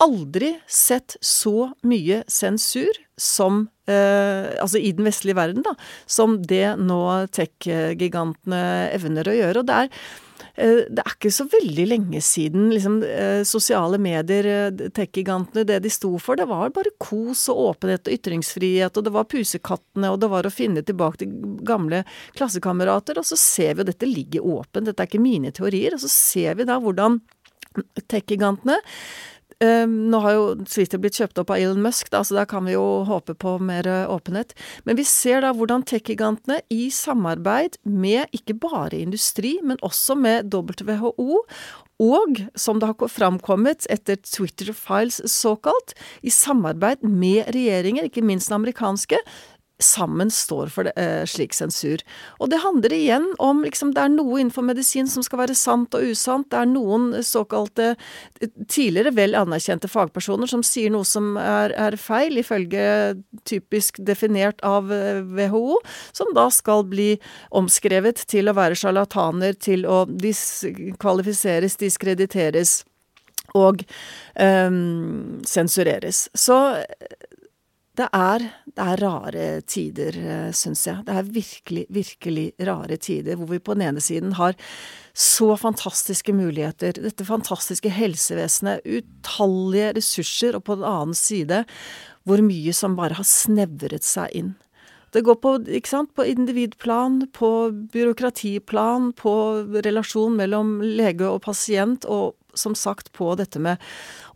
aldri 0.04 0.52
sett 0.70 1.16
så 1.24 1.72
mye 1.88 2.22
sensur 2.30 3.00
som 3.18 3.64
eh, 3.90 4.54
Altså 4.62 4.78
i 4.78 4.92
den 4.94 5.08
vestlige 5.08 5.38
verden, 5.38 5.64
da. 5.66 5.74
Som 6.06 6.38
det 6.46 6.76
nå 6.78 7.02
tech-gigantene 7.34 8.62
evner 8.94 9.30
å 9.30 9.36
gjøre. 9.40 9.62
Og 9.64 9.70
det 9.70 9.82
er 9.84 10.02
det 10.58 11.02
er 11.04 11.12
ikke 11.12 11.30
så 11.30 11.44
veldig 11.52 11.84
lenge 11.86 12.20
siden 12.24 12.72
liksom, 12.72 12.98
eh, 13.06 13.44
sosiale 13.46 13.98
medier, 14.02 14.46
eh, 14.46 14.90
tech-gigantene, 14.90 15.64
det 15.68 15.78
de 15.84 15.92
sto 15.92 16.16
for, 16.18 16.34
det 16.36 16.48
var 16.50 16.72
bare 16.74 16.90
kos 16.98 17.44
og 17.52 17.60
åpenhet 17.68 18.08
og 18.08 18.16
ytringsfrihet, 18.16 18.98
og 18.98 19.06
det 19.06 19.14
var 19.14 19.28
pusekattene, 19.30 20.10
og 20.10 20.18
det 20.20 20.30
var 20.32 20.48
å 20.48 20.52
finne 20.52 20.82
tilbake 20.82 21.22
til 21.22 21.32
gamle 21.62 22.02
klassekamerater. 22.34 23.20
Og 23.22 23.28
så 23.30 23.38
ser 23.38 23.74
vi, 23.74 23.84
og 23.84 23.90
dette 23.92 24.10
ligger 24.10 24.46
åpent, 24.58 24.88
dette 24.90 25.04
er 25.04 25.10
ikke 25.10 25.22
mine 25.22 25.54
teorier, 25.54 25.94
og 25.94 26.02
så 26.02 26.10
ser 26.10 26.58
vi 26.58 26.66
da 26.66 26.80
hvordan 26.82 27.20
tech-gigantene 28.08 28.80
Um, 29.58 29.94
nå 30.12 30.20
har 30.22 30.36
jo 30.36 30.42
Twitter 30.70 31.00
blitt 31.02 31.16
kjøpt 31.18 31.40
opp 31.42 31.50
av 31.50 31.58
Elon 31.58 31.82
Musk, 31.82 32.12
da, 32.14 32.20
så 32.22 32.36
da 32.36 32.44
kan 32.46 32.62
vi 32.68 32.76
jo 32.76 33.02
håpe 33.08 33.34
på 33.34 33.56
mer 33.58 33.88
uh, 33.90 34.06
åpenhet. 34.14 34.54
Men 34.86 34.98
vi 35.00 35.06
ser 35.08 35.42
da 35.42 35.50
hvordan 35.56 35.82
tech-gigantene 35.88 36.60
i 36.70 36.86
samarbeid 36.94 37.80
med 37.82 38.30
ikke 38.38 38.54
bare 38.62 39.00
industri, 39.00 39.56
men 39.66 39.82
også 39.82 40.14
med 40.14 40.54
WHO, 40.54 41.42
og 41.98 42.38
som 42.54 42.78
det 42.78 42.92
har 42.92 43.10
framkommet 43.10 43.88
etter 43.90 44.20
Twitter 44.22 44.70
Files 44.70 45.18
såkalt, 45.26 45.96
i 46.22 46.30
samarbeid 46.30 47.02
med 47.02 47.50
regjeringer, 47.50 48.06
ikke 48.06 48.22
minst 48.22 48.52
den 48.52 48.60
amerikanske, 48.60 49.18
sammen 49.78 50.30
står 50.30 50.66
for 50.74 50.88
det, 50.88 50.92
eh, 50.96 51.24
slik 51.24 51.54
sensur. 51.54 52.02
Og 52.40 52.50
det 52.50 52.58
handler 52.62 52.92
igjen 52.92 53.26
om 53.38 53.62
liksom 53.62 53.92
det 53.94 54.02
er 54.02 54.08
noe 54.08 54.40
innenfor 54.40 54.64
medisin 54.66 55.06
som 55.06 55.22
skal 55.22 55.38
være 55.38 55.54
sant 55.54 55.94
og 55.94 56.02
usant. 56.02 56.48
Det 56.50 56.58
er 56.58 56.66
noen 56.66 57.22
såkalte 57.22 57.96
tidligere 58.66 59.14
vel 59.14 59.34
anerkjente 59.38 59.88
fagpersoner 59.88 60.50
som 60.50 60.62
sier 60.62 60.90
noe 60.90 61.04
som 61.04 61.36
er, 61.36 61.74
er 61.78 61.96
feil, 61.96 62.38
ifølge 62.38 63.22
typisk 63.44 64.02
definert 64.02 64.60
av 64.66 64.90
WHO, 64.90 65.78
eh, 65.78 65.96
som 66.12 66.34
da 66.34 66.48
skal 66.50 66.84
bli 66.84 67.18
omskrevet 67.50 68.26
til 68.26 68.48
å 68.48 68.56
være 68.58 68.78
sjarlataner, 68.78 69.54
til 69.58 69.86
å 69.86 70.04
diskvalifiseres, 70.10 71.78
diskrediteres 71.78 72.82
og 73.56 73.84
um, 74.36 75.40
sensureres. 75.46 76.28
Så 76.36 76.58
det 77.98 78.06
er, 78.14 78.44
det 78.70 78.84
er 78.84 79.00
rare 79.02 79.46
tider, 79.66 80.16
eh, 80.18 80.50
syns 80.54 80.84
jeg. 80.86 81.02
Det 81.06 81.14
er 81.18 81.32
virkelig, 81.34 81.84
virkelig 81.90 82.46
rare 82.68 82.96
tider, 82.96 83.38
hvor 83.38 83.50
vi 83.50 83.58
på 83.58 83.74
den 83.74 83.88
ene 83.88 84.02
siden 84.02 84.36
har 84.38 84.54
så 85.18 85.56
fantastiske 85.58 86.32
muligheter, 86.36 87.00
dette 87.02 87.26
fantastiske 87.26 87.90
helsevesenet, 87.90 88.86
utallige 88.86 89.96
ressurser, 89.98 90.54
og 90.54 90.64
på 90.68 90.78
den 90.78 90.86
annen 90.86 91.18
side 91.18 91.64
hvor 92.28 92.42
mye 92.44 92.74
som 92.76 92.94
bare 92.98 93.18
har 93.18 93.26
snevret 93.26 94.06
seg 94.06 94.30
inn. 94.36 94.54
Det 95.10 95.24
går 95.24 95.38
på, 95.40 95.54
sant, 95.88 96.12
på 96.14 96.26
individplan, 96.28 97.22
på 97.32 97.50
byråkratiplan, 97.94 99.14
på 99.16 99.32
relasjon 99.86 100.36
mellom 100.36 100.76
lege 100.84 101.24
og 101.26 101.40
pasient, 101.46 102.04
og 102.04 102.36
som 102.58 102.74
sagt 102.78 103.12
på 103.16 103.32
dette 103.38 103.62
med 103.62 103.82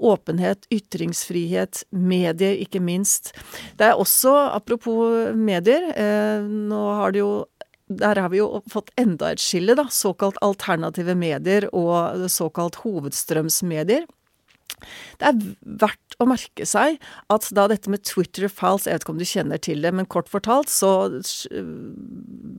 åpenhet, 0.03 0.67
ytringsfrihet, 0.73 1.85
medier 1.91 2.59
ikke 2.63 2.83
minst. 2.83 3.33
Det 3.79 3.91
er 3.91 4.01
også, 4.01 4.35
apropos 4.55 5.33
medier, 5.37 5.91
eh, 5.93 6.47
nå 6.47 6.85
har 7.03 7.15
det 7.15 7.25
jo 7.25 7.33
der 7.93 8.17
har 8.17 8.31
vi 8.33 8.39
jo 8.39 8.63
fått 8.73 8.89
enda 8.97 9.33
et 9.33 9.43
skille, 9.43 9.75
da. 9.77 9.85
Såkalt 9.93 10.39
alternative 10.41 11.13
medier 11.19 11.67
og 11.77 12.25
såkalt 12.33 12.79
hovedstrømsmedier. 12.87 14.07
Det 15.21 15.29
er 15.29 15.41
verdt 15.83 16.17
å 16.21 16.27
merke 16.29 16.67
seg 16.69 16.99
at 17.33 17.49
da 17.55 17.67
dette 17.71 17.91
med 17.93 18.05
Twitter 18.07 18.49
files, 18.53 18.87
jeg 18.87 18.97
vet 18.97 19.05
ikke 19.05 19.15
om 19.15 19.21
du 19.21 19.29
kjenner 19.29 19.63
til 19.63 19.83
det, 19.85 19.93
men 19.95 20.09
kort 20.11 20.31
fortalt 20.31 20.71
så 20.73 20.93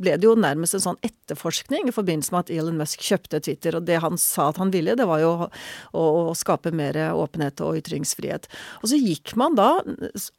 ble 0.04 0.16
det 0.18 0.28
jo 0.28 0.36
nærmest 0.40 0.78
en 0.78 0.86
sånn 0.88 1.02
etterforskning 1.06 1.90
i 1.90 1.96
forbindelse 1.96 2.34
med 2.34 2.46
at 2.46 2.54
Elon 2.54 2.80
Musk 2.80 3.04
kjøpte 3.04 3.42
Twitter, 3.46 3.78
og 3.78 3.88
det 3.88 4.02
han 4.04 4.20
sa 4.22 4.50
at 4.52 4.60
han 4.62 4.74
ville, 4.74 4.98
det 5.00 5.08
var 5.10 5.22
jo 5.24 5.34
å, 5.44 5.50
å 6.04 6.36
skape 6.38 6.74
mer 6.76 6.98
åpenhet 7.14 7.62
og 7.64 7.80
ytringsfrihet. 7.82 8.50
Og 8.82 8.92
så 8.92 9.00
gikk 9.00 9.36
man 9.40 9.58
da 9.60 9.70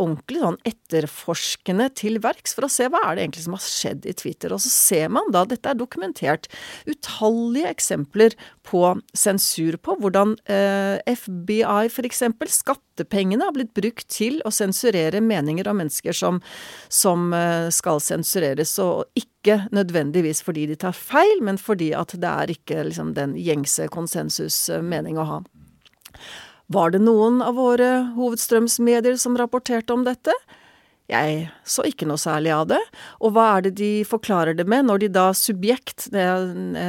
ordentlig 0.02 0.42
sånn 0.42 0.60
etterforskende 0.68 1.90
til 1.98 2.20
verks 2.24 2.56
for 2.56 2.66
å 2.66 2.72
se 2.72 2.88
hva 2.92 3.02
er 3.08 3.16
det 3.16 3.26
egentlig 3.26 3.46
som 3.46 3.56
har 3.56 3.64
skjedd 3.64 4.08
i 4.08 4.16
Twitter, 4.16 4.54
og 4.54 4.62
så 4.64 4.72
ser 4.72 5.12
man 5.14 5.32
da, 5.34 5.44
dette 5.48 5.70
er 5.70 5.78
dokumentert, 5.78 6.50
utallige 6.88 7.72
eksempler 7.72 8.36
på 8.64 8.82
sensur, 9.16 9.78
på 9.80 9.96
hvordan 10.00 10.36
eh, 10.50 11.00
FBI 11.14 11.63
AI 11.66 11.88
f.eks. 11.90 12.22
Skattepengene 12.54 13.46
har 13.46 13.54
blitt 13.56 13.74
brukt 13.76 14.08
til 14.12 14.40
å 14.44 14.52
sensurere 14.54 15.22
meninger 15.24 15.68
av 15.68 15.78
mennesker 15.78 16.16
som, 16.16 16.40
som 16.92 17.32
eh, 17.36 17.68
skal 17.74 18.02
sensureres, 18.04 18.76
og 18.82 19.04
ikke 19.18 19.64
nødvendigvis 19.74 20.42
fordi 20.46 20.68
de 20.70 20.78
tar 20.80 20.96
feil, 20.96 21.42
men 21.44 21.60
fordi 21.60 21.92
at 21.96 22.16
det 22.16 22.30
er 22.30 22.54
ikke 22.54 22.88
liksom, 22.90 23.14
den 23.18 23.36
gjengse 23.40 23.88
konsensusmening 23.92 25.20
å 25.20 25.28
ha. 25.30 25.38
Var 26.72 26.94
det 26.94 27.02
noen 27.04 27.42
av 27.44 27.58
våre 27.60 27.90
hovedstrømsmedier 28.16 29.18
som 29.20 29.36
rapporterte 29.36 29.92
om 29.92 30.06
dette? 30.06 30.32
Jeg 31.04 31.50
så 31.68 31.84
ikke 31.84 32.06
noe 32.08 32.16
særlig 32.16 32.48
av 32.54 32.68
det. 32.70 32.80
Og 33.20 33.34
hva 33.36 33.44
er 33.58 33.66
det 33.66 33.74
de 33.76 33.90
forklarer 34.08 34.56
det 34.56 34.64
med, 34.70 34.86
når 34.88 35.02
de 35.02 35.10
da 35.12 35.26
Subjekt, 35.36 36.06
det 36.14 36.24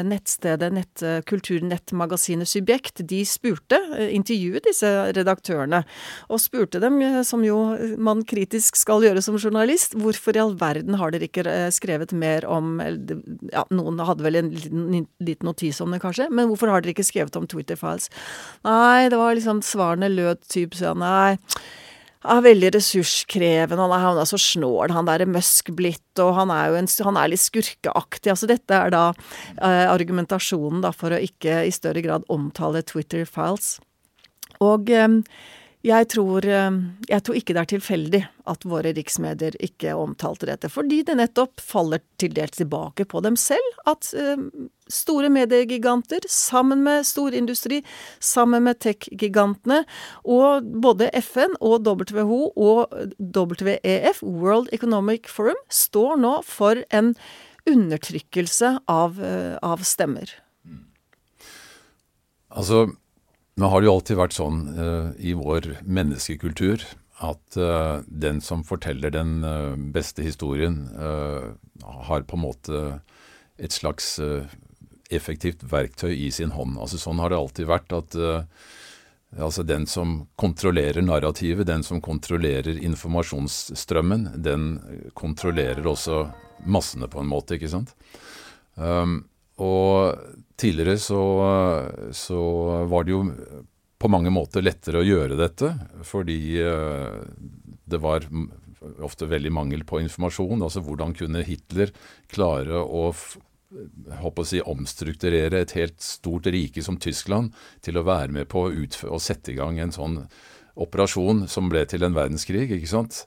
nettstedet, 0.08 0.70
nett, 0.72 1.04
kulturnettmagasinet 1.28 2.48
Subjekt, 2.48 3.04
de 3.10 3.20
spurte, 3.28 3.82
eh, 3.98 4.14
intervjuet 4.16 4.70
disse 4.70 4.88
redaktørene, 5.18 5.84
og 6.30 6.40
spurte 6.40 6.80
dem, 6.80 7.02
eh, 7.04 7.22
som 7.28 7.44
jo 7.44 7.60
man 8.00 8.24
kritisk 8.24 8.80
skal 8.80 9.04
gjøre 9.04 9.24
som 9.24 9.36
journalist, 9.36 10.00
hvorfor 10.00 10.36
i 10.36 10.44
all 10.46 10.56
verden 10.56 10.96
har 10.96 11.12
dere 11.12 11.28
ikke 11.28 11.44
eh, 11.52 11.70
skrevet 11.76 12.16
mer 12.16 12.48
om 12.48 12.80
Ja, 13.52 13.64
noen 13.72 14.00
hadde 14.00 14.24
vel 14.24 14.36
en 14.40 14.50
liten, 14.52 15.08
liten 15.20 15.48
notis 15.48 15.82
om 15.84 15.92
det, 15.92 16.02
kanskje, 16.04 16.30
men 16.32 16.48
hvorfor 16.48 16.72
har 16.72 16.84
dere 16.84 16.96
ikke 16.96 17.08
skrevet 17.08 17.36
om 17.36 17.48
Twitter 17.48 17.76
Files? 17.76 18.10
Nei, 18.64 19.10
det 19.10 19.20
var 19.20 19.36
liksom 19.36 19.62
svarene 19.66 20.08
lød 20.12 20.46
typ 20.48 20.76
sånn, 20.80 21.04
nei 21.04 21.38
er 22.34 22.46
veldig 22.46 22.72
ressurskrevende, 22.76 23.82
han 23.82 23.94
er, 23.96 24.04
han 24.04 24.20
er 24.22 24.30
så 24.30 24.40
snål, 24.42 24.94
han 24.96 25.08
derre 25.10 25.28
Musk 25.30 25.72
blitt, 25.78 26.06
og 26.22 26.34
han 26.40 26.54
er 26.54 26.72
jo 26.72 26.80
en, 26.80 26.90
han 27.08 27.20
er 27.22 27.32
litt 27.32 27.44
skurkeaktig. 27.44 28.32
Altså 28.34 28.50
dette 28.52 28.78
er 28.78 28.94
da 28.94 29.04
eh, 29.12 29.86
argumentasjonen 29.90 30.84
da 30.86 30.94
for 30.96 31.16
å 31.16 31.22
ikke 31.22 31.64
i 31.68 31.74
større 31.76 32.04
grad 32.06 32.26
omtale 32.34 32.84
Twitter 32.88 33.26
files. 33.30 33.78
Og 34.64 34.92
eh, 34.94 35.22
jeg 35.86 36.08
tror, 36.10 36.46
eh, 36.50 36.78
jeg 37.10 37.22
tror, 37.22 37.36
ikke 37.38 37.54
det 37.54 37.62
er 37.62 37.70
tilfeldig 37.76 38.22
at 38.50 38.66
våre 38.66 38.94
riksmedier 38.96 39.58
ikke 39.64 39.94
omtalte 39.94 40.48
dette, 40.50 40.70
fordi 40.72 41.04
det 41.06 41.18
nettopp 41.20 41.62
faller 41.62 42.02
til 42.22 42.34
dels 42.34 42.58
tilbake 42.58 43.06
på 43.06 43.22
dem 43.22 43.38
selv. 43.38 43.78
At 43.86 44.10
eh, 44.18 44.42
store 44.90 45.30
mediegiganter, 45.30 46.26
sammen 46.32 46.82
med 46.86 47.06
storindustri, 47.06 47.84
sammen 48.20 48.66
med 48.66 48.82
tech-gigantene, 48.82 49.84
og 50.26 50.66
både 50.82 51.12
FN 51.22 51.54
og 51.62 51.86
WHO 51.86 52.42
og 52.56 52.98
WEF, 53.22 54.24
World 54.24 54.74
Economic 54.74 55.30
Forum, 55.30 55.60
står 55.70 56.18
nå 56.18 56.40
for 56.50 56.82
en 56.90 57.14
undertrykkelse 57.70 58.80
av, 58.90 59.22
eh, 59.22 59.58
av 59.62 59.86
stemmer. 59.86 60.34
Altså, 62.56 62.88
nå 63.56 63.72
har 63.72 63.82
det 63.82 63.88
jo 63.88 63.96
alltid 63.96 64.20
vært 64.20 64.36
sånn 64.36 64.62
uh, 64.76 65.10
i 65.18 65.36
vår 65.38 65.78
menneskekultur 65.84 66.84
at 67.24 67.58
uh, 67.58 68.04
den 68.08 68.42
som 68.44 68.66
forteller 68.68 69.14
den 69.16 69.38
uh, 69.48 69.76
beste 69.76 70.26
historien, 70.26 70.90
har 71.86 72.26
på 72.28 72.36
en 72.36 72.44
måte 72.44 72.82
et 73.56 73.72
slags 73.72 74.18
effektivt 75.14 75.64
verktøy 75.72 76.12
i 76.12 76.32
sin 76.34 76.52
hånd. 76.52 76.76
Altså 76.82 77.00
Sånn 77.00 77.22
har 77.24 77.32
det 77.32 77.38
alltid 77.38 77.70
vært. 77.70 77.94
at 77.94 78.18
altså 79.38 79.64
Den 79.64 79.86
som 79.88 80.28
kontrollerer 80.36 81.06
narrativet, 81.06 81.68
den 81.68 81.84
som 81.84 82.02
kontrollerer 82.02 82.80
informasjonsstrømmen, 82.80 84.28
den 84.44 84.66
kontrollerer 85.14 85.88
også 85.88 86.26
massene 86.66 87.08
på 87.08 87.22
en 87.22 87.32
måte, 87.32 87.56
ikke 87.56 87.72
sant. 87.72 87.96
Um, 88.76 89.24
og 89.62 90.20
tidligere 90.60 90.98
så, 91.02 91.22
så, 92.16 92.42
var 92.90 93.06
det 93.06 93.16
jo 93.16 93.24
på 94.00 94.12
mange 94.12 94.32
måter 94.34 94.64
lettere 94.64 95.02
å 95.02 95.08
gjøre 95.08 95.38
dette, 95.40 95.72
fordi 96.06 96.40
uh, 96.64 97.24
det 97.86 98.00
var 98.04 98.28
ofte 99.04 99.28
veldig 99.30 99.52
mangel 99.56 99.84
på 99.88 100.02
informasjon. 100.04 100.62
Altså 100.62 100.84
hvordan 100.86 101.16
kunne 101.18 101.46
Hitler 101.48 101.94
klare 102.32 102.84
å 102.84 103.10
håper 104.22 104.44
å 104.44 104.48
si, 104.48 104.62
omstrukturere 104.62 105.64
et 105.64 105.74
helt 105.76 105.98
stort 106.04 106.48
rike 106.54 106.84
som 106.86 107.00
Tyskland 107.02 107.56
til 107.84 107.98
å 107.98 108.06
være 108.08 108.32
med 108.36 108.48
på 108.52 108.68
å, 108.70 109.20
sette 109.20 109.52
i 109.52 109.58
gang 109.58 109.80
en 109.82 109.94
sånn 109.96 110.22
operasjon 110.80 111.46
som 111.52 111.70
ble 111.72 111.86
til 111.90 112.06
en 112.06 112.16
verdenskrig. 112.16 112.70
ikke 112.78 112.92
sant? 112.92 113.24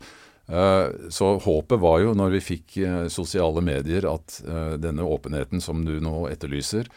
Eh, 0.48 1.10
så 1.12 1.34
håpet 1.44 1.80
var 1.80 2.00
jo, 2.00 2.14
når 2.16 2.38
vi 2.38 2.44
fikk 2.44 2.78
eh, 2.80 3.06
sosiale 3.12 3.60
medier, 3.64 4.08
at 4.08 4.40
eh, 4.46 4.74
denne 4.80 5.04
åpenheten 5.04 5.60
som 5.64 5.84
du 5.84 5.98
nå 6.00 6.28
etterlyser, 6.30 6.88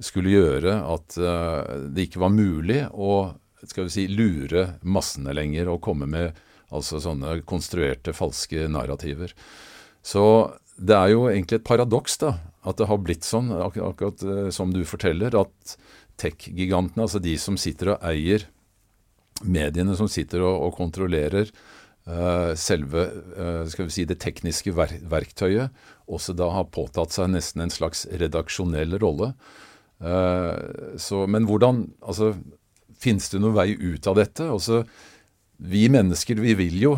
skulle 0.00 0.32
gjøre 0.32 0.74
at 0.88 1.16
det 1.92 2.06
ikke 2.06 2.22
var 2.22 2.32
mulig 2.32 2.82
å 2.90 3.34
skal 3.68 3.86
vi 3.86 3.92
si, 3.92 4.06
lure 4.08 4.62
massene 4.88 5.34
lenger 5.36 5.68
og 5.68 5.82
komme 5.84 6.08
med 6.08 6.38
altså 6.72 7.00
sånne 7.02 7.40
konstruerte, 7.48 8.14
falske 8.16 8.64
narrativer. 8.70 9.34
Så 10.00 10.24
det 10.80 10.96
er 10.96 11.12
jo 11.12 11.26
egentlig 11.28 11.60
et 11.60 11.66
paradoks 11.68 12.16
da, 12.22 12.34
at 12.64 12.78
det 12.80 12.88
har 12.88 13.02
blitt 13.04 13.26
sånn, 13.26 13.50
ak 13.52 13.76
akkurat 13.84 14.24
som 14.54 14.72
du 14.72 14.80
forteller, 14.88 15.36
at 15.36 15.76
tech-gigantene, 16.20 17.04
altså 17.04 17.20
de 17.22 17.36
som 17.40 17.58
sitter 17.60 17.94
og 17.94 18.06
eier 18.06 18.46
mediene, 19.44 19.96
som 19.96 20.08
sitter 20.10 20.44
og, 20.44 20.66
og 20.68 20.76
kontrollerer 20.76 21.48
uh, 21.50 22.52
selve 22.58 23.06
uh, 23.36 23.64
skal 23.70 23.88
vi 23.88 23.94
si, 23.94 24.06
det 24.08 24.20
tekniske 24.22 24.74
ver 24.76 24.98
verktøyet 25.10 25.72
også 26.10 26.34
da 26.36 26.50
har 26.52 26.70
påtatt 26.74 27.14
seg 27.14 27.32
nesten 27.32 27.64
en 27.64 27.72
slags 27.72 28.06
redaksjonell 28.20 28.98
rolle. 29.00 29.32
Uh, 30.00 30.96
så, 30.96 31.26
men 31.28 31.44
hvordan 31.48 31.84
altså, 32.00 32.32
Finnes 33.00 33.30
det 33.32 33.38
noen 33.40 33.56
vei 33.56 33.70
ut 33.76 34.04
av 34.10 34.18
dette? 34.18 34.44
Altså, 34.44 34.82
vi 35.56 35.86
mennesker, 35.92 36.40
vi 36.40 36.52
vil 36.58 36.76
jo 36.82 36.94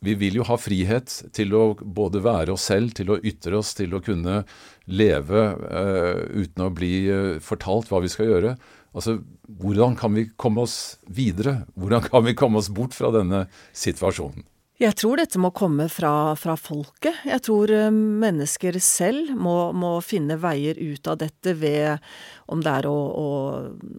vi 0.00 0.14
vil 0.16 0.38
jo 0.38 0.46
ha 0.48 0.56
frihet 0.56 1.12
til 1.36 1.52
å 1.52 1.64
både 1.76 2.22
være 2.24 2.54
oss 2.54 2.64
selv, 2.70 2.94
til 2.96 3.12
å 3.12 3.18
ytre 3.20 3.58
oss, 3.58 3.74
til 3.76 3.92
å 3.92 4.00
kunne 4.04 4.40
leve 4.88 5.42
uh, 5.60 6.22
uten 6.32 6.64
å 6.64 6.70
bli 6.72 6.94
uh, 7.12 7.36
fortalt 7.44 7.92
hva 7.92 8.00
vi 8.00 8.08
skal 8.12 8.30
gjøre. 8.30 8.54
Altså, 8.96 9.18
hvordan 9.60 9.98
kan 10.00 10.16
vi 10.16 10.30
komme 10.40 10.64
oss 10.64 10.78
videre? 11.04 11.66
Hvordan 11.76 12.08
kan 12.08 12.24
vi 12.26 12.34
komme 12.38 12.62
oss 12.62 12.72
bort 12.72 12.96
fra 12.96 13.12
denne 13.14 13.44
situasjonen? 13.76 14.46
Jeg 14.80 14.96
tror 14.96 15.20
dette 15.20 15.36
må 15.36 15.50
komme 15.52 15.90
fra, 15.92 16.32
fra 16.40 16.54
folket. 16.56 17.18
Jeg 17.28 17.42
tror 17.44 17.68
eh, 17.68 17.90
mennesker 17.92 18.78
selv 18.80 19.34
må, 19.36 19.74
må, 19.76 19.98
finne 20.00 20.38
veier 20.40 20.78
ut 20.80 21.10
av 21.10 21.18
dette 21.20 21.52
ved 21.60 22.00
om 22.48 22.62
det 22.64 22.72
er 22.80 22.88
å, 22.88 22.94
å 22.96 23.28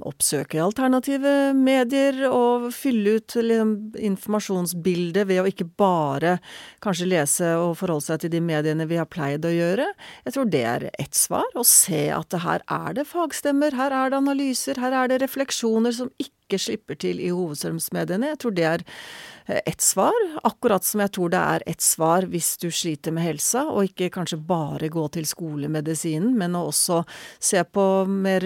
oppsøke 0.09 0.57
alternative 0.63 1.51
medier 1.53 2.23
og 2.31 2.71
fylle 2.73 3.19
ut 3.19 3.37
liksom, 3.37 3.75
informasjonsbildet 4.09 5.29
ved 5.29 5.43
å 5.43 5.47
ikke 5.51 5.69
bare 5.77 6.39
kanskje 6.81 7.11
lese 7.13 7.53
og 7.61 7.77
forholde 7.77 8.09
seg 8.09 8.25
til 8.25 8.33
de 8.33 8.41
mediene 8.41 8.89
vi 8.89 8.97
har 8.97 9.09
pleid 9.09 9.45
å 9.45 9.53
gjøre. 9.53 9.85
Jeg 10.25 10.33
tror 10.33 10.49
det 10.49 10.65
er 10.73 10.89
ett 10.95 11.13
svar. 11.13 11.45
Å 11.53 11.67
se 11.67 12.07
at 12.15 12.41
her 12.41 12.65
er 12.65 12.97
det 12.97 13.05
fagstemmer, 13.11 13.77
her 13.77 13.93
er 13.93 14.09
det 14.09 14.23
analyser, 14.23 14.81
her 14.81 14.97
er 15.03 15.13
det 15.13 15.21
refleksjoner 15.27 15.93
som 15.93 16.09
ikke 16.17 16.57
slipper 16.59 16.97
til 16.99 17.21
i 17.21 17.29
hovedstrømsmediene. 17.29 18.33
Jeg 18.33 18.41
tror 18.41 18.57
det 18.57 18.67
er 18.73 18.89
ett 19.65 19.81
svar, 19.81 20.17
akkurat 20.43 20.85
som 20.85 21.03
jeg 21.03 21.13
tror 21.15 21.31
det 21.33 21.41
er 21.55 21.63
ett 21.69 21.81
svar 21.81 22.27
hvis 22.31 22.53
du 22.61 22.69
sliter 22.73 23.13
med 23.15 23.25
helsa, 23.25 23.65
og 23.69 23.89
ikke 23.89 24.11
kanskje 24.13 24.39
bare 24.47 24.91
gå 24.91 25.07
til 25.15 25.27
skolemedisinen, 25.27 26.35
men 26.37 26.57
også 26.59 27.01
se 27.39 27.63
på 27.63 27.87
mer 28.05 28.45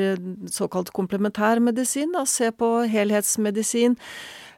såkalt 0.51 0.93
komplementærmedisin, 0.95 2.15
da, 2.15 2.25
se 2.29 2.51
på 2.55 2.71
helhetsmedisin. 2.91 3.97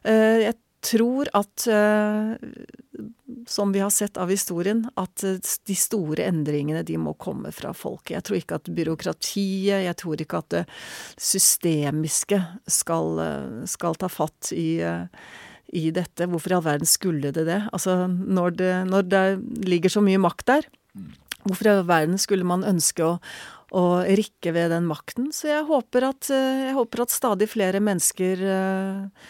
Eh, 0.03 0.47
jeg 0.47 0.57
tror 0.87 1.29
at, 1.33 1.67
eh, 1.67 2.35
som 3.47 3.71
vi 3.73 3.79
har 3.79 3.89
sett 3.89 4.17
av 4.17 4.29
historien, 4.29 4.85
at 4.95 5.23
de 5.65 5.75
store 5.75 6.27
endringene 6.29 6.83
de 6.85 6.97
må 7.01 7.15
komme 7.19 7.51
fra 7.51 7.73
folket. 7.73 8.15
Jeg 8.15 8.27
tror 8.27 8.39
ikke 8.39 8.61
at 8.61 8.71
byråkratiet, 8.77 9.83
jeg 9.87 9.97
tror 9.99 10.21
ikke 10.21 10.41
at 10.43 10.49
det 10.53 10.63
systemiske 11.17 12.39
skal, 12.67 13.21
skal 13.67 13.99
ta 13.99 14.09
fatt 14.11 14.53
i 14.55 14.79
i 15.75 15.89
dette. 15.95 16.27
Hvorfor 16.29 16.53
i 16.53 16.57
all 16.57 16.65
verden 16.65 16.89
skulle 16.89 17.31
det 17.35 17.45
det? 17.47 17.61
Altså, 17.75 18.05
når 18.07 18.57
det, 18.59 18.73
når 18.91 19.07
det 19.11 19.23
ligger 19.67 19.93
så 19.93 20.03
mye 20.05 20.21
makt 20.21 20.47
der, 20.49 20.69
hvorfor 21.43 21.67
i 21.67 21.73
all 21.73 21.87
verden 21.87 22.21
skulle 22.21 22.47
man 22.47 22.65
ønske 22.67 23.05
å, 23.05 23.17
å 23.75 23.83
rikke 24.07 24.53
ved 24.55 24.71
den 24.75 24.87
makten? 24.89 25.31
Så 25.35 25.51
jeg 25.51 25.67
håper 25.67 26.09
at, 26.11 26.31
jeg 26.31 26.77
håper 26.77 27.03
at 27.03 27.15
stadig 27.15 27.49
flere 27.51 27.83
mennesker 27.83 28.45
uh, 28.47 29.27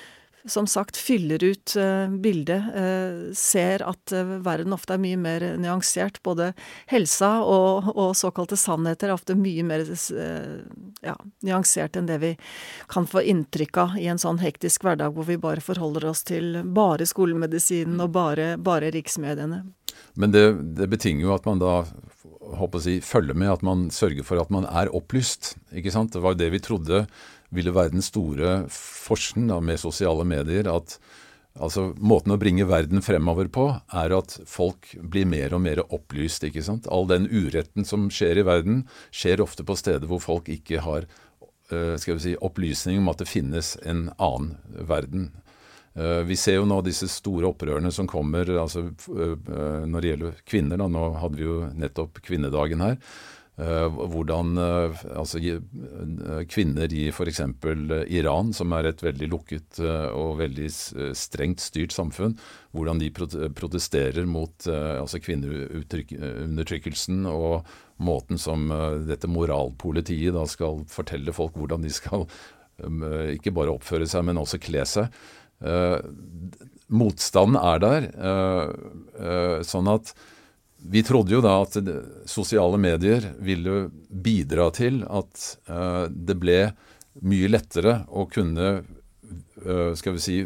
som 0.48 0.68
sagt 0.68 0.98
fyller 0.98 1.44
ut 1.44 1.74
uh, 1.78 2.10
bildet, 2.10 2.64
uh, 2.76 3.34
ser 3.34 3.84
at 3.86 4.14
uh, 4.16 4.38
verden 4.46 4.76
ofte 4.76 4.96
er 4.96 5.02
mye 5.04 5.20
mer 5.20 5.46
nyansert. 5.60 6.22
Både 6.24 6.52
helsa 6.92 7.38
og, 7.44 7.92
og 7.94 8.16
såkalte 8.18 8.58
sannheter 8.60 9.10
er 9.12 9.18
ofte 9.18 9.38
mye 9.38 9.66
mer 9.68 9.86
ja, 11.04 11.16
nyansert 11.46 11.98
enn 11.98 12.10
det 12.10 12.18
vi 12.24 12.34
kan 12.92 13.08
få 13.08 13.22
inntrykk 13.22 13.82
av 13.84 13.98
i 14.00 14.08
en 14.12 14.22
sånn 14.22 14.42
hektisk 14.42 14.86
hverdag 14.88 15.16
hvor 15.16 15.28
vi 15.28 15.40
bare 15.42 15.64
forholder 15.64 16.08
oss 16.12 16.24
til 16.28 16.62
bare 16.64 17.08
skolemedisinen 17.08 18.00
og 18.04 18.14
bare, 18.16 18.56
bare 18.58 18.92
riksmediene. 18.96 19.64
Men 20.18 20.34
det, 20.34 20.46
det 20.78 20.90
betinger 20.90 21.28
jo 21.28 21.36
at 21.36 21.46
man 21.48 21.62
da 21.62 21.82
håper 22.58 22.80
å 22.80 22.84
si, 22.84 22.98
følger 23.04 23.38
med, 23.38 23.52
at 23.52 23.66
man 23.66 23.88
sørger 23.94 24.26
for 24.28 24.42
at 24.42 24.52
man 24.54 24.68
er 24.70 24.92
opplyst. 24.96 25.56
ikke 25.76 25.94
sant? 25.94 26.14
Det 26.14 26.24
var 26.24 26.36
jo 26.36 26.42
det 26.42 26.52
vi 26.54 26.64
trodde 26.64 27.04
ville 27.56 27.74
være 27.76 27.96
den 27.96 28.04
store 28.04 28.66
forsen 28.74 29.48
med 29.64 29.80
sosiale 29.80 30.26
medier. 30.28 30.68
at 30.68 30.98
altså, 31.56 31.94
Måten 31.98 32.36
å 32.36 32.40
bringe 32.40 32.68
verden 32.68 33.02
fremover 33.02 33.48
på 33.48 33.70
er 33.94 34.16
at 34.18 34.40
folk 34.50 34.94
blir 35.02 35.28
mer 35.30 35.56
og 35.56 35.64
mer 35.64 35.84
opplyst. 35.88 36.44
ikke 36.44 36.64
sant? 36.64 36.88
All 36.88 37.08
den 37.08 37.28
uretten 37.30 37.86
som 37.86 38.10
skjer 38.12 38.42
i 38.42 38.48
verden, 38.48 38.86
skjer 39.12 39.42
ofte 39.42 39.64
på 39.64 39.78
steder 39.78 40.08
hvor 40.08 40.24
folk 40.24 40.50
ikke 40.50 40.84
har 40.86 41.08
uh, 41.72 41.96
skal 41.98 42.18
vi 42.18 42.26
si, 42.30 42.38
opplysning 42.38 43.02
om 43.02 43.12
at 43.12 43.24
det 43.24 43.30
finnes 43.32 43.76
en 43.86 44.10
annen 44.18 44.58
verden. 44.88 45.32
Uh, 45.98 46.22
vi 46.28 46.36
ser 46.38 46.60
jo 46.60 46.68
nå 46.70 46.82
disse 46.86 47.08
store 47.10 47.50
opprørene 47.50 47.92
som 47.92 48.10
kommer 48.10 48.50
altså, 48.60 48.90
uh, 49.10 49.38
når 49.88 50.02
det 50.02 50.12
gjelder 50.12 50.44
kvinner. 50.46 50.84
Da. 50.84 50.92
Nå 50.92 51.10
hadde 51.24 51.40
vi 51.40 51.48
jo 51.48 51.64
nettopp 51.74 52.22
kvinnedagen 52.28 52.84
her. 52.86 53.00
Eh, 53.58 53.88
hvordan 53.90 54.52
eh, 54.62 55.00
altså, 55.18 55.40
eh, 55.42 56.42
kvinner 56.46 56.92
i 56.94 57.08
f.eks. 57.10 57.40
Iran, 58.14 58.52
som 58.54 58.76
er 58.78 58.92
et 58.92 59.02
veldig 59.02 59.30
lukket 59.32 59.80
og 60.14 60.38
veldig 60.44 60.68
strengt 61.18 61.64
styrt 61.66 61.96
samfunn, 61.96 62.36
hvordan 62.78 63.02
de 63.02 63.10
protesterer 63.58 64.30
mot 64.30 64.68
altså 64.70 65.18
kvinneundertrykkelsen 65.24 67.26
og 67.32 67.66
måten 67.98 68.38
som 68.38 68.70
dette 69.08 69.30
moralpolitiet 69.32 70.36
da 70.36 70.44
skal 70.46 70.84
fortelle 70.92 71.34
folk 71.34 71.58
hvordan 71.58 71.82
de 71.82 71.90
skal 71.94 72.28
ikke 73.34 73.56
bare 73.58 73.74
oppføre 73.74 74.06
seg, 74.06 74.28
men 74.28 74.38
også 74.38 74.60
kle 74.62 74.84
seg. 74.86 75.10
Motstanden 76.94 77.58
er 77.58 77.82
der, 77.82 78.06
sånn 79.66 79.90
at 79.90 80.14
vi 80.78 81.04
trodde 81.04 81.34
jo 81.34 81.42
da 81.44 81.56
at 81.64 81.78
sosiale 82.30 82.78
medier 82.80 83.32
ville 83.44 83.88
bidra 84.10 84.70
til 84.76 85.02
at 85.10 85.48
uh, 85.70 86.06
det 86.10 86.38
ble 86.40 86.60
mye 87.26 87.50
lettere 87.50 88.04
å 88.08 88.28
kunne 88.30 88.70
uh, 89.66 89.92
skal 89.98 90.18
vi 90.18 90.24
si, 90.24 90.38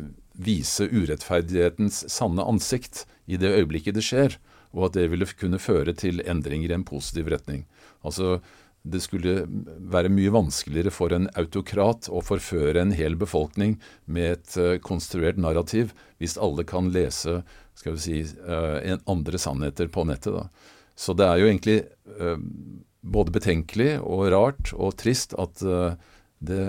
vise 0.41 0.87
urettferdighetens 0.87 2.05
sanne 2.11 2.45
ansikt 2.47 3.05
i 3.27 3.37
det 3.39 3.51
øyeblikket 3.59 3.97
det 3.97 4.05
skjer, 4.07 4.37
og 4.71 4.87
at 4.87 4.97
det 4.97 5.09
ville 5.11 5.27
kunne 5.37 5.59
føre 5.61 5.93
til 5.97 6.23
endringer 6.23 6.71
i 6.71 6.77
en 6.79 6.87
positiv 6.87 7.29
retning. 7.31 7.65
Altså, 8.07 8.39
det 8.81 9.01
skulle 9.03 9.43
være 9.93 10.09
mye 10.09 10.33
vanskeligere 10.33 10.93
for 10.93 11.13
en 11.13 11.27
autokrat 11.37 12.09
å 12.09 12.21
forføre 12.25 12.81
en 12.81 12.93
hel 12.97 13.15
befolkning 13.19 13.75
med 14.09 14.31
et 14.31 14.55
uh, 14.57 14.77
konstruert 14.81 15.37
narrativ 15.37 15.93
hvis 16.21 16.39
alle 16.41 16.65
kan 16.67 16.89
lese 16.93 17.41
skal 17.77 17.97
vi 17.97 18.01
si, 18.01 18.21
uh, 18.41 18.81
andre 19.09 19.41
sannheter 19.41 19.89
på 19.93 20.05
nettet. 20.09 20.33
Da. 20.33 20.47
Så 20.97 21.13
det 21.17 21.27
er 21.27 21.41
jo 21.41 21.51
egentlig 21.51 21.77
uh, 22.17 22.37
både 23.01 23.35
betenkelig 23.37 23.91
og 24.01 24.27
rart 24.33 24.73
og 24.73 24.97
trist 25.01 25.33
at 25.41 25.61
det 26.41 26.65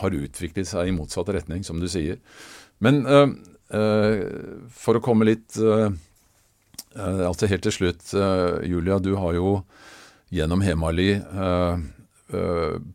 har 0.00 0.14
utviklet 0.16 0.68
seg 0.68 0.88
i 0.88 0.94
motsatt 0.96 1.28
retning, 1.28 1.60
som 1.60 1.76
du 1.76 1.84
sier. 1.92 2.16
Men 2.80 3.04
for 4.72 4.96
å 4.96 5.02
komme 5.04 5.28
litt 5.28 5.58
altså 6.96 7.50
Helt 7.52 7.66
til 7.68 7.76
slutt, 7.76 8.14
Julia. 8.64 8.96
Du 8.96 9.12
har 9.20 9.36
jo 9.36 9.58
gjennom 10.32 10.64
Hemali 10.64 11.10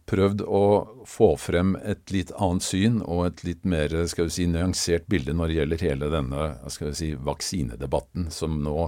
prøvd 0.09 0.41
å 0.41 0.61
få 1.05 1.27
frem 1.37 1.75
et 1.85 2.09
litt 2.09 2.31
annet 2.41 2.65
syn 2.65 2.95
og 3.05 3.27
et 3.27 3.43
litt 3.45 3.67
mer 3.69 3.93
skal 4.09 4.31
vi 4.31 4.33
si, 4.33 4.47
nyansert 4.49 5.05
bilde 5.11 5.35
når 5.37 5.51
det 5.51 5.57
gjelder 5.59 5.83
hele 5.85 6.09
denne 6.09 6.47
skal 6.73 6.89
vi 6.89 6.97
si, 6.97 7.09
vaksinedebatten, 7.13 8.31
som 8.33 8.57
nå 8.65 8.87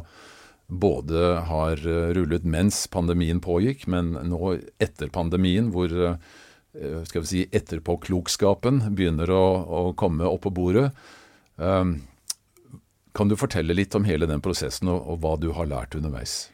både 0.65 1.35
har 1.51 1.85
rullet 2.17 2.49
mens 2.49 2.81
pandemien 2.89 3.37
pågikk, 3.45 3.85
men 3.93 4.15
nå 4.25 4.55
etter 4.81 5.13
pandemien, 5.13 5.69
hvor 5.75 5.93
Eh, 6.73 7.03
skal 7.03 7.21
vi 7.21 7.27
si, 7.27 7.47
etterpåklokskapen 7.51 8.83
begynner 8.93 9.31
å, 9.33 9.43
å 9.65 9.81
komme 9.97 10.27
opp 10.29 10.45
på 10.45 10.53
bordet. 10.53 10.91
Kan 11.59 13.31
du 13.31 13.35
fortelle 13.35 13.75
litt 13.75 13.95
om 13.97 14.05
hele 14.07 14.29
den 14.29 14.43
prosessen 14.43 14.91
og, 14.93 15.01
og, 15.01 15.17
hva 15.23 15.33
du 15.41 15.49
har 15.57 15.67
lært 15.67 15.97
underveis? 15.97 16.45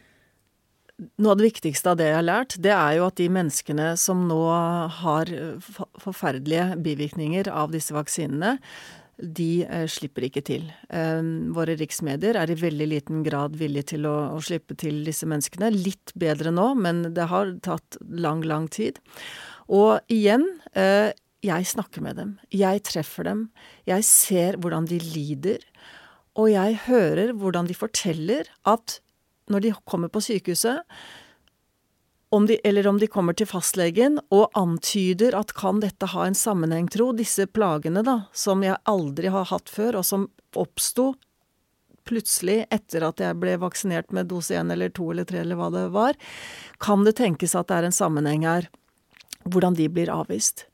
Noe 1.19 1.33
av 1.33 1.39
det 1.39 1.49
viktigste 1.49 1.91
av 1.91 1.97
det 1.99 2.05
jeg 2.07 2.15
har 2.15 2.27
lært, 2.27 2.53
det 2.63 2.71
er 2.71 2.97
jo 2.97 3.07
at 3.09 3.17
de 3.19 3.25
menneskene 3.27 3.87
som 3.99 4.21
nå 4.29 4.43
har 5.01 5.31
forferdelige 5.99 6.77
bivirkninger 6.85 7.49
av 7.51 7.73
disse 7.75 7.95
vaksinene, 7.95 8.53
de 9.15 9.63
eh, 9.63 9.85
slipper 9.91 10.27
ikke 10.27 10.43
til. 10.45 10.65
Eh, 10.89 11.21
våre 11.55 11.77
riksmedier 11.79 12.39
er 12.39 12.51
i 12.51 12.57
veldig 12.59 12.87
liten 12.91 13.23
grad 13.27 13.55
villige 13.59 13.93
til 13.95 14.07
å, 14.09 14.15
å, 14.35 14.41
slippe 14.43 14.75
til 14.79 15.03
disse 15.07 15.27
menneskene. 15.29 15.71
Litt 15.71 16.11
bedre 16.19 16.51
nå, 16.51 16.73
men 16.79 17.03
det 17.15 17.29
har 17.31 17.53
tatt 17.65 17.99
lang, 18.01 18.43
lang 18.43 18.67
tid. 18.67 18.99
Og 19.71 20.03
igjen, 20.11 20.45
eh, 20.75 21.11
jeg 21.45 21.69
snakker 21.69 22.03
med 22.03 22.19
dem. 22.19 22.35
Jeg 22.51 22.83
treffer 22.87 23.27
dem. 23.27 23.47
Jeg 23.87 24.05
ser 24.07 24.59
hvordan 24.59 24.89
de 24.89 24.99
lider. 24.99 25.63
Og 26.35 26.51
jeg 26.51 26.81
hører 26.89 27.31
hvordan 27.37 27.69
de 27.69 27.77
forteller 27.77 28.49
at 28.67 28.99
når 29.51 29.63
de 29.65 29.73
kommer 29.85 30.11
på 30.11 30.23
sykehuset, 30.23 30.81
om 32.33 32.47
de, 32.49 32.57
eller 32.67 32.87
om 32.87 32.97
de 32.99 33.07
kommer 33.07 33.35
til 33.37 33.47
fastlegen 33.47 34.17
og 34.33 34.49
antyder 34.57 35.37
at 35.37 35.53
kan 35.55 35.79
dette 35.79 36.09
ha 36.11 36.25
en 36.25 36.35
sammenheng, 36.35 36.89
tro, 36.91 37.11
disse 37.15 37.45
plagene 37.47 38.03
da, 38.03 38.25
som 38.35 38.65
jeg 38.65 38.81
aldri 38.89 39.31
har 39.31 39.47
hatt 39.53 39.71
før, 39.71 40.01
og 40.01 40.07
som 40.07 40.27
oppsto 40.57 41.13
plutselig 42.05 42.65
etter 42.73 43.05
at 43.07 43.21
jeg 43.21 43.37
ble 43.41 43.55
vaksinert 43.61 44.11
med 44.13 44.29
dose 44.29 44.57
én 44.57 44.73
eller 44.73 44.91
to 44.93 45.07
eller 45.13 45.25
tre 45.29 45.41
eller 45.41 45.57
hva 45.59 45.71
det 45.73 45.87
var, 45.95 46.17
kan 46.81 47.05
det 47.05 47.15
tenkes 47.21 47.55
at 47.55 47.69
det 47.69 47.79
er 47.79 47.89
en 47.89 47.95
sammenheng 47.95 48.45
her 48.45 48.69
hvordan 49.45 49.77
de 49.77 49.87
blir 49.93 50.11
avvist. 50.13 50.65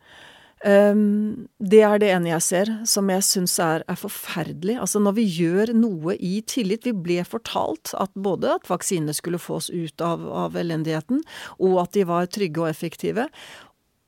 Um, 0.62 1.47
det 1.57 1.80
er 1.82 1.97
det 1.97 2.12
ene 2.14 2.30
jeg 2.36 2.45
ser, 2.45 2.70
som 2.86 3.07
jeg 3.09 3.26
syns 3.26 3.55
er, 3.64 3.82
er, 3.89 3.97
forferdelig. 3.97 4.76
Altså 4.84 5.01
når 5.01 5.16
vi 5.18 5.26
gjør 5.26 5.72
noe 5.74 6.14
i 6.22 6.36
tillit 6.45 6.86
Vi 6.86 6.93
ble 6.93 7.24
fortalt 7.26 7.95
at 7.97 8.14
både 8.14 8.59
at 8.59 8.70
vaksinene 8.70 9.16
skulle 9.18 9.41
få 9.41 9.57
oss 9.57 9.72
ut 9.74 10.05
av, 10.05 10.22
av 10.22 10.59
elendigheten, 10.62 11.24
og 11.57 11.82
at 11.82 11.97
de 11.97 12.05
var 12.05 12.30
trygge 12.30 12.62
og 12.62 12.70
effektive. 12.70 13.26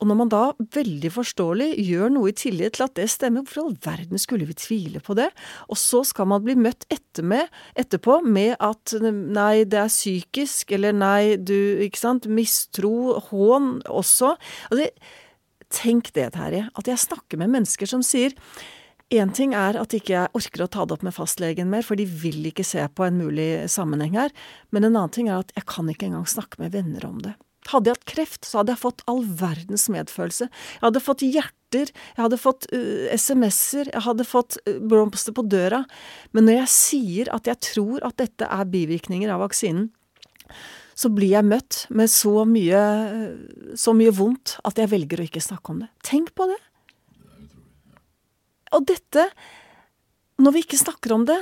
Og 0.03 0.09
når 0.09 0.17
man 0.19 0.29
da 0.29 0.41
veldig 0.75 1.09
forståelig 1.15 1.69
gjør 1.79 2.09
noe 2.11 2.33
i 2.33 2.35
tillit 2.35 2.75
til 2.75 2.85
at 2.85 2.95
det 2.99 3.07
stemmer, 3.09 3.45
hvorfor 3.45 3.61
i 3.61 3.65
all 3.69 3.77
verden 3.85 4.19
skulle 4.19 4.47
vi 4.49 4.57
tvile 4.59 4.99
på 4.99 5.15
det? 5.15 5.29
Og 5.71 5.79
så 5.79 6.03
skal 6.05 6.27
man 6.27 6.43
bli 6.43 6.57
møtt 6.59 6.83
etter 6.91 7.23
med, 7.23 7.47
etterpå 7.79 8.19
med 8.27 8.57
at 8.59 8.97
nei, 8.99 9.63
det 9.63 9.79
er 9.79 9.93
psykisk, 9.93 10.75
eller 10.75 10.93
nei, 10.97 11.37
du, 11.39 11.55
ikke 11.87 12.01
sant, 12.01 12.27
mistro, 12.27 13.21
hån 13.29 13.77
også. 13.87 14.35
Altså, 14.69 14.91
tenk 15.73 16.13
det, 16.15 16.31
Terje, 16.37 16.67
at 16.73 16.89
jeg 16.89 17.01
snakker 17.01 17.41
med 17.41 17.53
mennesker 17.53 17.89
som 17.89 18.05
sier 18.05 18.35
Én 19.13 19.29
ting 19.35 19.51
er 19.53 19.77
at 19.77 19.93
ikke 19.93 20.13
jeg 20.15 20.31
orker 20.33 20.63
å 20.63 20.69
ta 20.71 20.85
det 20.87 20.95
opp 20.95 21.03
med 21.05 21.13
fastlegen 21.13 21.69
mer, 21.69 21.83
for 21.85 21.99
de 21.99 22.05
vil 22.07 22.47
ikke 22.49 22.63
se 22.65 22.81
på 22.97 23.05
en 23.05 23.19
mulig 23.19 23.67
sammenheng 23.69 24.15
her, 24.17 24.31
men 24.73 24.87
en 24.87 24.95
annen 24.95 25.13
ting 25.13 25.27
er 25.29 25.43
at 25.43 25.51
jeg 25.53 25.67
kan 25.69 25.91
ikke 25.91 26.07
engang 26.07 26.25
snakke 26.29 26.57
med 26.63 26.73
venner 26.73 27.05
om 27.05 27.19
det. 27.21 27.35
Hadde 27.69 27.91
jeg 27.91 27.99
hatt 27.99 28.09
kreft, 28.09 28.47
så 28.47 28.59
hadde 28.59 28.73
jeg 28.73 28.81
fått 28.81 29.03
all 29.11 29.21
verdens 29.23 29.85
medfølelse. 29.91 30.47
Jeg 30.49 30.83
hadde 30.83 31.03
fått 31.03 31.23
hjerter, 31.27 31.91
jeg 31.93 32.21
hadde 32.23 32.39
fått 32.41 32.67
uh, 32.73 33.05
SMS-er, 33.13 33.91
jeg 33.93 34.05
hadde 34.07 34.25
fått 34.27 34.57
uh, 34.65 34.79
blomster 34.81 35.35
på 35.35 35.45
døra. 35.47 35.83
Men 36.35 36.49
når 36.49 36.63
jeg 36.63 36.73
sier 36.73 37.31
at 37.35 37.47
jeg 37.47 37.61
tror 37.69 38.03
at 38.07 38.17
dette 38.19 38.49
er 38.49 38.71
bivirkninger 38.73 39.31
av 39.31 39.45
vaksinen, 39.45 39.91
så 40.95 41.09
blir 41.13 41.33
jeg 41.33 41.47
møtt 41.47 41.83
med 41.89 42.11
så 42.11 42.43
mye, 42.47 42.83
så 43.79 43.95
mye 43.97 44.13
vondt 44.13 44.57
at 44.67 44.79
jeg 44.79 44.91
velger 44.91 45.21
å 45.21 45.27
ikke 45.27 45.43
snakke 45.43 45.73
om 45.73 45.83
det. 45.85 45.89
Tenk 46.05 46.33
på 46.37 46.47
det! 46.51 46.59
Og 48.73 48.85
dette, 48.89 49.27
når 50.41 50.55
vi 50.55 50.63
ikke 50.65 50.81
snakker 50.81 51.13
om 51.13 51.27
det, 51.29 51.39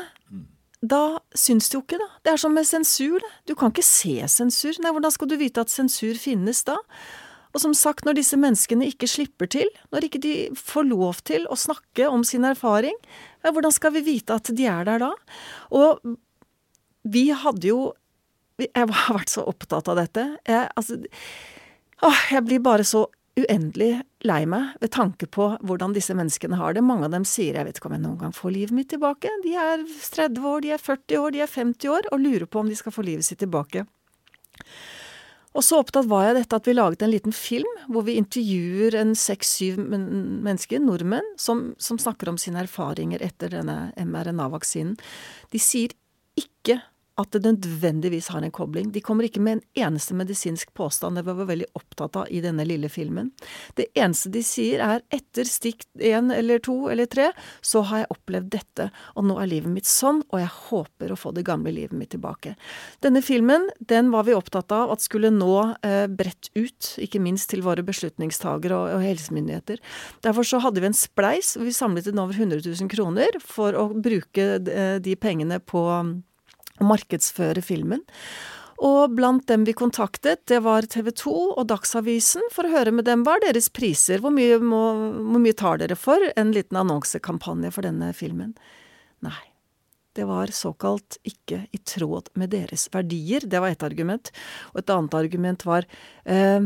da 0.82 1.22
syns 1.38 1.70
det 1.70 1.78
jo 1.78 1.84
ikke, 1.84 2.00
da. 2.02 2.08
Det 2.26 2.32
er 2.34 2.42
som 2.42 2.56
med 2.58 2.68
sensur. 2.68 3.24
Du 3.46 3.54
kan 3.58 3.72
ikke 3.72 3.86
se 3.86 4.16
sensur. 4.32 4.74
Nei, 4.82 4.94
hvordan 4.96 5.14
skal 5.14 5.30
du 5.30 5.38
vite 5.40 5.62
at 5.62 5.72
sensur 5.72 6.18
finnes 6.20 6.64
da? 6.68 6.80
Og 7.52 7.62
som 7.62 7.74
sagt, 7.76 8.06
når 8.08 8.18
disse 8.18 8.40
menneskene 8.40 8.88
ikke 8.90 9.10
slipper 9.12 9.50
til, 9.52 9.70
når 9.92 10.08
ikke 10.08 10.22
de 10.24 10.34
får 10.58 10.88
lov 10.88 11.20
til 11.28 11.46
å 11.52 11.60
snakke 11.60 12.08
om 12.10 12.24
sin 12.28 12.48
erfaring, 12.48 12.96
hvordan 13.44 13.76
skal 13.76 13.94
vi 13.98 14.06
vite 14.08 14.38
at 14.40 14.52
de 14.56 14.68
er 14.72 14.88
der 14.88 15.04
da? 15.04 15.12
Og 15.76 16.00
vi 17.04 17.28
hadde 17.36 17.68
jo 17.68 17.92
Jeg 18.68 18.88
har 18.92 19.16
vært 19.16 19.34
så 19.34 19.46
opptatt 19.50 19.90
av 19.92 19.98
dette. 20.00 20.28
Jeg, 20.48 20.70
altså, 20.78 21.00
å, 22.06 22.14
jeg 22.32 22.46
blir 22.48 22.64
bare 22.64 22.86
så 22.88 23.08
uendelig 23.40 24.02
lei 24.28 24.42
meg 24.50 24.76
ved 24.84 24.92
tanke 24.94 25.28
på 25.32 25.48
hvordan 25.66 25.96
disse 25.96 26.14
menneskene 26.18 26.60
har 26.60 26.76
det. 26.76 26.84
Mange 26.86 27.08
av 27.08 27.16
dem 27.16 27.26
sier 27.26 27.56
'jeg 27.56 27.66
vet 27.66 27.78
ikke 27.80 27.88
om 27.90 27.96
jeg 27.96 28.04
noen 28.04 28.20
gang 28.20 28.34
får 28.36 28.52
livet 28.52 28.76
mitt 28.76 28.90
tilbake'. 28.90 29.32
De 29.44 29.56
er 29.56 29.86
30 29.88 30.46
år, 30.46 30.62
de 30.62 30.72
er 30.72 30.78
40 30.78 31.18
år, 31.18 31.32
de 31.32 31.42
er 31.42 31.48
50 31.48 31.90
år, 31.90 32.02
og 32.12 32.20
lurer 32.20 32.46
på 32.46 32.60
om 32.60 32.70
de 32.70 32.76
skal 32.76 32.92
få 32.92 33.04
livet 33.04 33.26
sitt 33.26 33.40
tilbake. 33.40 33.86
Og 35.52 35.64
så 35.68 35.82
opptatt 35.82 36.08
var 36.08 36.24
jeg 36.24 36.32
av 36.32 36.38
dette 36.40 36.56
at 36.56 36.68
vi 36.68 36.74
laget 36.74 37.02
en 37.04 37.12
liten 37.12 37.34
film 37.36 37.72
hvor 37.92 38.06
vi 38.08 38.16
intervjuer 38.16 38.96
en 38.96 39.12
seks-syv 39.16 39.82
mennesker, 39.84 40.80
nordmenn, 40.80 41.28
som, 41.36 41.74
som 41.78 42.00
snakker 42.00 42.32
om 42.32 42.38
sine 42.40 42.64
erfaringer 42.64 43.20
etter 43.22 43.52
denne 43.52 43.92
mRNA-vaksinen. 44.00 44.96
De 45.52 45.60
sier 45.60 45.92
at 47.22 47.36
det 47.36 47.44
nødvendigvis 47.46 48.30
har 48.34 48.44
en 48.46 48.54
kobling. 48.54 48.92
De 48.94 49.04
kommer 49.04 49.28
ikke 49.28 49.42
med 49.44 49.60
en 49.60 49.88
eneste 49.88 50.16
medisinsk 50.18 50.74
påstand, 50.78 51.18
det 51.18 51.26
var 51.28 51.38
vi 51.40 51.48
veldig 51.52 51.70
opptatt 51.78 52.18
av 52.24 52.32
i 52.34 52.42
denne 52.44 52.66
lille 52.68 52.90
filmen. 52.92 53.32
Det 53.78 53.90
eneste 53.96 54.32
de 54.34 54.44
sier 54.46 54.84
er 54.84 55.04
etter 55.14 55.48
stikk 55.48 55.86
én 56.02 56.32
eller 56.34 56.62
to 56.64 56.76
eller 56.92 57.10
tre, 57.12 57.30
så 57.62 57.84
har 57.90 58.04
jeg 58.04 58.12
opplevd 58.16 58.52
dette, 58.54 58.90
og 59.16 59.28
nå 59.28 59.38
er 59.42 59.52
livet 59.52 59.74
mitt 59.74 59.90
sånn, 59.90 60.24
og 60.30 60.42
jeg 60.42 60.52
håper 60.70 61.14
å 61.14 61.20
få 61.20 61.34
det 61.36 61.46
gamle 61.48 61.74
livet 61.76 61.96
mitt 61.98 62.14
tilbake. 62.16 62.56
Denne 63.04 63.24
filmen, 63.26 63.70
den 63.80 64.12
var 64.14 64.28
vi 64.28 64.36
opptatt 64.38 64.74
av 64.76 64.94
at 64.94 65.04
skulle 65.04 65.32
nå 65.34 65.56
eh, 65.86 66.08
bredt 66.08 66.52
ut, 66.58 66.94
ikke 67.02 67.22
minst 67.24 67.52
til 67.52 67.64
våre 67.66 67.86
beslutningstagere 67.86 68.78
og, 68.78 68.98
og 68.98 69.06
helsemyndigheter. 69.06 69.82
Derfor 70.26 70.48
så 70.48 70.62
hadde 70.64 70.84
vi 70.84 70.92
en 70.92 70.98
spleis, 70.98 71.56
og 71.60 71.68
vi 71.68 71.76
samlet 71.76 72.10
inn 72.12 72.22
over 72.22 72.38
100 72.38 72.64
000 72.66 72.92
kroner 72.92 73.40
for 73.44 73.78
å 73.78 73.90
bruke 73.94 74.52
eh, 74.60 74.98
de 75.04 75.16
pengene 75.20 75.62
på 75.64 75.86
markedsføre 76.86 77.64
filmen. 77.66 78.04
Og 78.82 79.14
blant 79.14 79.46
dem 79.50 79.66
vi 79.68 79.76
kontaktet, 79.78 80.42
det 80.50 80.64
var 80.66 80.88
TV 80.90 81.12
2 81.14 81.34
og 81.54 81.68
Dagsavisen 81.70 82.48
for 82.54 82.66
å 82.66 82.74
høre 82.74 82.94
med 82.96 83.06
dem 83.06 83.22
hva 83.26 83.36
er 83.38 83.46
deres 83.52 83.70
priser, 83.70 84.24
hvor 84.24 84.34
mye, 84.34 84.58
må, 84.58 84.82
hvor 85.22 85.44
mye 85.44 85.58
tar 85.58 85.78
dere 85.84 85.98
for 86.00 86.32
en 86.34 86.54
liten 86.56 86.80
annonsekampanje 86.82 87.70
for 87.76 87.86
denne 87.86 88.10
filmen? 88.18 88.56
Nei, 89.22 89.44
det 90.18 90.26
var 90.26 90.50
såkalt 90.56 91.20
ikke 91.30 91.68
i 91.70 91.82
tråd 91.86 92.34
med 92.42 92.56
deres 92.56 92.88
verdier, 92.94 93.46
det 93.46 93.62
var 93.62 93.76
ett 93.76 93.86
argument. 93.86 94.34
Og 94.74 94.82
et 94.82 94.94
annet 94.98 95.20
argument 95.22 95.68
var 95.70 95.86
eh, 96.26 96.66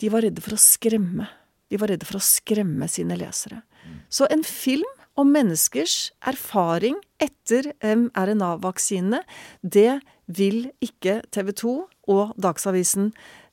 de 0.00 0.12
var 0.12 0.24
redde 0.24 0.42
for 0.44 0.56
å 0.56 0.60
skremme. 0.64 1.28
De 1.68 1.80
var 1.80 1.92
redde 1.92 2.08
for 2.08 2.18
å 2.18 2.24
skremme 2.24 2.88
sine 2.88 3.20
lesere. 3.20 3.60
Så 4.08 4.24
en 4.32 4.42
film 4.48 4.88
om 5.20 5.28
menneskers 5.30 6.08
erfaring 6.26 6.96
etter 7.24 7.72
mRNA-vaksinene, 7.80 9.22
det 9.62 10.00
vil 10.26 10.68
ikke 10.84 11.20
TV 11.34 11.52
2 11.56 11.72
og 12.12 12.36
Dagsavisen 12.40 13.10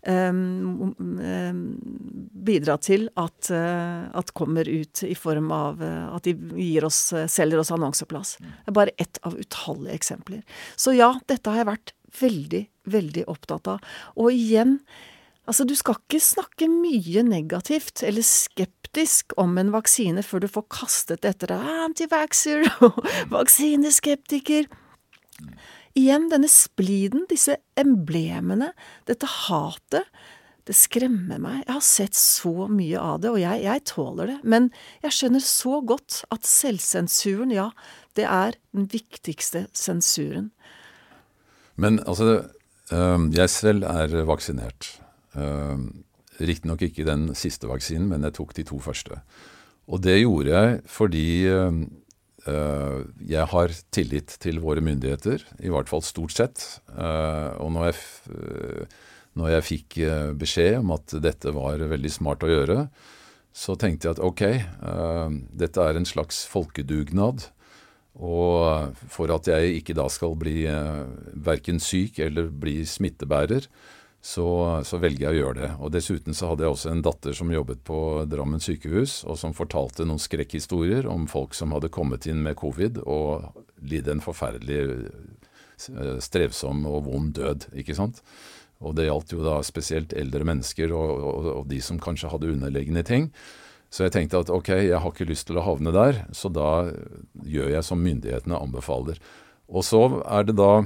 um, 0.07 0.93
um, 0.99 1.61
bidra 2.47 2.78
til 2.84 3.07
at, 3.19 3.51
uh, 3.51 4.07
at, 4.17 4.34
kommer 4.38 4.67
ut 4.67 5.03
i 5.07 5.15
form 5.17 5.51
av 5.55 5.84
uh, 5.84 6.15
at 6.15 6.28
de 6.28 6.84
oss, 6.88 7.01
selger 7.32 7.61
oss 7.61 7.74
annonseplass. 7.76 8.38
Det 8.41 8.72
er 8.72 8.78
bare 8.78 8.95
ett 9.01 9.22
av 9.28 9.38
utallige 9.39 9.97
eksempler. 9.99 10.43
Så 10.76 10.95
ja, 10.97 11.13
dette 11.32 11.51
har 11.51 11.63
jeg 11.63 11.72
vært 11.72 11.95
veldig, 12.22 12.65
veldig 12.91 13.26
opptatt 13.32 13.72
av. 13.76 13.95
Og 14.19 14.34
igjen, 14.36 14.80
Altså, 15.49 15.65
du 15.65 15.73
skal 15.77 15.97
ikke 15.97 16.21
snakke 16.21 16.67
mye 16.69 17.23
negativt 17.25 18.03
eller 18.05 18.25
skeptisk 18.25 19.33
om 19.41 19.57
en 19.57 19.71
vaksine 19.73 20.23
før 20.25 20.43
du 20.43 20.49
får 20.51 20.67
kastet 20.73 21.25
etter 21.27 21.53
deg 21.53 21.71
antivaxer 21.87 22.67
og 22.85 23.01
vaksineskeptiker. 23.33 24.69
Igjen 25.97 26.29
denne 26.31 26.47
spliden, 26.51 27.25
disse 27.27 27.57
emblemene, 27.79 28.71
dette 29.09 29.27
hatet 29.27 30.07
det 30.69 30.75
skremmer 30.77 31.41
meg. 31.41 31.63
Jeg 31.65 31.73
har 31.73 31.83
sett 31.85 32.17
så 32.17 32.67
mye 32.69 33.01
av 33.01 33.21
det, 33.23 33.31
og 33.33 33.39
jeg, 33.41 33.63
jeg 33.65 33.83
tåler 33.89 34.29
det. 34.29 34.37
Men 34.45 34.69
jeg 35.01 35.15
skjønner 35.17 35.43
så 35.43 35.79
godt 35.81 36.21
at 36.33 36.45
selvsensuren, 36.47 37.53
ja, 37.55 37.71
det 38.19 38.27
er 38.29 38.57
den 38.75 38.85
viktigste 38.91 39.65
sensuren. 39.73 40.51
Men 41.81 41.97
altså, 42.05 42.43
jeg 42.91 43.49
selv 43.49 43.87
er 43.89 44.21
vaksinert. 44.29 45.01
Riktignok 46.41 46.82
ikke 46.88 47.05
den 47.07 47.29
siste 47.38 47.69
vaksinen, 47.69 48.09
men 48.11 48.25
jeg 48.27 48.36
tok 48.36 48.51
de 48.57 48.65
to 48.67 48.79
første. 48.84 49.21
Og 49.88 50.01
det 50.03 50.17
gjorde 50.19 50.51
jeg 50.51 50.82
fordi 50.91 51.27
jeg 53.32 53.45
har 53.53 53.75
tillit 53.93 54.36
til 54.41 54.59
våre 54.63 54.82
myndigheter, 54.82 55.43
i 55.61 55.69
hvert 55.69 55.91
fall 55.91 56.01
stort 56.03 56.34
sett. 56.36 56.63
Og 56.91 57.69
når 57.71 57.91
jeg 57.91 57.99
når 59.39 59.53
jeg 59.55 59.67
fikk 59.67 59.97
eh, 60.03 60.29
beskjed 60.36 60.82
om 60.82 60.93
at 60.97 61.15
dette 61.23 61.53
var 61.55 61.84
veldig 61.91 62.11
smart 62.11 62.43
å 62.43 62.51
gjøre, 62.51 62.86
så 63.51 63.75
tenkte 63.79 64.07
jeg 64.07 64.15
at 64.15 64.23
ok, 64.23 64.43
dette 65.59 65.84
er 65.84 65.97
en 65.99 66.07
slags 66.07 66.45
folkedugnad. 66.47 67.49
Og 68.15 68.93
for 69.11 69.32
at 69.36 69.49
jeg 69.51 69.82
ikke 69.82 69.95
da 69.97 70.05
skal 70.11 70.38
bli 70.39 70.61
uh, 70.71 71.03
verken 71.36 71.82
syk 71.84 72.21
eller 72.23 72.47
bli 72.47 72.77
smittebærer, 72.88 73.67
så, 74.22 74.47
så, 74.86 74.99
velger 75.01 75.26
jeg 75.26 75.34
å 75.34 75.39
gjøre 75.39 75.57
det. 75.57 75.69
Og 75.82 75.91
Dessuten 75.95 76.36
så 76.38 76.51
hadde 76.51 76.67
jeg 76.67 76.76
også 76.76 76.91
en 76.91 77.03
datter 77.05 77.34
som 77.34 77.49
jobbet 77.51 77.82
på 77.88 77.97
Drammen 78.30 78.61
sykehus, 78.61 79.24
og 79.26 79.39
som 79.41 79.55
fortalte 79.57 80.05
noen 80.05 80.22
skrekkhistorier 80.22 81.09
om 81.09 81.26
folk 81.32 81.57
som 81.57 81.74
hadde 81.74 81.89
kommet 81.93 82.28
inn 82.30 82.43
med 82.45 82.59
covid 82.61 83.01
og 83.01 83.49
lidd 83.82 84.11
en 84.13 84.22
forferdelig 84.22 84.84
strevsom 86.22 86.86
og 86.86 87.07
vond 87.09 87.34
død. 87.34 87.72
ikke 87.74 87.97
sant? 87.97 88.22
Og 88.82 88.95
det 88.97 89.07
gjaldt 89.07 89.34
jo 89.34 89.41
da 89.45 89.59
spesielt 89.65 90.13
eldre 90.17 90.45
mennesker 90.45 90.93
og, 90.93 91.11
og, 91.17 91.49
og, 91.55 91.65
de 91.69 91.82
som 91.82 91.99
kanskje 92.01 92.30
hadde 92.32 92.53
underliggende 92.53 93.03
ting. 93.05 93.30
Så 93.91 94.05
jeg 94.05 94.15
tenkte 94.15 94.39
at 94.41 94.53
ok, 94.53 94.69
jeg 94.86 95.01
har 95.03 95.11
ikke 95.11 95.28
lyst 95.28 95.49
til 95.49 95.59
å 95.59 95.65
havne 95.65 95.91
der, 95.93 96.24
så 96.32 96.49
da 96.53 96.91
gjør 97.43 97.74
jeg 97.74 97.84
som 97.86 98.01
myndighetene 98.01 98.57
anbefaler. 98.57 99.19
Og 99.72 99.86
så 99.86 100.05
er 100.24 100.47
det 100.47 100.55
da 100.59 100.86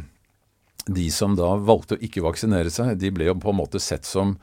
de 0.85 1.07
som 1.11 1.33
da 1.37 1.55
valgte 1.57 1.97
å 1.97 2.03
ikke 2.05 2.23
vaksinere 2.25 2.71
seg, 2.73 2.95
de 3.01 3.11
ble 3.13 3.29
jo 3.29 3.39
på 3.41 3.53
en 3.53 3.59
måte 3.63 3.81
sett 3.81 4.05
som 4.05 4.37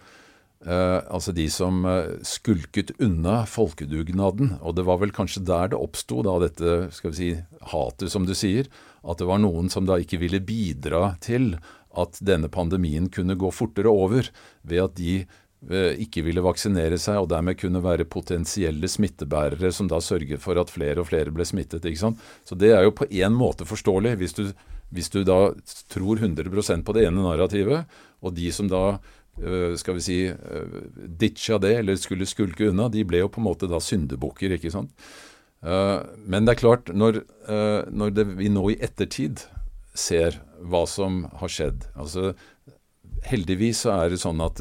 Uh, 0.63 1.03
altså 1.11 1.33
de 1.35 1.49
som 1.51 1.81
eh, 1.91 2.21
skulket 2.23 2.93
unna 3.03 3.41
folkedugnaden. 3.51 4.61
Og 4.63 4.77
det 4.79 4.85
var 4.87 5.01
vel 5.03 5.11
kanskje 5.11 5.43
der 5.43 5.73
det 5.73 5.79
oppsto 5.79 6.23
dette 6.39 6.77
skal 6.95 7.11
vi 7.11 7.17
si, 7.19 7.31
hatet, 7.73 8.13
som 8.15 8.29
du 8.29 8.35
sier. 8.39 8.69
At 9.03 9.19
det 9.19 9.27
var 9.27 9.43
noen 9.43 9.73
som 9.75 9.89
da 9.89 9.99
ikke 9.99 10.21
ville 10.23 10.39
bidra 10.39 11.17
til 11.19 11.57
at 11.99 12.21
denne 12.23 12.47
pandemien 12.47 13.11
kunne 13.11 13.35
gå 13.35 13.51
fortere 13.51 13.91
over 13.91 14.31
ved 14.63 14.85
at 14.85 14.95
de 15.01 15.17
uh, 15.27 15.99
ikke 15.99 16.23
ville 16.29 16.47
vaksinere 16.47 17.01
seg 17.01 17.25
og 17.25 17.33
dermed 17.35 17.59
kunne 17.59 17.83
være 17.83 18.07
potensielle 18.07 18.87
smittebærere 18.87 19.75
som 19.75 19.91
da 19.91 19.99
sørget 19.99 20.47
for 20.47 20.63
at 20.63 20.71
flere 20.71 21.03
og 21.03 21.11
flere 21.11 21.35
ble 21.35 21.43
smittet. 21.43 21.83
ikke 21.83 22.05
sant? 22.07 22.23
Så 22.47 22.55
det 22.55 22.71
er 22.71 22.87
jo 22.87 22.95
på 23.03 23.11
én 23.11 23.35
måte 23.35 23.67
forståelig. 23.67 24.15
Hvis 24.23 24.39
du, 24.39 24.47
hvis 24.93 25.11
du 25.13 25.23
da 25.27 25.41
tror 25.93 26.21
100% 26.21 26.87
på 26.87 26.95
det 26.97 27.07
ene 27.09 27.25
narrativet, 27.25 27.91
og 28.23 28.37
de 28.37 28.53
som 28.55 28.69
da 28.71 28.85
eh, 29.41 29.75
skal 29.81 29.99
vi 29.99 30.05
si 30.05 30.19
eh, 30.29 30.79
ditcha 31.21 31.59
det, 31.63 31.75
eller 31.81 32.01
skulle 32.01 32.29
skulke 32.29 32.71
unna, 32.71 32.91
de 32.93 33.05
ble 33.09 33.25
jo 33.25 33.31
på 33.33 33.43
en 33.43 33.49
måte 33.49 33.71
da 33.71 33.81
syndebukker, 33.83 34.59
ikke 34.59 34.75
sant. 34.75 34.93
Men 35.63 36.43
det 36.43 36.57
er 36.57 36.59
klart, 36.59 36.89
når, 36.91 37.21
når 37.95 38.15
det, 38.17 38.25
vi 38.35 38.49
nå 38.51 38.65
i 38.73 38.81
ettertid 38.83 39.45
ser 39.95 40.41
hva 40.59 40.81
som 40.91 41.21
har 41.39 41.53
skjedd. 41.55 41.85
Altså, 41.95 42.33
heldigvis 43.31 43.85
så 43.85 43.93
er 43.95 44.11
det 44.11 44.19
sånn 44.25 44.43
at 44.43 44.59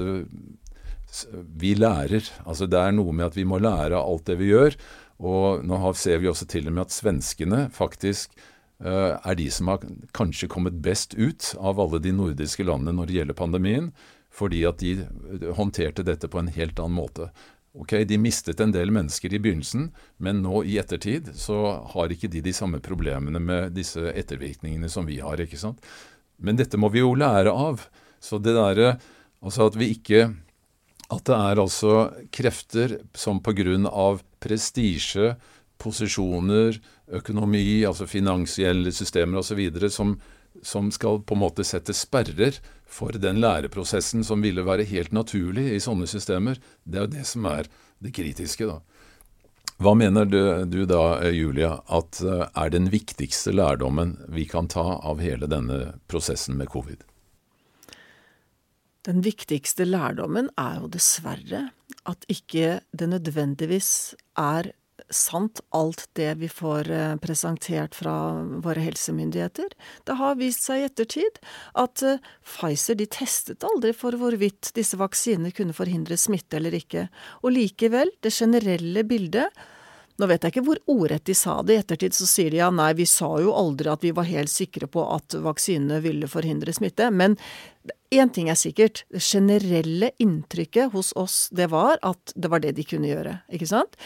vi 1.62 1.74
lærer. 1.76 2.24
Altså, 2.46 2.68
det 2.70 2.80
er 2.80 2.96
noe 2.96 3.14
med 3.16 3.32
at 3.32 3.38
vi 3.38 3.48
må 3.48 3.60
lære 3.62 3.98
av 3.98 4.08
alt 4.08 4.30
det 4.30 4.38
vi 4.40 4.52
gjør. 4.52 4.78
Og 5.22 5.66
nå 5.68 5.80
ser 5.98 6.22
vi 6.22 6.30
også 6.32 6.48
til 6.50 6.70
og 6.70 6.76
med 6.76 6.88
at 6.88 6.96
svenskene 6.96 7.66
faktisk 7.74 8.34
er 8.82 9.36
de 9.38 9.48
som 9.54 9.70
har 9.70 9.84
kanskje 10.18 10.50
kommet 10.50 10.82
best 10.82 11.14
ut 11.14 11.52
av 11.60 11.80
alle 11.80 12.00
de 12.02 12.14
nordiske 12.18 12.66
landene 12.66 12.96
når 12.98 13.10
det 13.10 13.18
gjelder 13.20 13.38
pandemien, 13.38 13.90
fordi 14.32 14.64
at 14.66 14.82
de 14.82 14.96
håndterte 15.58 16.06
dette 16.08 16.30
på 16.32 16.40
en 16.42 16.52
helt 16.56 16.80
annen 16.80 16.98
måte. 16.98 17.30
Ok, 17.72 17.94
De 18.04 18.18
mistet 18.20 18.60
en 18.60 18.74
del 18.74 18.92
mennesker 18.92 19.32
i 19.34 19.40
begynnelsen, 19.40 19.92
men 20.20 20.42
nå 20.44 20.64
i 20.68 20.76
ettertid 20.82 21.30
så 21.40 21.86
har 21.94 22.12
ikke 22.12 22.28
de 22.32 22.42
de 22.44 22.54
samme 22.54 22.82
problemene 22.84 23.40
med 23.40 23.72
disse 23.78 24.12
ettervirkningene 24.12 24.90
som 24.92 25.08
vi 25.08 25.22
har. 25.24 25.40
ikke 25.40 25.60
sant? 25.60 25.80
Men 26.38 26.58
dette 26.60 26.78
må 26.78 26.90
vi 26.92 27.00
jo 27.00 27.14
lære 27.16 27.52
av. 27.52 27.88
Så 28.20 28.42
det 28.42 28.56
derre 28.58 29.00
Altså 29.42 29.66
at 29.66 29.74
vi 29.74 29.88
ikke 29.96 30.36
At 31.12 31.26
det 31.26 31.36
er 31.36 31.60
altså 31.60 32.12
krefter 32.32 33.00
som 33.14 33.42
pga. 33.42 34.20
prestisje, 34.40 35.36
posisjoner, 35.82 36.78
økonomi, 37.22 37.82
altså 37.90 38.06
finansielle 38.10 38.94
systemer 38.96 39.42
osv. 39.42 39.66
som 39.90 40.16
som 40.62 40.92
skal 40.92 41.22
på 41.24 41.36
en 41.36 41.42
måte 41.46 41.64
sette 41.64 41.94
sperrer 41.96 42.58
for 42.86 43.16
den 43.16 43.40
læreprosessen 43.42 44.26
som 44.28 44.44
ville 44.44 44.66
være 44.68 44.88
helt 44.90 45.14
naturlig 45.16 45.70
i 45.76 45.82
sånne 45.84 46.08
systemer. 46.10 46.60
Det 46.84 47.00
er 47.00 47.08
jo 47.08 47.14
det 47.16 47.28
som 47.30 47.48
er 47.50 47.70
det 48.04 48.14
kritiske, 48.16 48.68
da. 48.68 48.82
Hva 49.82 49.96
mener 49.98 50.28
du, 50.30 50.42
du 50.70 50.84
da, 50.86 51.22
Julia, 51.34 51.80
at 51.90 52.20
eh, 52.22 52.44
er 52.54 52.74
den 52.74 52.92
viktigste 52.94 53.54
lærdommen 53.56 54.14
vi 54.30 54.46
kan 54.50 54.68
ta 54.70 54.84
av 55.02 55.24
hele 55.24 55.50
denne 55.50 55.96
prosessen 56.12 56.60
med 56.60 56.70
covid? 56.70 57.02
Den 59.08 59.24
viktigste 59.26 59.88
lærdommen 59.88 60.52
er 60.62 60.84
jo 60.84 60.92
dessverre 60.94 61.72
at 62.06 62.28
ikke 62.30 62.84
det 62.94 63.10
nødvendigvis 63.10 64.14
er 64.38 64.70
sant 65.16 65.62
alt 65.76 66.08
det 66.18 66.30
vi 66.42 66.50
får 66.52 66.90
eh, 66.92 67.16
presentert 67.24 67.96
fra 67.96 68.14
våre 68.64 68.84
helsemyndigheter. 68.84 69.74
Det 70.08 70.18
har 70.20 70.40
vist 70.40 70.66
seg 70.68 70.82
i 70.82 70.88
ettertid 70.90 71.42
at 71.80 72.04
eh, 72.06 72.24
Pfizer 72.48 72.98
de 73.00 73.08
testet 73.12 73.68
aldri 73.68 73.94
for 73.98 74.16
hvorvidt 74.18 74.74
disse 74.78 75.00
vaksinene 75.00 75.54
kunne 75.56 75.76
forhindre 75.76 76.18
smitte 76.20 76.60
eller 76.60 76.76
ikke. 76.80 77.08
Og 77.44 77.56
likevel, 77.58 78.14
det 78.24 78.34
generelle 78.36 79.06
bildet 79.08 79.52
nå 80.22 80.28
vet 80.30 80.44
jeg 80.44 80.54
ikke 80.54 80.66
hvor 80.68 80.82
ordrett 80.92 81.26
de 81.26 81.34
sa 81.38 81.56
det. 81.66 81.74
I 81.74 81.82
ettertid 81.82 82.14
så 82.14 82.28
sier 82.30 82.54
de 82.54 82.60
ja, 82.60 82.68
nei, 82.74 82.92
vi 82.98 83.08
sa 83.10 83.30
jo 83.42 83.56
aldri 83.58 83.90
at 83.90 84.04
vi 84.06 84.12
var 84.14 84.28
helt 84.30 84.52
sikre 84.54 84.86
på 84.92 85.06
at 85.16 85.34
vaksinene 85.42 85.98
ville 86.04 86.30
forhindre 86.30 86.74
smitte. 86.78 87.08
Men 87.10 87.38
én 88.14 88.30
ting 88.34 88.52
er 88.52 88.60
sikkert. 88.60 89.02
Det 89.10 89.24
generelle 89.26 90.12
inntrykket 90.22 90.94
hos 90.94 91.10
oss, 91.18 91.48
det 91.50 91.72
var 91.74 91.98
at 92.06 92.36
det 92.36 92.52
var 92.54 92.62
det 92.62 92.76
de 92.78 92.86
kunne 92.86 93.10
gjøre. 93.10 93.40
Ikke 93.50 93.72
sant? 93.72 93.98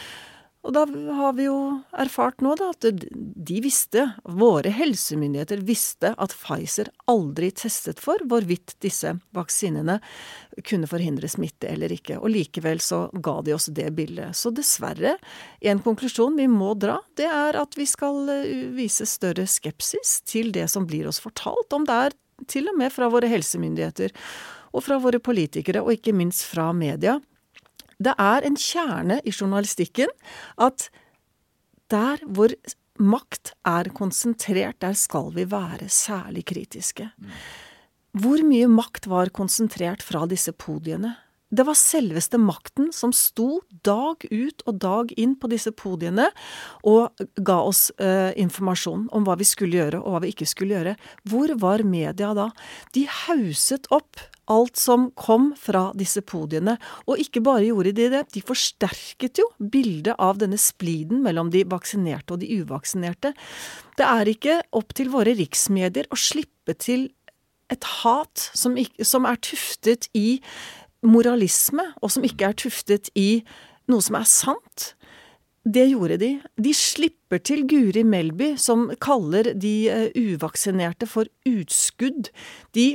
Og 0.66 0.74
da 0.74 0.82
har 1.13 1.36
vi 1.38 1.45
jo 1.45 1.57
erfart 1.93 2.41
nå 2.41 2.55
da, 2.57 2.72
at 2.74 2.88
de 2.89 3.57
visste, 3.61 4.07
våre 4.26 4.72
helsemyndigheter 4.74 5.61
visste, 5.66 6.16
at 6.18 6.34
Pfizer 6.34 6.89
aldri 7.11 7.51
testet 7.53 8.01
for 8.01 8.22
hvorvidt 8.26 8.74
disse 8.82 9.11
vaksinene 9.38 9.99
kunne 10.66 10.89
forhindre 10.89 11.30
smitte 11.30 11.70
eller 11.70 11.93
ikke. 11.93 12.18
Og 12.18 12.34
likevel 12.34 12.82
så 12.82 13.03
ga 13.13 13.38
de 13.45 13.53
oss 13.53 13.70
det 13.78 13.91
bildet. 13.97 14.34
Så 14.34 14.49
dessverre, 14.57 15.16
en 15.61 15.84
konklusjon 15.86 16.39
vi 16.39 16.49
må 16.49 16.74
dra, 16.82 16.97
det 17.20 17.30
er 17.30 17.61
at 17.61 17.78
vi 17.78 17.86
skal 17.89 18.26
eh, 18.34 18.66
vise 18.74 19.05
større 19.09 19.45
skepsis 19.49 20.18
til 20.26 20.49
det 20.55 20.66
som 20.74 20.89
blir 20.89 21.05
oss 21.11 21.22
fortalt, 21.22 21.78
om 21.78 21.86
det 21.86 22.01
er 22.07 22.18
til 22.49 22.74
og 22.74 22.82
med 22.82 22.93
fra 22.93 23.11
våre 23.13 23.30
helsemyndigheter 23.30 24.11
og 24.76 24.84
fra 24.84 24.97
våre 24.99 25.22
politikere, 25.24 25.86
og 25.86 25.93
ikke 25.93 26.16
minst 26.18 26.43
fra 26.49 26.72
media 26.76 27.20
det 27.99 28.15
er 28.19 28.47
en 28.47 28.57
kjerne 28.59 29.19
i 29.23 29.33
journalistikken 29.33 30.11
at 30.61 30.89
der 31.91 32.21
hvor 32.25 32.53
makt 32.99 33.53
er 33.67 33.91
konsentrert, 33.95 34.79
der 34.81 34.95
skal 34.97 35.33
vi 35.35 35.45
være 35.51 35.89
særlig 35.91 36.45
kritiske. 36.47 37.09
Hvor 38.15 38.41
mye 38.47 38.67
makt 38.71 39.09
var 39.11 39.31
konsentrert 39.35 40.03
fra 40.03 40.23
disse 40.31 40.53
podiene? 40.55 41.17
Det 41.55 41.63
var 41.67 41.77
selveste 41.77 42.39
makten 42.41 42.89
som 42.95 43.11
sto 43.13 43.59
dag 43.85 44.23
ut 44.31 44.63
og 44.65 44.79
dag 44.81 45.11
inn 45.19 45.35
på 45.39 45.49
disse 45.51 45.71
podiene 45.77 46.25
og 46.87 47.21
ga 47.37 47.57
oss 47.61 47.91
eh, 48.01 48.33
informasjon 48.41 49.05
om 49.15 49.27
hva 49.27 49.37
vi 49.39 49.47
skulle 49.47 49.77
gjøre 49.77 50.01
og 50.01 50.15
hva 50.15 50.23
vi 50.23 50.31
ikke 50.33 50.47
skulle 50.49 50.75
gjøre. 50.75 50.95
Hvor 51.29 51.53
var 51.61 51.85
media 51.85 52.33
da? 52.35 52.49
De 52.97 53.05
hauset 53.27 53.87
opp 53.93 54.19
alt 54.51 54.77
som 54.79 55.09
kom 55.17 55.51
fra 55.59 55.89
disse 55.97 56.21
podiene. 56.25 56.77
Og 57.09 57.21
ikke 57.21 57.43
bare 57.45 57.67
gjorde 57.67 57.95
de 57.97 58.07
det, 58.13 58.23
de 58.35 58.43
forsterket 58.45 59.41
jo 59.41 59.49
bildet 59.59 60.15
av 60.21 60.39
denne 60.41 60.59
spliden 60.61 61.23
mellom 61.25 61.51
de 61.53 61.65
vaksinerte 61.69 62.35
og 62.35 62.43
de 62.43 62.61
uvaksinerte. 62.61 63.33
Det 63.97 64.07
er 64.07 64.31
ikke 64.31 64.59
opp 64.75 64.95
til 64.97 65.11
våre 65.13 65.35
riksmedier 65.37 66.09
å 66.11 66.19
slippe 66.19 66.77
til 66.77 67.09
et 67.73 67.85
hat 68.03 68.49
som, 68.53 68.75
ikke, 68.77 69.05
som 69.07 69.25
er 69.25 69.39
tuftet 69.41 70.09
i 70.13 70.41
moralisme, 71.05 71.85
og 72.01 72.11
som 72.13 72.25
ikke 72.25 72.51
er 72.51 72.59
tuftet 72.65 73.09
i 73.17 73.41
noe 73.89 74.03
som 74.03 74.17
er 74.19 74.29
sant. 74.29 74.91
Det 75.65 75.87
gjorde 75.89 76.19
de. 76.21 76.31
De 76.61 76.71
slipper 76.77 77.41
til 77.41 77.63
Guri 77.69 78.03
Melby, 78.05 78.53
som 78.61 78.91
kaller 79.01 79.49
de 79.57 79.73
uh, 79.89 80.07
uvaksinerte 80.13 81.09
for 81.09 81.29
utskudd. 81.49 82.29
De 82.77 82.93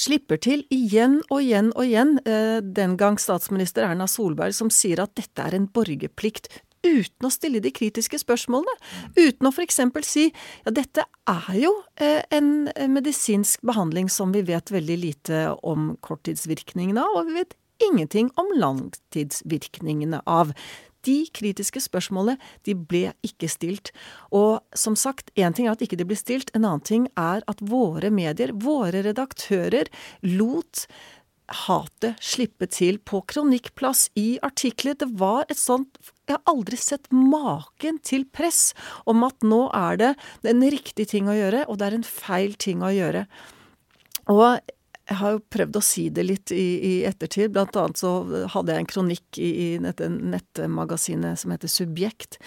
slipper 0.00 0.40
til 0.42 0.64
igjen 0.74 1.20
og 1.30 1.42
igjen 1.42 1.72
og 1.74 1.84
igjen, 1.86 2.18
eh, 2.26 2.60
den 2.62 2.96
gang 3.00 3.18
statsminister 3.20 3.86
Erna 3.86 4.06
Solberg, 4.10 4.54
som 4.54 4.70
sier 4.70 5.02
at 5.04 5.14
dette 5.18 5.42
er 5.42 5.54
en 5.54 5.68
borgerplikt 5.68 6.48
uten 6.84 7.26
å 7.26 7.32
stille 7.32 7.62
de 7.64 7.72
kritiske 7.74 8.18
spørsmålene. 8.20 8.74
Uten 9.16 9.48
å 9.48 9.52
f.eks. 9.54 9.80
si 10.04 10.28
ja, 10.28 10.72
dette 10.74 11.06
er 11.30 11.58
jo 11.58 11.72
eh, 11.96 12.22
en 12.34 12.68
medisinsk 12.92 13.64
behandling 13.64 14.10
som 14.12 14.34
vi 14.34 14.44
vet 14.44 14.72
veldig 14.74 14.98
lite 15.00 15.44
om 15.62 15.94
korttidsvirkningene 16.04 17.00
av, 17.00 17.20
og 17.22 17.30
vi 17.30 17.40
vet 17.40 17.56
ingenting 17.82 18.30
om 18.40 18.52
langtidsvirkningene 18.60 20.22
av. 20.30 20.52
De 21.04 21.18
kritiske 21.34 21.82
spørsmålene, 21.84 22.38
de 22.66 22.76
ble 22.76 23.08
ikke 23.26 23.50
stilt. 23.50 23.92
Og 24.34 24.62
som 24.76 24.96
sagt, 24.98 25.32
én 25.36 25.56
ting 25.56 25.68
er 25.68 25.76
at 25.76 25.84
ikke 25.84 25.98
de 26.00 26.06
ble 26.08 26.18
stilt, 26.18 26.52
en 26.54 26.64
annen 26.64 26.84
ting 26.84 27.08
er 27.20 27.44
at 27.50 27.60
våre 27.64 28.10
medier, 28.14 28.54
våre 28.54 29.04
redaktører, 29.04 29.90
lot 30.24 30.86
hatet 31.66 32.20
slippe 32.24 32.66
til 32.72 32.98
på 33.04 33.20
kronikkplass, 33.28 34.08
i 34.16 34.38
artikler. 34.42 34.96
Det 34.96 35.10
var 35.20 35.44
et 35.48 35.60
sånt 35.60 35.98
Jeg 36.24 36.38
har 36.38 36.54
aldri 36.54 36.78
sett 36.80 37.10
maken 37.12 37.98
til 38.00 38.24
press 38.24 38.72
om 39.04 39.26
at 39.26 39.44
nå 39.44 39.66
er 39.76 39.98
det 40.00 40.14
en 40.48 40.64
riktig 40.72 41.10
ting 41.10 41.28
å 41.28 41.36
gjøre, 41.36 41.66
og 41.68 41.76
det 41.78 41.90
er 41.90 41.96
en 41.98 42.06
feil 42.08 42.54
ting 42.56 42.80
å 42.80 42.92
gjøre. 42.94 43.26
Og 44.32 44.64
jeg 45.04 45.18
har 45.20 45.34
jo 45.34 45.42
prøvd 45.52 45.76
å 45.76 45.84
si 45.84 46.06
det 46.14 46.24
litt 46.24 46.52
i, 46.54 46.64
i 46.80 46.94
ettertid. 47.08 47.52
Blant 47.52 47.76
annet 47.76 48.00
så 48.00 48.14
hadde 48.54 48.72
jeg 48.72 48.84
en 48.84 48.90
kronikk 48.94 49.38
i, 49.40 49.50
i 49.50 49.68
dette 49.82 50.08
nettmagasinet 50.08 51.42
som 51.42 51.52
heter 51.52 51.68
Subjekt, 51.68 52.38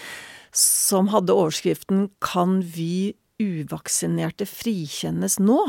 som 0.56 1.12
hadde 1.14 1.38
overskriften 1.38 2.10
'Kan 2.20 2.62
vi 2.66 3.14
uvaksinerte 3.38 4.48
frikjennes 4.50 5.38
nå. 5.38 5.60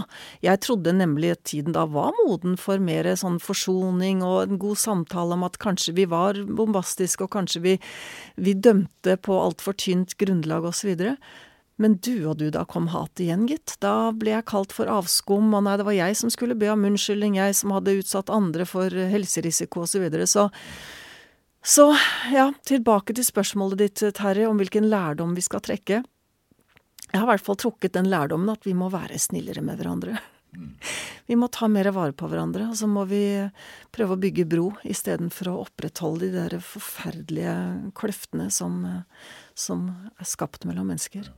Jeg 0.41 0.62
trodde 0.64 0.95
nemlig 0.97 1.34
at 1.34 1.43
tiden 1.51 1.74
da 1.76 1.84
var 1.84 2.16
moden 2.22 2.57
for 2.61 2.80
mer 2.80 3.05
sånn 3.20 3.36
forsoning 3.43 4.22
og 4.24 4.47
en 4.47 4.61
god 4.62 4.80
samtale 4.80 5.36
om 5.36 5.45
at 5.45 5.61
kanskje 5.61 5.93
vi 5.99 6.07
var 6.09 6.41
bombastiske, 6.49 7.26
og 7.26 7.34
kanskje 7.36 7.64
vi, 7.64 7.74
vi 8.41 8.57
dømte 8.57 9.18
på 9.20 9.36
altfor 9.36 9.76
tynt 9.76 10.16
grunnlag 10.20 10.64
osv. 10.70 10.97
Men 11.79 11.97
du 12.03 12.26
og 12.26 12.41
du, 12.41 12.49
da 12.55 12.64
kom 12.66 12.89
hatet 12.91 13.22
igjen, 13.29 13.47
gitt. 13.47 13.76
Da 13.83 14.11
ble 14.11 14.33
jeg 14.35 14.49
kalt 14.51 14.74
for 14.74 14.91
avskum, 14.91 15.53
og 15.55 15.62
nei, 15.66 15.76
det 15.79 15.87
var 15.87 15.95
jeg 15.95 16.16
som 16.18 16.33
skulle 16.35 16.59
be 16.59 16.70
om 16.72 16.87
unnskyldning, 16.89 17.39
jeg 17.39 17.55
som 17.55 17.74
hadde 17.76 18.01
utsatt 18.01 18.33
andre 18.35 18.66
for 18.66 18.91
helserisiko 18.91 19.85
osv. 19.87 19.95
Så, 19.95 20.03
videre. 20.03 20.26
så 20.26 20.49
så 21.62 21.91
ja, 22.33 22.49
tilbake 22.64 23.14
til 23.14 23.26
spørsmålet 23.26 23.83
ditt, 23.83 24.03
Terje, 24.16 24.47
om 24.49 24.59
hvilken 24.61 24.89
lærdom 24.89 25.35
vi 25.37 25.45
skal 25.45 25.62
trekke. 25.64 26.03
Jeg 27.09 27.16
har 27.16 27.26
i 27.26 27.31
hvert 27.33 27.45
fall 27.45 27.59
trukket 27.61 27.97
den 27.97 28.11
lærdommen 28.12 28.53
at 28.53 28.66
vi 28.66 28.74
må 28.76 28.91
være 28.93 29.18
snillere 29.20 29.64
med 29.64 29.81
hverandre. 29.81 30.18
Vi 31.29 31.37
må 31.37 31.51
ta 31.53 31.68
mer 31.68 31.91
vare 31.93 32.14
på 32.16 32.29
hverandre, 32.31 32.70
og 32.70 32.76
så 32.79 32.89
må 32.89 33.03
vi 33.11 33.20
prøve 33.93 34.16
å 34.16 34.20
bygge 34.20 34.47
bro 34.49 34.70
istedenfor 34.89 35.51
å 35.51 35.59
opprettholde 35.66 36.31
de 36.31 36.31
der 36.39 36.57
forferdelige 36.64 37.53
kløftene 37.99 38.49
som, 38.55 38.81
som 39.53 39.91
er 40.16 40.31
skapt 40.31 40.64
mellom 40.64 40.89
mennesker. 40.89 41.29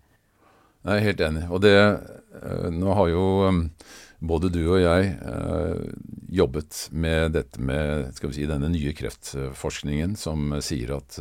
Jeg 0.81 0.97
er 0.97 1.05
helt 1.05 1.25
enig. 1.25 1.45
Og 1.53 1.61
det 1.65 1.77
eh, 1.77 2.69
Nå 2.73 2.95
har 2.97 3.11
jo 3.13 3.25
eh, 3.49 3.59
både 4.21 4.51
du 4.53 4.63
og 4.63 4.81
jeg 4.81 5.11
eh, 5.17 5.83
jobbet 6.41 6.87
med 6.93 7.35
dette 7.37 7.61
med 7.61 8.11
skal 8.17 8.31
vi 8.31 8.39
si, 8.39 8.49
denne 8.49 8.71
nye 8.73 8.95
kreftforskningen 8.97 10.17
som 10.21 10.55
sier 10.65 10.95
at 10.97 11.19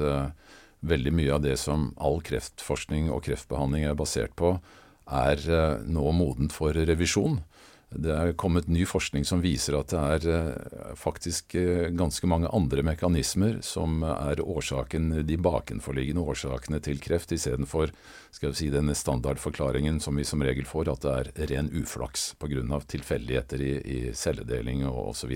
veldig 0.80 1.14
mye 1.16 1.32
av 1.36 1.42
det 1.44 1.56
som 1.60 1.90
all 2.00 2.22
kreftforskning 2.24 3.10
og 3.12 3.24
kreftbehandling 3.26 3.88
er 3.90 3.98
basert 4.00 4.36
på, 4.40 4.54
er 5.10 5.42
nå 5.90 6.12
modent 6.14 6.54
for 6.54 6.76
revisjon. 6.76 7.40
Det 7.90 8.12
er 8.14 8.36
kommet 8.38 8.68
ny 8.70 8.84
forskning 8.86 9.24
som 9.26 9.42
viser 9.42 9.74
at 9.80 9.90
det 9.90 10.00
er 10.00 10.26
eh, 10.30 10.90
faktisk 10.98 11.56
eh, 11.58 11.88
ganske 11.90 12.28
mange 12.30 12.50
andre 12.54 12.84
mekanismer 12.86 13.64
som 13.66 14.04
er 14.06 14.44
årsaken, 14.44 15.24
de 15.26 15.38
bakenforliggende 15.42 16.22
årsakene 16.22 16.78
til 16.86 17.00
kreft, 17.02 17.34
istedenfor 17.34 17.90
si, 18.30 18.70
denne 18.70 18.94
standardforklaringen 18.94 19.98
som 20.04 20.22
vi 20.22 20.28
som 20.28 20.46
regel 20.46 20.70
får, 20.70 20.92
at 20.94 21.08
det 21.08 21.16
er 21.16 21.50
ren 21.56 21.72
uflaks 21.74 22.36
pga. 22.38 22.80
tilfeldigheter 22.86 23.62
i, 23.66 23.74
i 23.82 24.00
celledeling 24.14 24.86
og 24.86 25.16
osv. 25.16 25.34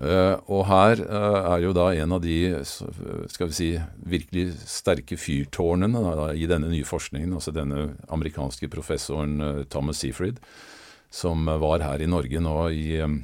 Uh, 0.00 0.36
og 0.46 0.66
her 0.68 1.00
er 1.02 1.64
jo 1.64 1.72
da 1.74 1.88
en 1.98 2.12
av 2.14 2.20
de 2.22 2.60
skal 2.62 3.48
vi 3.48 3.56
si, 3.56 3.70
virkelig 4.04 4.52
sterke 4.68 5.16
fyrtårnene 5.18 6.04
da, 6.04 6.28
i 6.36 6.44
denne 6.46 6.68
nye 6.70 6.86
forskningen, 6.86 7.32
altså 7.32 7.56
denne 7.56 7.94
amerikanske 8.12 8.68
professoren 8.70 9.64
Thomas 9.72 10.04
Seafried, 10.04 10.38
som 11.10 11.46
var 11.62 11.84
her 11.84 12.02
i 12.02 12.08
Norge 12.10 12.40
nå 12.42 12.56
i, 12.70 13.00
um, 13.02 13.20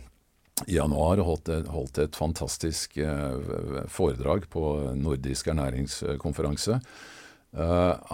i 0.67 0.77
januar 0.77 1.23
og 1.23 1.31
holdt, 1.31 1.51
holdt 1.71 2.01
et 2.03 2.19
fantastisk 2.19 2.97
foredrag 3.93 4.49
på 4.51 4.63
nordisk 4.97 5.51
ernæringskonferanse. 5.53 6.81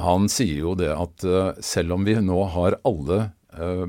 han 0.07 0.27
sier 0.29 0.59
jo 0.59 0.75
det 0.75 0.91
at 0.91 1.25
selv 1.63 1.95
om 1.95 2.05
vi 2.05 2.17
nå 2.19 2.41
har 2.51 2.77
alle 2.83 3.21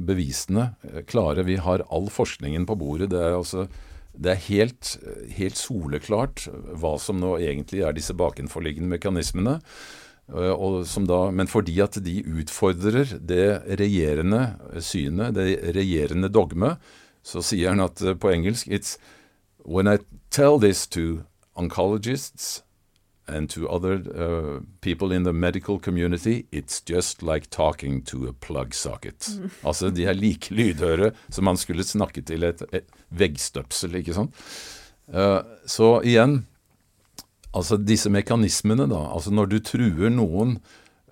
bevisene 0.06 0.76
klare, 1.10 1.44
vi 1.44 1.58
har 1.58 1.84
all 1.90 2.08
forskningen 2.14 2.70
på 2.70 2.78
bordet, 2.78 3.10
det 3.10 3.20
er 3.26 3.36
altså 3.40 3.66
det 4.14 4.34
er 4.34 4.46
helt, 4.48 4.94
helt, 5.34 5.58
soleklart 5.58 6.46
hva 6.78 6.94
som 7.02 7.18
nå 7.22 7.36
egentlig 7.42 7.82
er 7.86 7.96
disse 7.98 8.14
bakenforliggende 8.18 8.94
mekanismene. 8.94 9.58
Eh, 10.32 11.06
da, 11.08 11.32
men 11.32 11.48
fordi 11.48 11.82
at 11.84 11.98
de 12.04 12.22
utfordrer 12.24 13.18
det 13.20 13.64
regjerende 13.80 14.56
synet, 14.80 15.36
det 15.36 15.76
regjerende 15.76 16.30
dogme, 16.32 16.78
så 17.24 17.44
sier 17.44 17.74
han 17.74 17.84
at 17.84 18.02
eh, 18.02 18.16
på 18.16 18.32
engelsk 18.32 18.68
It's 18.68 18.98
when 19.66 19.88
I 19.88 20.00
tell 20.32 20.60
this 20.60 20.88
to 20.88 21.24
oncologists 21.56 22.64
and 23.28 23.50
to 23.50 23.68
other 23.70 24.02
uh, 24.16 24.60
people 24.82 25.16
in 25.16 25.24
the 25.24 25.32
medical 25.32 25.80
community, 25.80 26.46
it's 26.52 26.82
just 26.82 27.24
like 27.24 27.50
talking 27.50 28.02
to 28.02 28.28
a 28.28 28.34
plug 28.34 28.74
socket. 28.74 29.28
Mm. 29.32 29.50
Altså, 29.64 29.90
de 29.90 30.06
er 30.06 30.14
like 30.14 30.52
lydhøre 30.52 31.12
som 31.30 31.44
man 31.44 31.58
skulle 31.58 31.84
snakke 31.84 32.22
til 32.22 32.44
et, 32.44 32.64
et 32.74 32.84
veggstøpsel, 33.10 33.96
ikke 33.96 34.14
sant. 34.14 34.36
Uh, 35.08 35.40
så 35.66 36.02
igjen, 36.04 36.46
altså 37.54 37.78
disse 37.78 38.12
mekanismene, 38.12 38.88
da. 38.92 39.06
Altså 39.14 39.34
når 39.34 39.52
du 39.52 39.58
truer 39.64 40.12
noen 40.14 40.58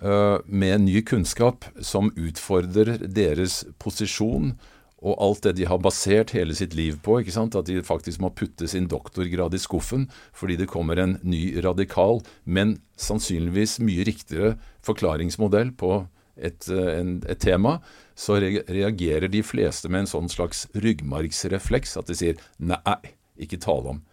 uh, 0.04 0.42
med 0.46 0.88
ny 0.88 1.02
kunnskap 1.06 1.68
som 1.82 2.12
utfordrer 2.18 3.06
deres 3.08 3.64
posisjon, 3.82 4.56
og 5.02 5.18
alt 5.18 5.46
det 5.48 5.56
de 5.58 5.66
har 5.66 5.82
basert 5.82 6.34
hele 6.36 6.54
sitt 6.54 6.76
liv 6.78 7.00
på, 7.02 7.18
ikke 7.22 7.34
sant? 7.34 7.58
at 7.58 7.66
de 7.66 7.80
faktisk 7.86 8.22
må 8.22 8.30
putte 8.38 8.68
sin 8.70 8.86
doktorgrad 8.90 9.56
i 9.58 9.62
skuffen 9.62 10.06
fordi 10.38 10.60
det 10.60 10.70
kommer 10.70 11.00
en 11.02 11.18
ny 11.26 11.58
radikal, 11.66 12.22
men 12.46 12.78
sannsynligvis 13.02 13.80
mye 13.82 14.06
riktigere 14.06 14.54
forklaringsmodell 14.86 15.74
på 15.78 16.04
et, 16.38 16.70
eh, 16.70 16.92
en, 17.00 17.16
et 17.30 17.42
tema, 17.42 17.80
så 18.18 18.38
reagerer 18.38 19.30
de 19.32 19.42
fleste 19.46 19.90
med 19.90 20.06
en 20.06 20.12
sånn 20.14 20.30
slags 20.32 20.68
ryggmargsrefleks, 20.78 21.98
at 21.98 22.10
de 22.10 22.18
sier 22.18 22.46
'nei, 22.62 22.98
ikke 23.42 23.62
tale 23.62 23.96
om'. 23.96 24.06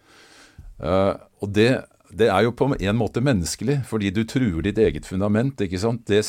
Uh, 0.79 1.13
og 1.43 1.53
det, 1.53 1.83
det, 2.09 2.29
er 2.29 2.45
jo 2.45 2.53
på 2.57 2.69
en 2.73 2.97
måte 2.97 3.21
menneskelig, 3.21 3.81
fordi 3.89 4.09
du 4.13 4.23
truer 4.27 4.63
ditt 4.65 4.79
eget 4.81 5.05
fundament. 5.05 5.61
ikke 5.61 5.81
sant? 5.81 6.07
Det 6.09 6.23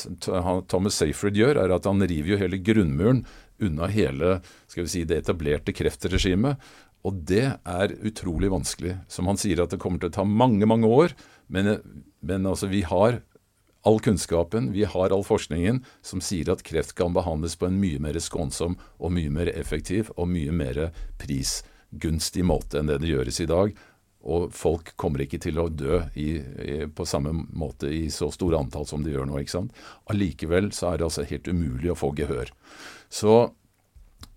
Thomas 0.68 0.98
Seyfried 1.00 1.38
gjør, 1.38 1.62
er 1.64 1.74
at 1.76 1.88
han 1.88 2.04
river 2.04 2.34
jo 2.34 2.40
hele 2.42 2.60
grunnmuren 2.60 3.24
unna 3.60 3.88
hele 3.92 4.38
skal 4.70 4.86
vi 4.86 4.92
si, 4.92 5.04
det 5.04 5.22
etablerte 5.22 5.74
kreftregimet. 5.76 6.60
Og 7.06 7.22
det 7.28 7.46
er 7.48 7.96
utrolig 8.04 8.50
vanskelig. 8.52 8.98
Som 9.08 9.30
han 9.30 9.40
sier 9.40 9.62
at 9.62 9.72
det 9.72 9.80
kommer 9.80 10.02
til 10.02 10.10
å 10.12 10.18
ta 10.18 10.26
mange, 10.28 10.68
mange 10.68 10.88
år. 10.88 11.14
Men, 11.48 11.78
men 12.20 12.48
altså, 12.48 12.68
vi 12.68 12.82
har 12.84 13.22
all 13.88 14.00
kunnskapen, 14.04 14.72
vi 14.76 14.84
har 14.84 15.12
all 15.12 15.24
forskningen 15.24 15.80
som 16.04 16.20
sier 16.20 16.50
at 16.52 16.64
kreft 16.66 16.92
kan 16.98 17.14
behandles 17.16 17.56
på 17.56 17.70
en 17.70 17.78
mye 17.80 18.00
mer 18.02 18.18
skånsom 18.20 18.76
og 19.00 19.14
mye 19.16 19.32
mer 19.32 19.48
effektiv 19.54 20.12
og 20.18 20.28
mye 20.28 20.52
mer 20.52 20.82
prisgunstig 21.20 22.44
måte 22.44 22.80
enn 22.80 22.90
det 22.90 23.00
det 23.00 23.14
gjøres 23.14 23.40
i 23.40 23.48
dag. 23.48 23.72
Og 24.28 24.50
folk 24.52 24.92
kommer 25.00 25.22
ikke 25.24 25.40
til 25.40 25.58
å 25.62 25.70
dø 25.72 26.02
i, 26.12 26.34
i, 26.40 26.74
på 26.92 27.06
samme 27.08 27.32
måte 27.56 27.88
i 27.88 28.04
så 28.12 28.28
store 28.34 28.58
antall 28.60 28.84
som 28.88 29.04
de 29.04 29.14
gjør 29.14 29.30
nå. 29.30 29.38
ikke 29.40 29.54
sant? 29.54 29.72
Allikevel 30.12 30.68
så 30.76 30.90
er 30.90 31.00
det 31.00 31.08
altså 31.08 31.24
helt 31.30 31.48
umulig 31.48 31.92
å 31.92 31.98
få 31.98 32.12
gehør. 32.18 32.52
Så 33.08 33.38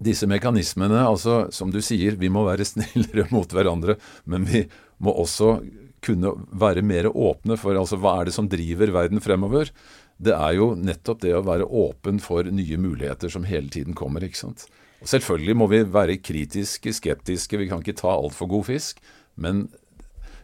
disse 0.04 0.28
mekanismene, 0.28 1.04
altså 1.04 1.48
som 1.56 1.72
du 1.72 1.82
sier, 1.84 2.16
vi 2.20 2.32
må 2.32 2.46
være 2.48 2.68
snillere 2.74 3.28
mot 3.36 3.52
hverandre, 3.52 3.98
men 4.24 4.48
vi 4.48 4.66
må 5.04 5.16
også 5.24 5.58
kunne 6.04 6.34
være 6.52 6.84
mer 6.84 7.08
åpne 7.10 7.56
for 7.60 7.78
altså 7.80 8.00
hva 8.02 8.18
er 8.20 8.28
det 8.28 8.36
som 8.36 8.50
driver 8.52 8.92
verden 8.96 9.24
fremover. 9.24 9.72
Det 10.24 10.36
er 10.36 10.58
jo 10.58 10.74
nettopp 10.78 11.24
det 11.24 11.34
å 11.36 11.44
være 11.46 11.68
åpen 11.68 12.20
for 12.24 12.48
nye 12.48 12.80
muligheter 12.80 13.32
som 13.32 13.48
hele 13.48 13.72
tiden 13.72 13.96
kommer. 13.98 14.24
ikke 14.24 14.40
sant? 14.40 14.68
Og 15.04 15.10
selvfølgelig 15.12 15.56
må 15.60 15.68
vi 15.72 15.82
være 15.84 16.20
kritiske, 16.24 16.94
skeptiske, 16.96 17.60
vi 17.60 17.68
kan 17.72 17.84
ikke 17.84 17.98
ta 18.00 18.14
altfor 18.14 18.52
god 18.52 18.70
fisk. 18.70 19.02
Men 19.36 19.66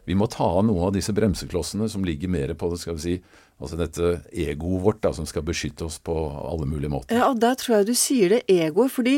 vi 0.09 0.17
må 0.17 0.25
ta 0.31 0.47
av 0.57 0.63
noen 0.65 0.89
av 0.89 0.95
disse 0.95 1.13
bremseklossene 1.13 1.89
som 1.91 2.05
ligger 2.05 2.31
mer 2.31 2.55
på 2.57 2.71
det, 2.71 2.81
skal 2.81 2.97
vi 2.97 3.05
si, 3.05 3.19
Altså 3.59 3.75
dette 3.75 4.09
egoet 4.31 4.83
vårt 4.85 5.01
da, 5.03 5.09
som 5.11 5.25
skal 5.27 5.43
beskytte 5.43 5.83
oss 5.83 5.97
på 5.99 6.13
alle 6.15 6.63
mulige 6.63 6.93
måter. 6.93 7.17
Ja, 7.17 7.25
og 7.27 7.41
Der 7.43 7.57
tror 7.59 7.81
jeg 7.81 7.89
du 7.89 7.97
sier 7.99 8.31
det 8.31 8.45
egoet, 8.47 8.93
fordi 8.95 9.17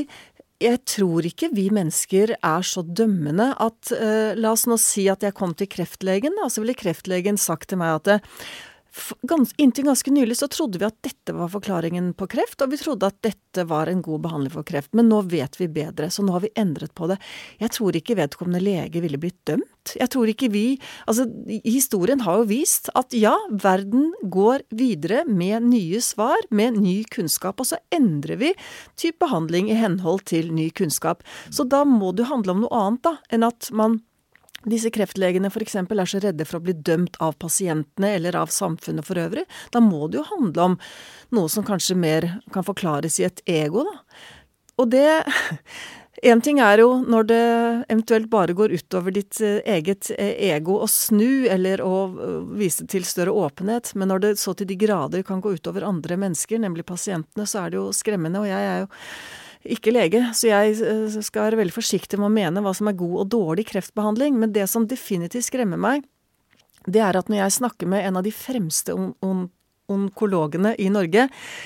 jeg 0.61 0.79
tror 0.89 1.25
ikke 1.25 1.51
vi 1.53 1.67
mennesker 1.73 2.35
er 2.37 2.65
så 2.65 2.81
dømmende 2.81 3.51
at 3.61 3.93
uh, 3.93 4.33
La 4.37 4.53
oss 4.53 4.67
nå 4.69 4.77
si 4.81 5.07
at 5.13 5.21
jeg 5.25 5.37
kom 5.37 5.53
til 5.57 5.69
kreftlegen, 5.69 6.33
da, 6.41 6.49
så 6.49 6.63
ville 6.63 6.77
kreftlegen 6.77 7.37
sagt 7.41 7.69
til 7.69 7.81
meg 7.81 7.99
at 7.99 8.11
Gans, 8.17 8.41
inntil 9.57 9.85
ganske 9.85 10.11
nylig 10.11 10.37
så 10.37 10.47
trodde 10.51 10.79
vi 10.79 10.85
at 10.87 10.97
dette 11.03 11.33
var 11.35 11.49
forklaringen 11.51 12.11
på 12.17 12.27
kreft, 12.27 12.61
og 12.61 12.73
vi 12.73 12.79
trodde 12.81 13.07
at 13.07 13.19
dette 13.23 13.63
var 13.67 13.87
en 13.87 14.01
god 14.03 14.21
behandling 14.25 14.53
for 14.53 14.67
kreft. 14.67 14.91
Men 14.97 15.09
nå 15.09 15.21
vet 15.31 15.59
vi 15.59 15.67
bedre, 15.71 16.09
så 16.11 16.23
nå 16.23 16.35
har 16.35 16.43
vi 16.43 16.51
endret 16.59 16.93
på 16.95 17.07
det. 17.11 17.17
Jeg 17.61 17.71
tror 17.77 17.95
ikke 17.95 18.17
vedkommende 18.19 18.63
lege 18.63 19.03
ville 19.03 19.19
blitt 19.21 19.39
dømt. 19.47 19.95
Jeg 19.97 20.11
tror 20.13 20.29
ikke 20.29 20.51
vi 20.53 20.65
Altså, 21.09 21.25
historien 21.65 22.21
har 22.21 22.41
jo 22.41 22.49
vist 22.51 22.89
at 22.97 23.13
ja, 23.17 23.33
verden 23.49 24.11
går 24.21 24.63
videre 24.69 25.23
med 25.25 25.65
nye 25.71 26.01
svar, 26.03 26.37
med 26.49 26.77
ny 26.81 27.01
kunnskap, 27.11 27.59
og 27.59 27.71
så 27.71 27.79
endrer 27.93 28.39
vi 28.41 28.53
type 28.99 29.19
behandling 29.21 29.71
i 29.71 29.77
henhold 29.79 30.25
til 30.29 30.51
ny 30.53 30.69
kunnskap. 30.75 31.25
Så 31.49 31.65
da 31.67 31.83
må 31.87 32.13
det 32.13 32.25
jo 32.25 32.31
handle 32.33 32.55
om 32.55 32.63
noe 32.65 32.83
annet, 32.85 33.03
da, 33.07 33.17
enn 33.33 33.47
at 33.47 33.71
man 33.75 33.99
disse 34.69 34.91
kreftlegene 34.93 35.49
f.eks. 35.49 35.75
er 35.75 36.09
så 36.09 36.21
redde 36.21 36.45
for 36.45 36.59
å 36.59 36.65
bli 36.65 36.75
dømt 36.77 37.17
av 37.23 37.37
pasientene 37.41 38.13
eller 38.17 38.37
av 38.37 38.51
samfunnet 38.53 39.07
for 39.07 39.21
øvrig. 39.21 39.47
Da 39.73 39.81
må 39.83 40.07
det 40.07 40.21
jo 40.21 40.27
handle 40.29 40.67
om 40.71 40.77
noe 41.33 41.49
som 41.49 41.65
kanskje 41.65 41.97
mer 41.97 42.29
kan 42.53 42.67
forklares 42.67 43.19
i 43.19 43.27
et 43.29 43.41
ego, 43.49 43.87
da. 43.87 43.97
Og 44.81 44.93
det 44.93 45.07
En 46.21 46.41
ting 46.43 46.59
er 46.61 46.77
jo 46.83 46.99
når 47.01 47.23
det 47.25 47.43
eventuelt 47.89 48.27
bare 48.29 48.53
går 48.53 48.75
utover 48.77 49.13
ditt 49.15 49.39
eh, 49.41 49.61
eget 49.65 50.11
eh, 50.13 50.35
ego 50.51 50.75
å 50.83 50.87
snu, 50.91 51.47
eller 51.49 51.81
å 51.81 51.93
eh, 52.11 52.35
vise 52.59 52.85
til 52.91 53.07
større 53.07 53.33
åpenhet, 53.33 53.93
men 53.97 54.11
når 54.11 54.21
det 54.21 54.31
så 54.37 54.53
til 54.53 54.69
de 54.69 54.77
grader 54.77 55.23
kan 55.25 55.41
gå 55.41 55.55
utover 55.55 55.87
andre 55.87 56.19
mennesker, 56.21 56.61
nemlig 56.61 56.85
pasientene, 56.85 57.47
så 57.49 57.63
er 57.63 57.71
det 57.71 57.79
jo 57.79 57.87
skremmende. 57.95 58.43
Og 58.43 58.51
jeg 58.51 58.67
er 58.67 58.83
jo 58.83 58.91
ikke 59.63 59.93
lege, 59.93 60.23
så 60.37 60.49
jeg 60.49 60.77
eh, 60.81 61.21
skal 61.21 61.49
være 61.49 61.61
veldig 61.61 61.75
forsiktig 61.75 62.19
med 62.19 62.29
å 62.29 62.33
mene 62.33 62.63
hva 62.65 62.73
som 62.77 62.89
er 62.89 62.97
god 62.99 63.17
og 63.23 63.31
dårlig 63.33 63.67
kreftbehandling. 63.69 64.37
Men 64.41 64.53
det 64.55 64.67
som 64.71 64.87
definitivt 64.89 65.49
skremmer 65.49 65.81
meg, 65.81 66.05
det 66.89 67.03
er 67.05 67.17
at 67.17 67.29
når 67.29 67.43
jeg 67.43 67.57
snakker 67.59 67.89
med 67.89 68.07
en 68.07 68.21
av 68.21 68.25
de 68.25 68.33
fremste 68.33 68.95
on 68.97 69.13
on 69.25 69.49
onkologene 69.91 70.69
i 70.79 70.85
Norge, 70.87 71.25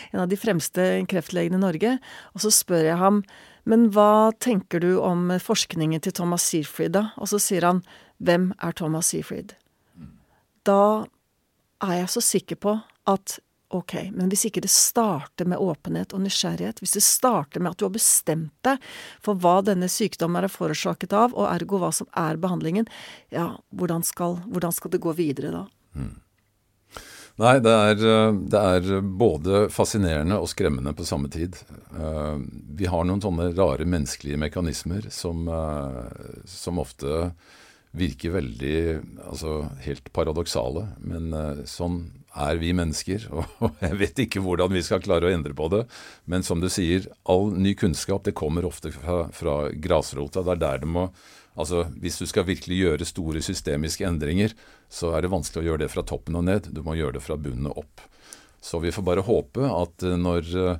en 0.09 0.21
av 0.23 0.29
de 0.31 0.37
fremste 0.39 0.81
kreftlegene 1.05 1.59
i 1.59 1.61
Norge, 1.61 1.91
og 2.33 2.41
så 2.41 2.49
spør 2.49 2.87
jeg 2.87 2.97
ham 2.97 3.19
men 3.65 3.87
hva 3.93 4.29
tenker 4.41 4.81
du 4.83 4.91
om 5.01 5.31
forskningen 5.41 6.03
til 6.05 6.13
Thomas 6.13 6.45
Seafried, 6.45 6.93
da? 6.93 7.09
Og 7.17 7.31
så 7.31 7.41
sier 7.41 7.65
han 7.65 7.81
hvem 8.21 8.51
er 8.61 8.75
Thomas 8.77 9.09
Seafried? 9.11 9.55
Da 10.65 11.05
er 11.83 11.95
jeg 12.03 12.11
så 12.13 12.21
sikker 12.23 12.61
på 12.61 12.75
at 13.09 13.39
Ok, 13.75 13.95
men 14.15 14.29
hvis 14.31 14.45
ikke 14.47 14.63
det 14.63 14.71
starter 14.71 15.47
med 15.49 15.59
åpenhet 15.59 16.13
og 16.15 16.21
nysgjerrighet, 16.23 16.79
hvis 16.79 16.95
det 16.95 17.03
starter 17.03 17.63
med 17.63 17.73
at 17.73 17.81
du 17.81 17.87
har 17.87 17.95
bestemt 17.95 18.53
deg 18.63 18.83
for 19.23 19.35
hva 19.41 19.57
denne 19.65 19.89
sykdommen 19.91 20.45
er 20.45 20.51
forårsaket 20.51 21.15
av, 21.15 21.35
og 21.35 21.49
ergo 21.49 21.81
hva 21.81 21.91
som 21.95 22.07
er 22.15 22.39
behandlingen, 22.39 22.87
ja, 23.35 23.49
hvordan 23.75 24.05
skal, 24.07 24.39
hvordan 24.47 24.75
skal 24.75 24.93
det 24.93 25.01
gå 25.03 25.15
videre 25.17 25.51
da? 25.55 25.65
Mm. 25.97 26.13
Nei, 27.35 27.57
det 27.59 27.71
er, 27.89 27.99
det 28.47 28.59
er, 28.63 29.01
både 29.03 29.65
fascinerende 29.73 30.37
og 30.39 30.47
skremmende 30.47 30.93
på 30.95 31.03
samme 31.03 31.27
tid. 31.27 31.57
Eh, 31.91 32.37
vi 32.79 32.87
har 32.87 33.03
noen 33.03 33.19
sånne 33.23 33.49
rare 33.57 33.83
menneskelige 33.83 34.39
mekanismer 34.39 35.09
som, 35.11 35.43
eh, 35.51 36.31
som 36.47 36.79
ofte 36.79 37.33
virker 37.95 38.35
veldig 38.35 38.77
altså 39.29 39.65
helt 39.85 40.11
paradoksale. 40.15 40.87
Men 41.03 41.33
uh, 41.33 41.63
sånn 41.69 42.01
er 42.35 42.59
vi 42.61 42.73
mennesker, 42.75 43.27
og 43.63 43.79
jeg 43.83 43.99
vet 44.01 44.21
ikke 44.25 44.43
hvordan 44.43 44.73
vi 44.75 44.83
skal 44.85 45.03
klare 45.03 45.29
å 45.29 45.33
endre 45.33 45.55
på 45.57 45.69
det. 45.73 45.85
Men 46.29 46.45
som 46.45 46.61
du 46.63 46.69
sier, 46.71 47.07
all 47.23 47.53
ny 47.55 47.75
kunnskap 47.79 48.27
det 48.27 48.35
kommer 48.37 48.67
ofte 48.67 48.91
fra, 48.95 49.25
fra 49.35 49.57
grasrota. 49.71 50.43
Det 50.43 50.57
er 50.57 50.63
der 50.67 50.85
det 50.85 50.93
må 50.97 51.09
Altså, 51.55 51.85
Hvis 52.03 52.17
du 52.19 52.25
skal 52.27 52.43
virkelig 52.49 52.81
gjøre 52.81 53.05
store 53.07 53.39
systemiske 53.39 54.03
endringer, 54.03 54.51
så 54.91 55.13
er 55.15 55.23
det 55.23 55.31
vanskelig 55.31 55.61
å 55.61 55.69
gjøre 55.69 55.85
det 55.85 55.93
fra 55.93 56.03
toppen 56.03 56.35
og 56.35 56.43
ned. 56.49 56.67
Du 56.75 56.81
må 56.83 56.97
gjøre 56.99 57.15
det 57.15 57.23
fra 57.23 57.37
bunnen 57.39 57.69
og 57.71 57.85
opp. 57.85 58.03
Så 58.59 58.81
vi 58.83 58.91
får 58.91 59.05
bare 59.07 59.23
håpe 59.23 59.63
at 59.63 60.03
eh, 60.03 60.17
når 60.19 60.51
uh, 60.59 60.73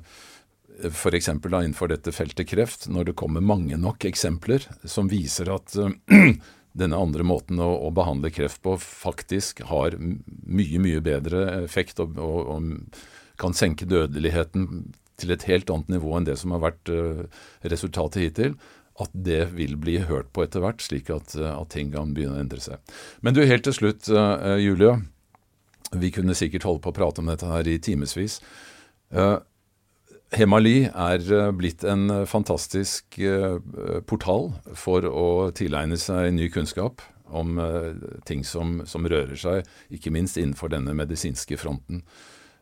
f.eks. 0.90 1.30
innenfor 1.32 1.88
dette 1.88 2.12
feltet 2.12 2.50
kreft, 2.50 2.88
når 2.92 3.08
det 3.08 3.16
kommer 3.16 3.40
mange 3.40 3.78
nok 3.80 4.04
eksempler 4.04 4.66
som 4.84 5.08
viser 5.08 5.48
at 5.54 5.76
denne 6.76 6.98
andre 7.00 7.24
måten 7.26 7.60
å, 7.62 7.68
å, 7.86 7.90
behandle 7.94 8.30
kreft 8.34 8.62
på 8.64 8.76
faktisk 8.82 9.62
har 9.70 9.96
mye, 9.98 10.80
mye 10.82 11.02
bedre 11.04 11.44
effekt 11.62 12.00
og, 12.02 12.18
og, 12.20 12.52
og, 12.52 13.02
kan 13.36 13.52
senke 13.56 13.88
dødeligheten 13.88 14.86
til 15.20 15.32
et 15.32 15.44
helt 15.48 15.68
annet 15.72 15.90
nivå 15.96 16.14
enn 16.16 16.28
det 16.28 16.38
som 16.40 16.54
har 16.54 16.62
vært 16.62 16.88
uh, 16.92 17.26
resultatet 17.68 18.22
hittil, 18.22 18.54
at 19.00 19.12
det 19.12 19.42
vil 19.52 19.74
bli 19.80 19.98
hørt 20.08 20.30
på 20.32 20.44
etter 20.44 20.64
hvert, 20.64 20.80
slik 20.84 21.10
at, 21.12 21.34
uh, 21.36 21.52
at, 21.52 21.68
ting 21.74 21.90
kan 21.92 22.14
begynne 22.16 22.38
å 22.38 22.40
endre 22.40 22.62
seg. 22.64 22.80
Men 23.20 23.36
du, 23.36 23.42
helt 23.44 23.66
til 23.68 23.76
slutt, 23.76 24.08
Julie. 24.08 24.62
Julia. 24.64 24.96
Vi 26.00 26.10
kunne 26.10 26.34
sikkert 26.34 26.64
holde 26.66 26.82
på 26.82 26.90
å 26.90 26.96
prate 26.96 27.22
om 27.22 27.28
dette 27.30 27.46
her 27.46 27.68
i 27.68 27.76
timevis. 27.78 28.40
Hemali 30.34 30.88
er 30.90 31.22
eh, 31.22 31.50
blitt 31.54 31.84
en 31.86 32.08
eh, 32.10 32.24
fantastisk 32.26 33.18
eh, 33.22 33.58
portal 34.10 34.50
for 34.74 35.06
å 35.06 35.26
tilegne 35.54 35.98
seg 36.00 36.32
ny 36.34 36.48
kunnskap 36.50 37.04
om 37.26 37.58
ting 38.22 38.44
som, 38.46 38.84
som 38.86 39.02
rører 39.02 39.34
seg, 39.34 39.66
ikke 39.90 40.12
minst 40.14 40.36
innenfor 40.38 40.70
denne 40.70 40.92
medisinske 40.94 41.56
fronten. 41.58 42.04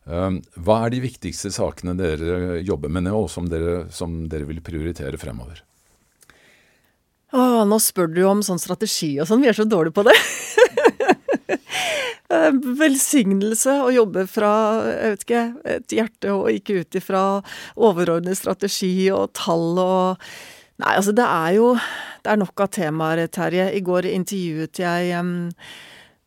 Hva 0.08 0.76
er 0.86 0.94
de 0.94 1.02
viktigste 1.04 1.50
sakene 1.52 1.92
dere 1.98 2.62
jobber 2.64 2.88
med 2.88 3.04
nå, 3.04 3.12
og 3.12 3.28
som 3.28 3.44
dere, 3.44 3.90
som 3.92 4.22
dere 4.32 4.48
vil 4.48 4.62
prioritere 4.64 5.20
fremover? 5.20 5.60
Åh, 7.36 7.60
nå 7.68 7.76
spør 7.76 8.08
du 8.08 8.22
om 8.24 8.40
sånn 8.46 8.62
strategi 8.62 9.18
og 9.20 9.28
sånn. 9.28 9.44
Vi 9.44 9.52
er 9.52 9.60
så 9.60 9.68
dårlige 9.68 9.98
på 10.00 10.06
det. 10.08 10.16
Eh, 12.34 12.50
velsignelse 12.80 13.74
å 13.84 13.90
jobbe 13.92 14.22
fra 14.26 14.50
jeg 14.88 15.10
vet 15.12 15.24
ikke, 15.26 15.42
et 15.74 15.92
hjerte 15.92 16.30
og 16.32 16.46
ikke 16.50 16.78
ut 16.80 16.96
ifra 16.96 17.20
overordnet 17.76 18.38
strategi 18.40 19.10
og 19.12 19.28
tall 19.36 19.76
og 19.82 20.24
Nei, 20.80 20.96
altså 20.96 21.12
det 21.14 21.26
er 21.28 21.52
jo 21.54 21.68
Det 22.24 22.32
er 22.32 22.40
nok 22.40 22.64
av 22.64 22.70
temaer, 22.74 23.20
Terje. 23.30 23.68
I 23.76 23.82
går 23.84 24.08
intervjuet 24.10 24.80
jeg 24.80 25.12
um, 25.20 25.52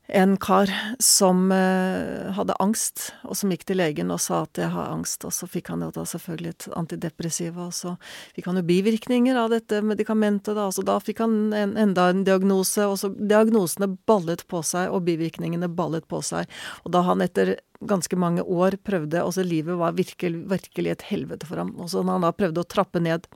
en 0.07 0.37
kar 0.37 0.71
som 0.99 1.51
eh, 1.51 2.31
hadde 2.31 2.55
angst, 2.63 3.09
og 3.27 3.35
som 3.37 3.51
gikk 3.51 3.65
til 3.67 3.79
legen 3.81 4.11
og 4.13 4.21
sa 4.23 4.43
at 4.45 4.59
jeg 4.59 4.71
har 4.71 4.91
angst. 4.93 5.25
Og 5.27 5.33
så 5.35 5.49
fikk 5.51 5.71
han 5.73 5.83
jo 5.83 5.89
da 5.95 6.05
selvfølgelig 6.07 6.53
et 6.53 6.67
antidepressiva, 6.79 7.67
og 7.67 7.75
så 7.75 7.95
fikk 8.35 8.47
han 8.47 8.61
jo 8.61 8.65
bivirkninger 8.69 9.39
av 9.39 9.51
dette 9.51 9.81
medikamentet. 9.83 10.55
Da, 10.55 10.69
så 10.71 10.85
da 10.87 10.97
fikk 11.03 11.21
han 11.25 11.37
en, 11.51 11.75
enda 11.79 12.09
en 12.13 12.23
diagnose, 12.27 12.87
og 12.87 12.99
så 13.01 13.11
diagnosene 13.17 13.91
ballet 14.07 14.45
på 14.47 14.63
seg, 14.63 14.93
og 14.93 15.03
bivirkningene 15.09 15.67
ballet 15.67 16.07
på 16.07 16.21
seg. 16.23 16.47
Og 16.85 16.93
da 16.95 17.03
han 17.07 17.23
etter 17.25 17.57
ganske 17.87 18.17
mange 18.17 18.41
år 18.41 18.79
prøvde, 18.87 19.21
og 19.23 19.35
så 19.35 19.43
livet 19.45 19.77
var 19.77 19.97
virkelig, 19.97 20.45
virkelig 20.49 20.95
et 20.95 21.09
helvete 21.11 21.49
for 21.49 21.59
ham, 21.61 21.75
og 21.77 21.91
så 21.91 22.05
han 22.07 22.23
da 22.23 22.31
prøvde 22.33 22.63
å 22.63 22.69
trappe 22.69 23.03
ned 23.03 23.27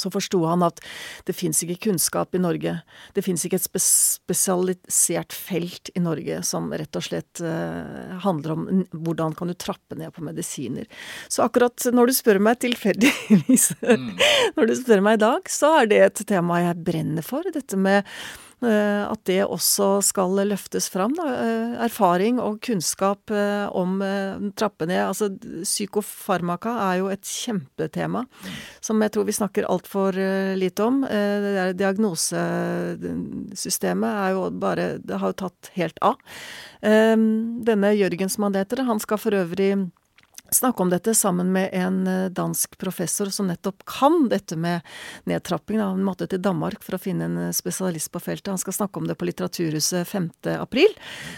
så 0.00 0.12
forsto 0.12 0.42
han 0.48 0.64
at 0.66 0.80
det 1.28 1.36
fins 1.36 1.62
ikke 1.64 1.90
kunnskap 1.90 2.34
i 2.34 2.42
Norge. 2.42 2.76
Det 3.14 3.24
fins 3.24 3.44
ikke 3.46 3.60
et 3.60 3.68
spesialisert 3.84 5.36
felt 5.36 5.92
i 5.94 6.02
Norge 6.02 6.40
som 6.46 6.70
rett 6.72 6.96
og 6.96 7.06
slett 7.06 7.42
uh, 7.44 8.18
handler 8.24 8.56
om 8.56 8.66
hvordan 8.92 9.36
kan 9.38 9.52
du 9.52 9.56
trappe 9.58 9.98
ned 9.98 10.14
på 10.16 10.24
medisiner. 10.26 10.88
Så 11.28 11.44
akkurat 11.46 11.90
når 11.92 12.10
du 12.10 12.16
spør 12.16 12.42
meg 12.42 12.60
tilfeldigvis, 12.64 13.72
mm. 13.84 14.12
når 14.58 14.70
du 14.70 14.76
spør 14.80 15.04
meg 15.04 15.20
i 15.20 15.24
dag, 15.26 15.50
så 15.50 15.74
er 15.80 15.90
det 15.90 16.04
et 16.06 16.24
tema 16.28 16.62
jeg 16.64 16.80
brenner 16.86 17.26
for. 17.26 17.46
Dette 17.54 17.78
med 17.80 18.04
Eh, 18.04 18.49
at 18.60 19.24
det 19.28 19.44
også 19.46 20.00
skal 20.04 20.46
løftes 20.48 20.88
fram. 20.92 21.14
Da. 21.16 21.24
Eh, 21.32 21.84
erfaring 21.86 22.40
og 22.42 22.60
kunnskap 22.64 23.30
eh, 23.32 23.68
om 23.72 24.02
trappene. 24.58 25.06
Altså, 25.06 25.30
psykofarmaka 25.64 26.70
er 26.90 26.96
jo 27.00 27.06
et 27.12 27.24
kjempetema 27.24 28.24
som 28.84 29.02
jeg 29.02 29.10
tror 29.14 29.24
vi 29.28 29.32
snakker 29.36 29.68
altfor 29.68 30.12
lite 30.58 30.82
om. 30.84 30.96
Det 31.06 31.76
diagnosesystemet 31.80 34.10
er 34.10 34.30
jo 34.34 34.50
bare 34.60 34.98
Det 34.98 35.16
har 35.20 35.28
jo 35.32 35.40
tatt 35.46 35.70
helt 35.76 35.98
av. 36.04 36.14
Denne 36.80 37.96
Jørgen 37.96 38.28
som 38.32 38.42
han 38.48 38.58
heter, 38.58 38.84
han 38.88 39.00
skal 39.02 39.18
for 39.20 39.32
øvrig 39.36 39.72
snakke 40.54 40.82
om 40.82 40.90
dette 40.90 41.14
sammen 41.14 41.52
med 41.52 41.70
en 41.72 42.06
eh, 42.06 42.30
dansk 42.30 42.78
professor 42.78 43.30
som 43.30 43.48
nettopp 43.50 43.84
kan 43.88 44.28
dette 44.30 44.56
med 44.56 44.80
nedtrapping. 45.30 45.80
Han 45.80 46.04
måtte 46.04 46.28
til 46.30 46.42
Danmark 46.42 46.82
for 46.84 46.96
å 46.96 47.00
finne 47.02 47.28
en 47.28 47.38
eh, 47.38 47.54
spesialist 47.56 48.10
på 48.12 48.22
feltet. 48.22 48.50
Han 48.52 48.60
skal 48.60 48.76
snakke 48.76 49.00
om 49.00 49.08
det 49.08 49.16
på 49.20 49.28
Litteraturhuset 49.28 50.08
5. 50.08 50.28
april. 50.58 50.92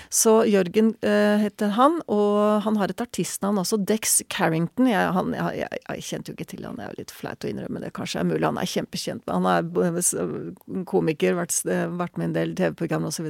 Så 0.08 0.42
Jørgen 0.48 0.94
eh, 1.04 1.42
heter 1.44 1.74
han, 1.76 2.00
og 2.12 2.64
han 2.66 2.78
har 2.80 2.92
et 2.92 3.04
artistnavn 3.04 3.60
også, 3.62 3.80
Dex 3.88 4.20
Carrington. 4.32 4.88
Jeg, 4.90 5.12
han, 5.16 5.34
jeg, 5.36 5.62
jeg, 5.62 5.82
jeg, 5.86 6.06
kjente 6.08 6.32
jo 6.32 6.38
ikke 6.38 6.48
til 6.54 6.66
han, 6.68 6.78
det 6.78 6.86
er 6.86 6.94
jo 6.94 7.00
litt 7.02 7.14
flaut 7.14 7.46
å 7.46 7.52
innrømme 7.52 7.84
det, 7.84 7.92
kanskje 7.96 8.22
er 8.22 8.28
mulig. 8.30 8.46
Han 8.48 8.60
er 8.62 8.72
kjempekjent. 8.72 9.28
Han 9.32 9.48
er 9.50 10.84
komiker, 10.88 11.36
vært, 11.38 11.58
vært 11.98 12.18
med 12.18 12.30
en 12.30 12.38
del 12.38 12.56
TV-programmer 12.58 13.12
osv. 13.12 13.28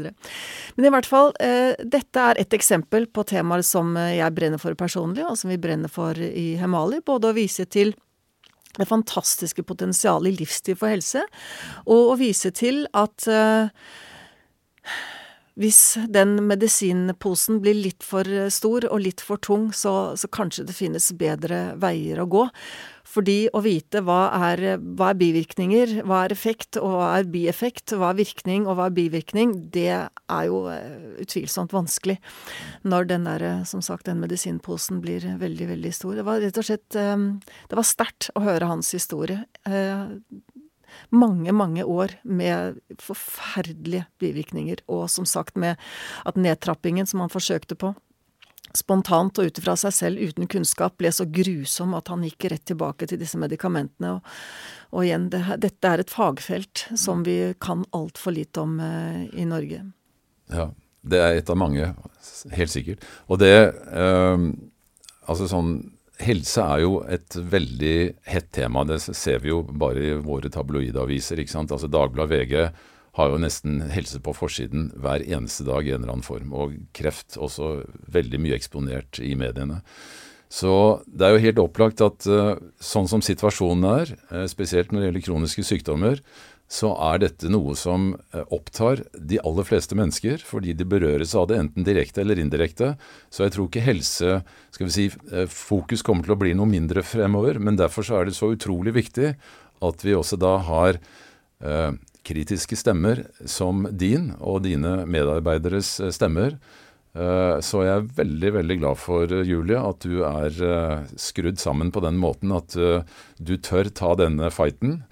Men 0.76 0.88
i 0.88 0.94
hvert 0.94 1.09
fall, 1.09 1.34
eh, 1.42 1.74
dette 1.82 2.28
er 2.32 2.40
et 2.40 2.56
eksempel 2.56 3.09
på 3.10 3.26
temaer 3.28 3.64
som 3.66 3.96
jeg 3.96 4.34
brenner 4.36 4.60
for 4.62 4.76
personlig, 4.78 5.24
og 5.26 5.36
som 5.38 5.50
vi 5.50 5.59
brenner 5.60 5.71
brenner 5.72 5.92
for 5.92 6.18
i 6.20 6.54
Hemali. 6.60 7.00
Både 7.04 7.32
å 7.32 7.36
vise 7.36 7.66
til 7.66 7.94
det 8.78 8.88
fantastiske 8.88 9.64
potensialet 9.68 10.32
i 10.32 10.38
livsstil 10.44 10.78
for 10.80 10.92
helse, 10.92 11.26
og 11.84 12.14
å 12.14 12.16
vise 12.20 12.52
til 12.56 12.86
at 12.96 13.26
uh, 13.28 13.68
hvis 15.60 15.98
den 16.08 16.38
medisinposen 16.48 17.60
blir 17.60 17.76
litt 17.76 18.04
for 18.06 18.24
stor 18.48 18.86
og 18.88 19.04
litt 19.04 19.20
for 19.20 19.40
tung, 19.44 19.68
så, 19.76 20.16
så, 20.16 20.28
kanskje 20.32 20.64
det 20.70 20.76
finnes 20.76 21.10
bedre 21.20 21.74
veier 21.80 22.22
å 22.22 22.28
gå. 22.32 22.46
Fordi 23.12 23.36
å 23.52 23.60
vite 23.64 24.01
hva 24.06 24.20
er, 24.51 24.62
hva 24.80 25.10
er, 25.12 25.18
bivirkninger, 25.20 25.98
hva 26.09 26.22
er 26.24 26.34
effekt, 26.34 26.78
og 26.80 26.94
hva 26.97 27.10
er 27.18 27.28
bieffekt, 27.32 27.93
hva 27.98 28.12
er 28.12 28.20
virkning 28.22 28.64
og 28.66 28.78
hva 28.78 28.89
er 28.89 28.97
bivirkning, 28.97 29.55
det 29.74 29.90
er 29.93 30.47
jo 30.48 30.62
eh, 30.72 31.18
utvilsomt 31.24 31.74
vanskelig 31.76 32.16
når 32.89 33.10
den 33.10 33.28
der, 33.28 33.47
som 33.68 33.84
sagt, 33.84 34.09
den 34.09 34.22
medisinposen 34.22 35.02
blir 35.05 35.26
veldig, 35.43 35.68
veldig 35.74 35.93
stor. 35.97 36.16
Det 36.16 36.26
var 36.28 36.40
rett 36.43 36.60
og 36.62 36.68
slett 36.68 36.98
eh, 36.98 37.28
Det 37.68 37.78
var 37.78 37.89
sterkt 37.89 38.30
å 38.39 38.44
høre 38.47 38.70
hans 38.70 38.94
historie. 38.97 39.44
Eh, 39.68 40.06
mange, 41.12 41.52
mange 41.52 41.84
år 41.84 42.16
med 42.24 42.80
forferdelige 43.01 44.06
bivirkninger, 44.22 44.84
og 44.89 45.09
som 45.12 45.28
sagt 45.28 45.56
med 45.60 45.80
at 46.28 46.40
nedtrappingen 46.40 47.09
som 47.09 47.24
han 47.24 47.32
forsøkte 47.32 47.76
på, 47.78 47.93
spontant 48.78 49.38
og 49.40 49.48
ut 49.48 49.60
ifra 49.60 49.74
seg 49.78 49.94
selv 49.96 50.22
uten 50.22 50.48
kunnskap, 50.50 50.96
ble 51.00 51.12
så 51.12 51.26
grusom 51.28 51.96
at 51.98 52.10
han 52.12 52.24
gikk 52.26 52.48
rett 52.52 52.64
tilbake 52.70 53.08
til 53.10 53.20
disse 53.20 53.40
medikamentene. 53.40 54.16
Og, 54.16 54.34
og 54.92 55.06
igjen, 55.06 55.28
det, 55.32 55.42
dette 55.62 55.92
er 55.92 56.02
et 56.02 56.12
fagfelt 56.12 56.86
som 56.98 57.24
vi 57.26 57.38
kan 57.62 57.86
altfor 57.96 58.36
lite 58.36 58.64
om 58.64 58.78
eh, 58.82 59.24
i 59.40 59.46
Norge. 59.48 59.84
Ja, 60.52 60.68
det 61.02 61.22
er 61.22 61.40
et 61.40 61.50
av 61.50 61.58
mange, 61.58 61.92
helt 62.52 62.74
sikkert. 62.74 63.08
Og 63.28 63.42
det 63.42 63.56
eh, 63.72 64.52
Altså 65.22 65.46
sånn 65.46 65.76
Helse 66.22 66.62
er 66.62 66.80
jo 66.82 66.96
et 67.10 67.34
veldig 67.34 67.96
hett 68.30 68.48
tema. 68.54 68.82
Det 68.86 68.98
ser 69.02 69.40
vi 69.42 69.50
jo 69.50 69.62
bare 69.64 70.02
i 70.02 70.18
våre 70.22 70.50
tabloidaviser. 70.52 71.40
ikke 71.40 71.50
sant? 71.50 71.72
Altså 71.74 71.88
Dagbladet 71.90 72.30
VG 72.30 72.54
har 73.18 73.28
jo 73.28 73.40
nesten 73.40 73.80
helse 73.93 74.20
på 74.24 74.32
forsiden 74.36 74.90
hver 75.01 75.24
eneste 75.26 75.66
dag 75.68 75.84
i 75.84 75.93
en 75.93 76.01
eller 76.01 76.16
annen 76.16 76.26
form. 76.26 76.52
Og 76.56 76.76
kreft 76.97 77.36
også 77.36 77.82
veldig 78.12 78.40
mye 78.40 78.56
eksponert 78.56 79.20
i 79.20 79.34
mediene. 79.39 79.82
Så 80.52 81.01
det 81.09 81.26
er 81.26 81.34
jo 81.34 81.44
helt 81.47 81.60
opplagt 81.62 82.02
at 82.05 82.26
uh, 82.28 82.56
sånn 82.80 83.09
som 83.09 83.24
situasjonen 83.24 83.86
er, 83.89 84.10
uh, 84.32 84.47
spesielt 84.51 84.93
når 84.93 85.01
det 85.01 85.06
gjelder 85.06 85.24
kroniske 85.28 85.64
sykdommer, 85.64 86.20
så 86.72 86.90
er 87.10 87.20
dette 87.20 87.48
noe 87.52 87.72
som 87.76 88.10
uh, 88.32 88.43
opptar 88.52 89.01
de 89.16 89.40
aller 89.44 89.68
fleste 89.68 89.97
mennesker, 89.97 90.44
fordi 90.44 90.74
de 90.76 90.89
berøres 90.89 91.32
av 91.36 91.48
det 91.48 91.56
enten 91.60 91.89
direkte 91.89 92.20
eller 92.24 92.40
indirekte. 92.40 92.94
Så 93.32 93.47
jeg 93.47 93.56
tror 93.56 93.68
ikke 93.68 93.84
helse, 93.89 94.39
skal 94.76 94.89
vi 94.89 94.94
si, 94.97 95.09
fokus 95.52 96.05
kommer 96.05 96.28
til 96.28 96.36
å 96.36 96.40
bli 96.44 96.52
noe 96.56 96.68
mindre 96.68 97.05
fremover. 97.05 97.60
Men 97.60 97.80
derfor 97.80 98.09
så 98.09 98.20
er 98.20 98.28
det 98.28 98.36
så 98.36 98.52
utrolig 98.52 98.97
viktig 98.97 99.34
at 99.82 100.05
vi 100.05 100.16
også 100.16 100.36
da 100.40 100.56
har 100.68 101.01
kritiske 102.26 102.78
stemmer 102.78 103.24
som 103.48 103.84
din 103.90 104.32
og 104.40 104.62
dine 104.66 105.02
medarbeideres 105.10 105.98
eh, 106.00 106.12
stemmer. 106.14 106.56
Eh, 107.12 107.58
så 107.64 107.82
jeg 107.84 107.98
er 107.98 108.14
veldig 108.20 108.52
veldig 108.58 108.78
glad 108.80 109.00
for, 109.00 109.26
eh, 109.26 109.44
Julie, 109.48 109.78
at 109.78 110.06
du 110.06 110.22
er 110.26 111.06
skrudd 111.20 111.60
sammen 111.62 111.92
på 111.92 112.02
den 112.04 112.20
måten 112.22 112.54
at 112.56 112.76
du 113.38 113.54
tør 113.58 113.90
ta 113.90 114.14
denne 114.18 114.50
fighten. 114.54 115.02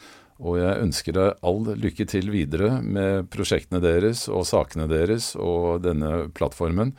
Og 0.40 0.56
jeg 0.56 0.80
ønsker 0.86 1.12
deg 1.12 1.42
all 1.44 1.66
lykke 1.76 2.06
til 2.08 2.30
videre 2.32 2.78
med 2.80 3.28
prosjektene 3.28 3.82
deres 3.84 4.24
og 4.32 4.46
sakene 4.48 4.86
deres 4.88 5.34
og 5.36 5.82
denne 5.84 6.30
plattformen. 6.32 6.94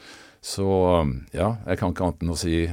Så 0.45 0.67
ja, 1.33 1.55
jeg 1.65 1.79
kan 1.79 1.93
ikke 1.93 2.05
annet 2.05 2.21
enn 2.21 2.33
å 2.35 2.37
si 2.37 2.67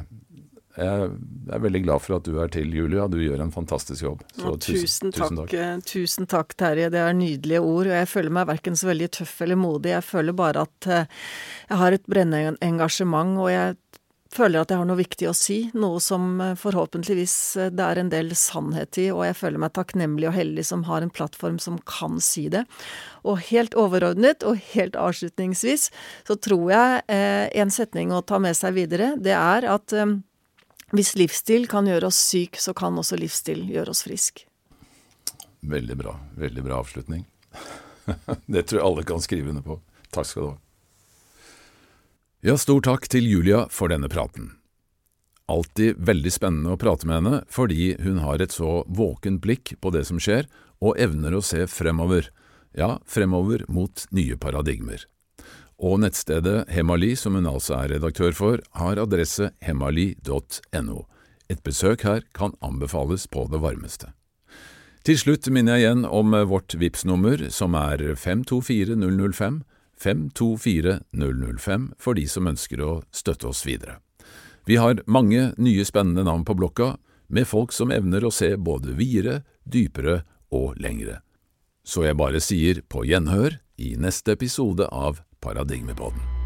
jeg 0.78 1.08
er 1.56 1.62
veldig 1.64 1.80
glad 1.82 2.02
for 2.04 2.18
at 2.18 2.28
du 2.28 2.38
er 2.42 2.50
til, 2.54 2.70
Julia. 2.74 3.08
Du 3.10 3.18
gjør 3.20 3.42
en 3.42 3.52
fantastisk 3.54 4.04
jobb. 4.04 4.22
Så, 4.30 4.54
tusen, 4.62 5.10
tusen, 5.10 5.14
tusen, 5.16 5.40
takk. 5.40 5.54
Eh, 5.58 5.74
tusen 5.88 6.28
takk, 6.30 6.54
Terje. 6.60 6.90
Det 6.94 7.02
er 7.02 7.16
nydelige 7.18 7.62
ord. 7.64 7.90
og 7.90 7.96
Jeg 7.98 8.10
føler 8.12 8.36
meg 8.38 8.50
verken 8.52 8.78
så 8.78 8.92
veldig 8.92 9.10
tøff 9.18 9.34
eller 9.42 9.58
modig. 9.58 9.96
Jeg 9.96 10.06
føler 10.06 10.38
bare 10.38 10.68
at 10.68 10.90
eh, 10.92 11.10
jeg 11.68 11.82
har 11.82 11.96
et 11.96 12.06
brennende 12.06 12.54
engasjement, 12.64 13.34
og 13.42 13.50
jeg 13.52 13.76
føler 14.34 14.60
at 14.60 14.72
jeg 14.72 14.80
har 14.80 14.88
noe 14.88 15.00
viktig 15.00 15.28
å 15.30 15.34
si. 15.36 15.58
Noe 15.78 15.98
som 16.04 16.38
eh, 16.44 16.54
forhåpentligvis 16.58 17.34
det 17.74 17.84
er 17.84 18.02
en 18.02 18.12
del 18.12 18.30
sannhet 18.38 19.00
i, 19.00 19.08
og 19.14 19.24
jeg 19.26 19.38
føler 19.40 19.62
meg 19.64 19.74
takknemlig 19.76 20.30
og 20.30 20.36
heldig 20.36 20.66
som 20.68 20.86
har 20.88 21.02
en 21.04 21.12
plattform 21.12 21.58
som 21.62 21.80
kan 21.88 22.20
si 22.22 22.46
det. 22.52 22.64
Og 23.26 23.42
helt 23.50 23.74
overordnet, 23.78 24.46
og 24.46 24.60
helt 24.76 24.98
avslutningsvis, 25.00 25.88
så 26.28 26.38
tror 26.38 26.70
jeg 26.74 27.04
eh, 27.10 27.48
en 27.58 27.72
setning 27.74 28.14
å 28.14 28.22
ta 28.22 28.40
med 28.42 28.56
seg 28.58 28.76
videre, 28.78 29.14
det 29.18 29.34
er 29.34 29.68
at 29.74 29.96
eh, 29.96 30.18
hvis 30.94 31.14
livsstil 31.20 31.66
kan 31.68 31.88
gjøre 31.88 32.08
oss 32.08 32.20
syk, 32.30 32.56
så 32.60 32.72
kan 32.76 32.96
også 32.96 33.18
livsstil 33.20 33.66
gjøre 33.68 33.92
oss 33.92 34.04
frisk. 34.06 34.46
Veldig 35.60 35.96
bra. 35.98 36.14
Veldig 36.38 36.64
bra 36.64 36.78
avslutning. 36.80 37.26
det 38.46 38.62
tror 38.68 38.80
jeg 38.80 38.86
alle 38.86 39.04
kan 39.04 39.20
skrive 39.24 39.52
under 39.52 39.66
på. 39.66 39.80
Takk 40.14 40.30
skal 40.30 40.42
du 40.42 40.48
ha. 40.48 40.56
Ja, 42.46 42.54
stor 42.54 42.80
takk 42.86 43.08
til 43.10 43.26
Julia 43.26 43.66
for 43.74 43.90
denne 43.90 44.08
praten. 44.08 44.52
Alltid 45.50 45.98
veldig 45.98 46.30
spennende 46.32 46.76
å 46.76 46.80
prate 46.80 47.08
med 47.08 47.18
henne 47.18 47.38
fordi 47.50 47.96
hun 48.04 48.20
har 48.22 48.40
et 48.40 48.54
så 48.54 48.84
våkent 48.86 49.42
blikk 49.44 49.74
på 49.82 49.92
det 49.92 50.04
som 50.08 50.20
skjer, 50.22 50.46
og 50.78 51.00
evner 51.02 51.34
å 51.34 51.42
se 51.42 51.64
fremover, 51.66 52.28
ja, 52.78 53.00
fremover 53.08 53.64
mot 53.66 54.04
nye 54.14 54.36
paradigmer. 54.38 55.02
Og 55.78 56.00
nettstedet 56.02 56.66
Hemali, 56.74 57.12
som 57.14 57.36
hun 57.38 57.46
altså 57.46 57.76
er 57.78 57.94
redaktør 57.94 58.34
for, 58.34 58.62
har 58.74 58.98
adresse 58.98 59.52
hemali.no. 59.62 61.04
Et 61.48 61.60
besøk 61.64 62.02
her 62.02 62.24
kan 62.34 62.56
anbefales 62.60 63.28
på 63.30 63.46
det 63.52 63.60
varmeste. 63.62 64.10
Til 65.06 65.16
slutt 65.16 65.46
minner 65.54 65.78
jeg 65.78 65.86
igjen 65.86 66.02
om 66.04 66.34
vårt 66.50 66.74
VIPS-nummer, 66.76 67.46
som 67.54 67.76
er 67.78 68.02
524005, 68.18 69.62
524005 69.98 71.86
for 71.98 72.18
de 72.18 72.26
som 72.28 72.50
ønsker 72.50 72.82
å 72.82 72.90
støtte 73.14 73.48
oss 73.48 73.64
videre. 73.66 74.00
Vi 74.68 74.76
har 74.76 75.00
mange 75.06 75.54
nye 75.56 75.86
spennende 75.88 76.26
navn 76.26 76.44
på 76.44 76.58
blokka, 76.58 76.96
med 77.28 77.48
folk 77.48 77.72
som 77.72 77.92
evner 77.92 78.24
å 78.24 78.32
se 78.32 78.54
både 78.56 78.92
videre, 78.98 79.42
dypere 79.64 80.22
og 80.52 80.76
lengre. 80.80 81.20
Så 81.84 82.04
jeg 82.04 82.18
bare 82.20 82.40
sier 82.44 82.82
på 82.88 83.04
gjenhør 83.08 83.58
i 83.80 83.94
neste 84.00 84.34
episode 84.36 84.88
av 84.92 85.22
Paradigmepodden. 85.40 86.37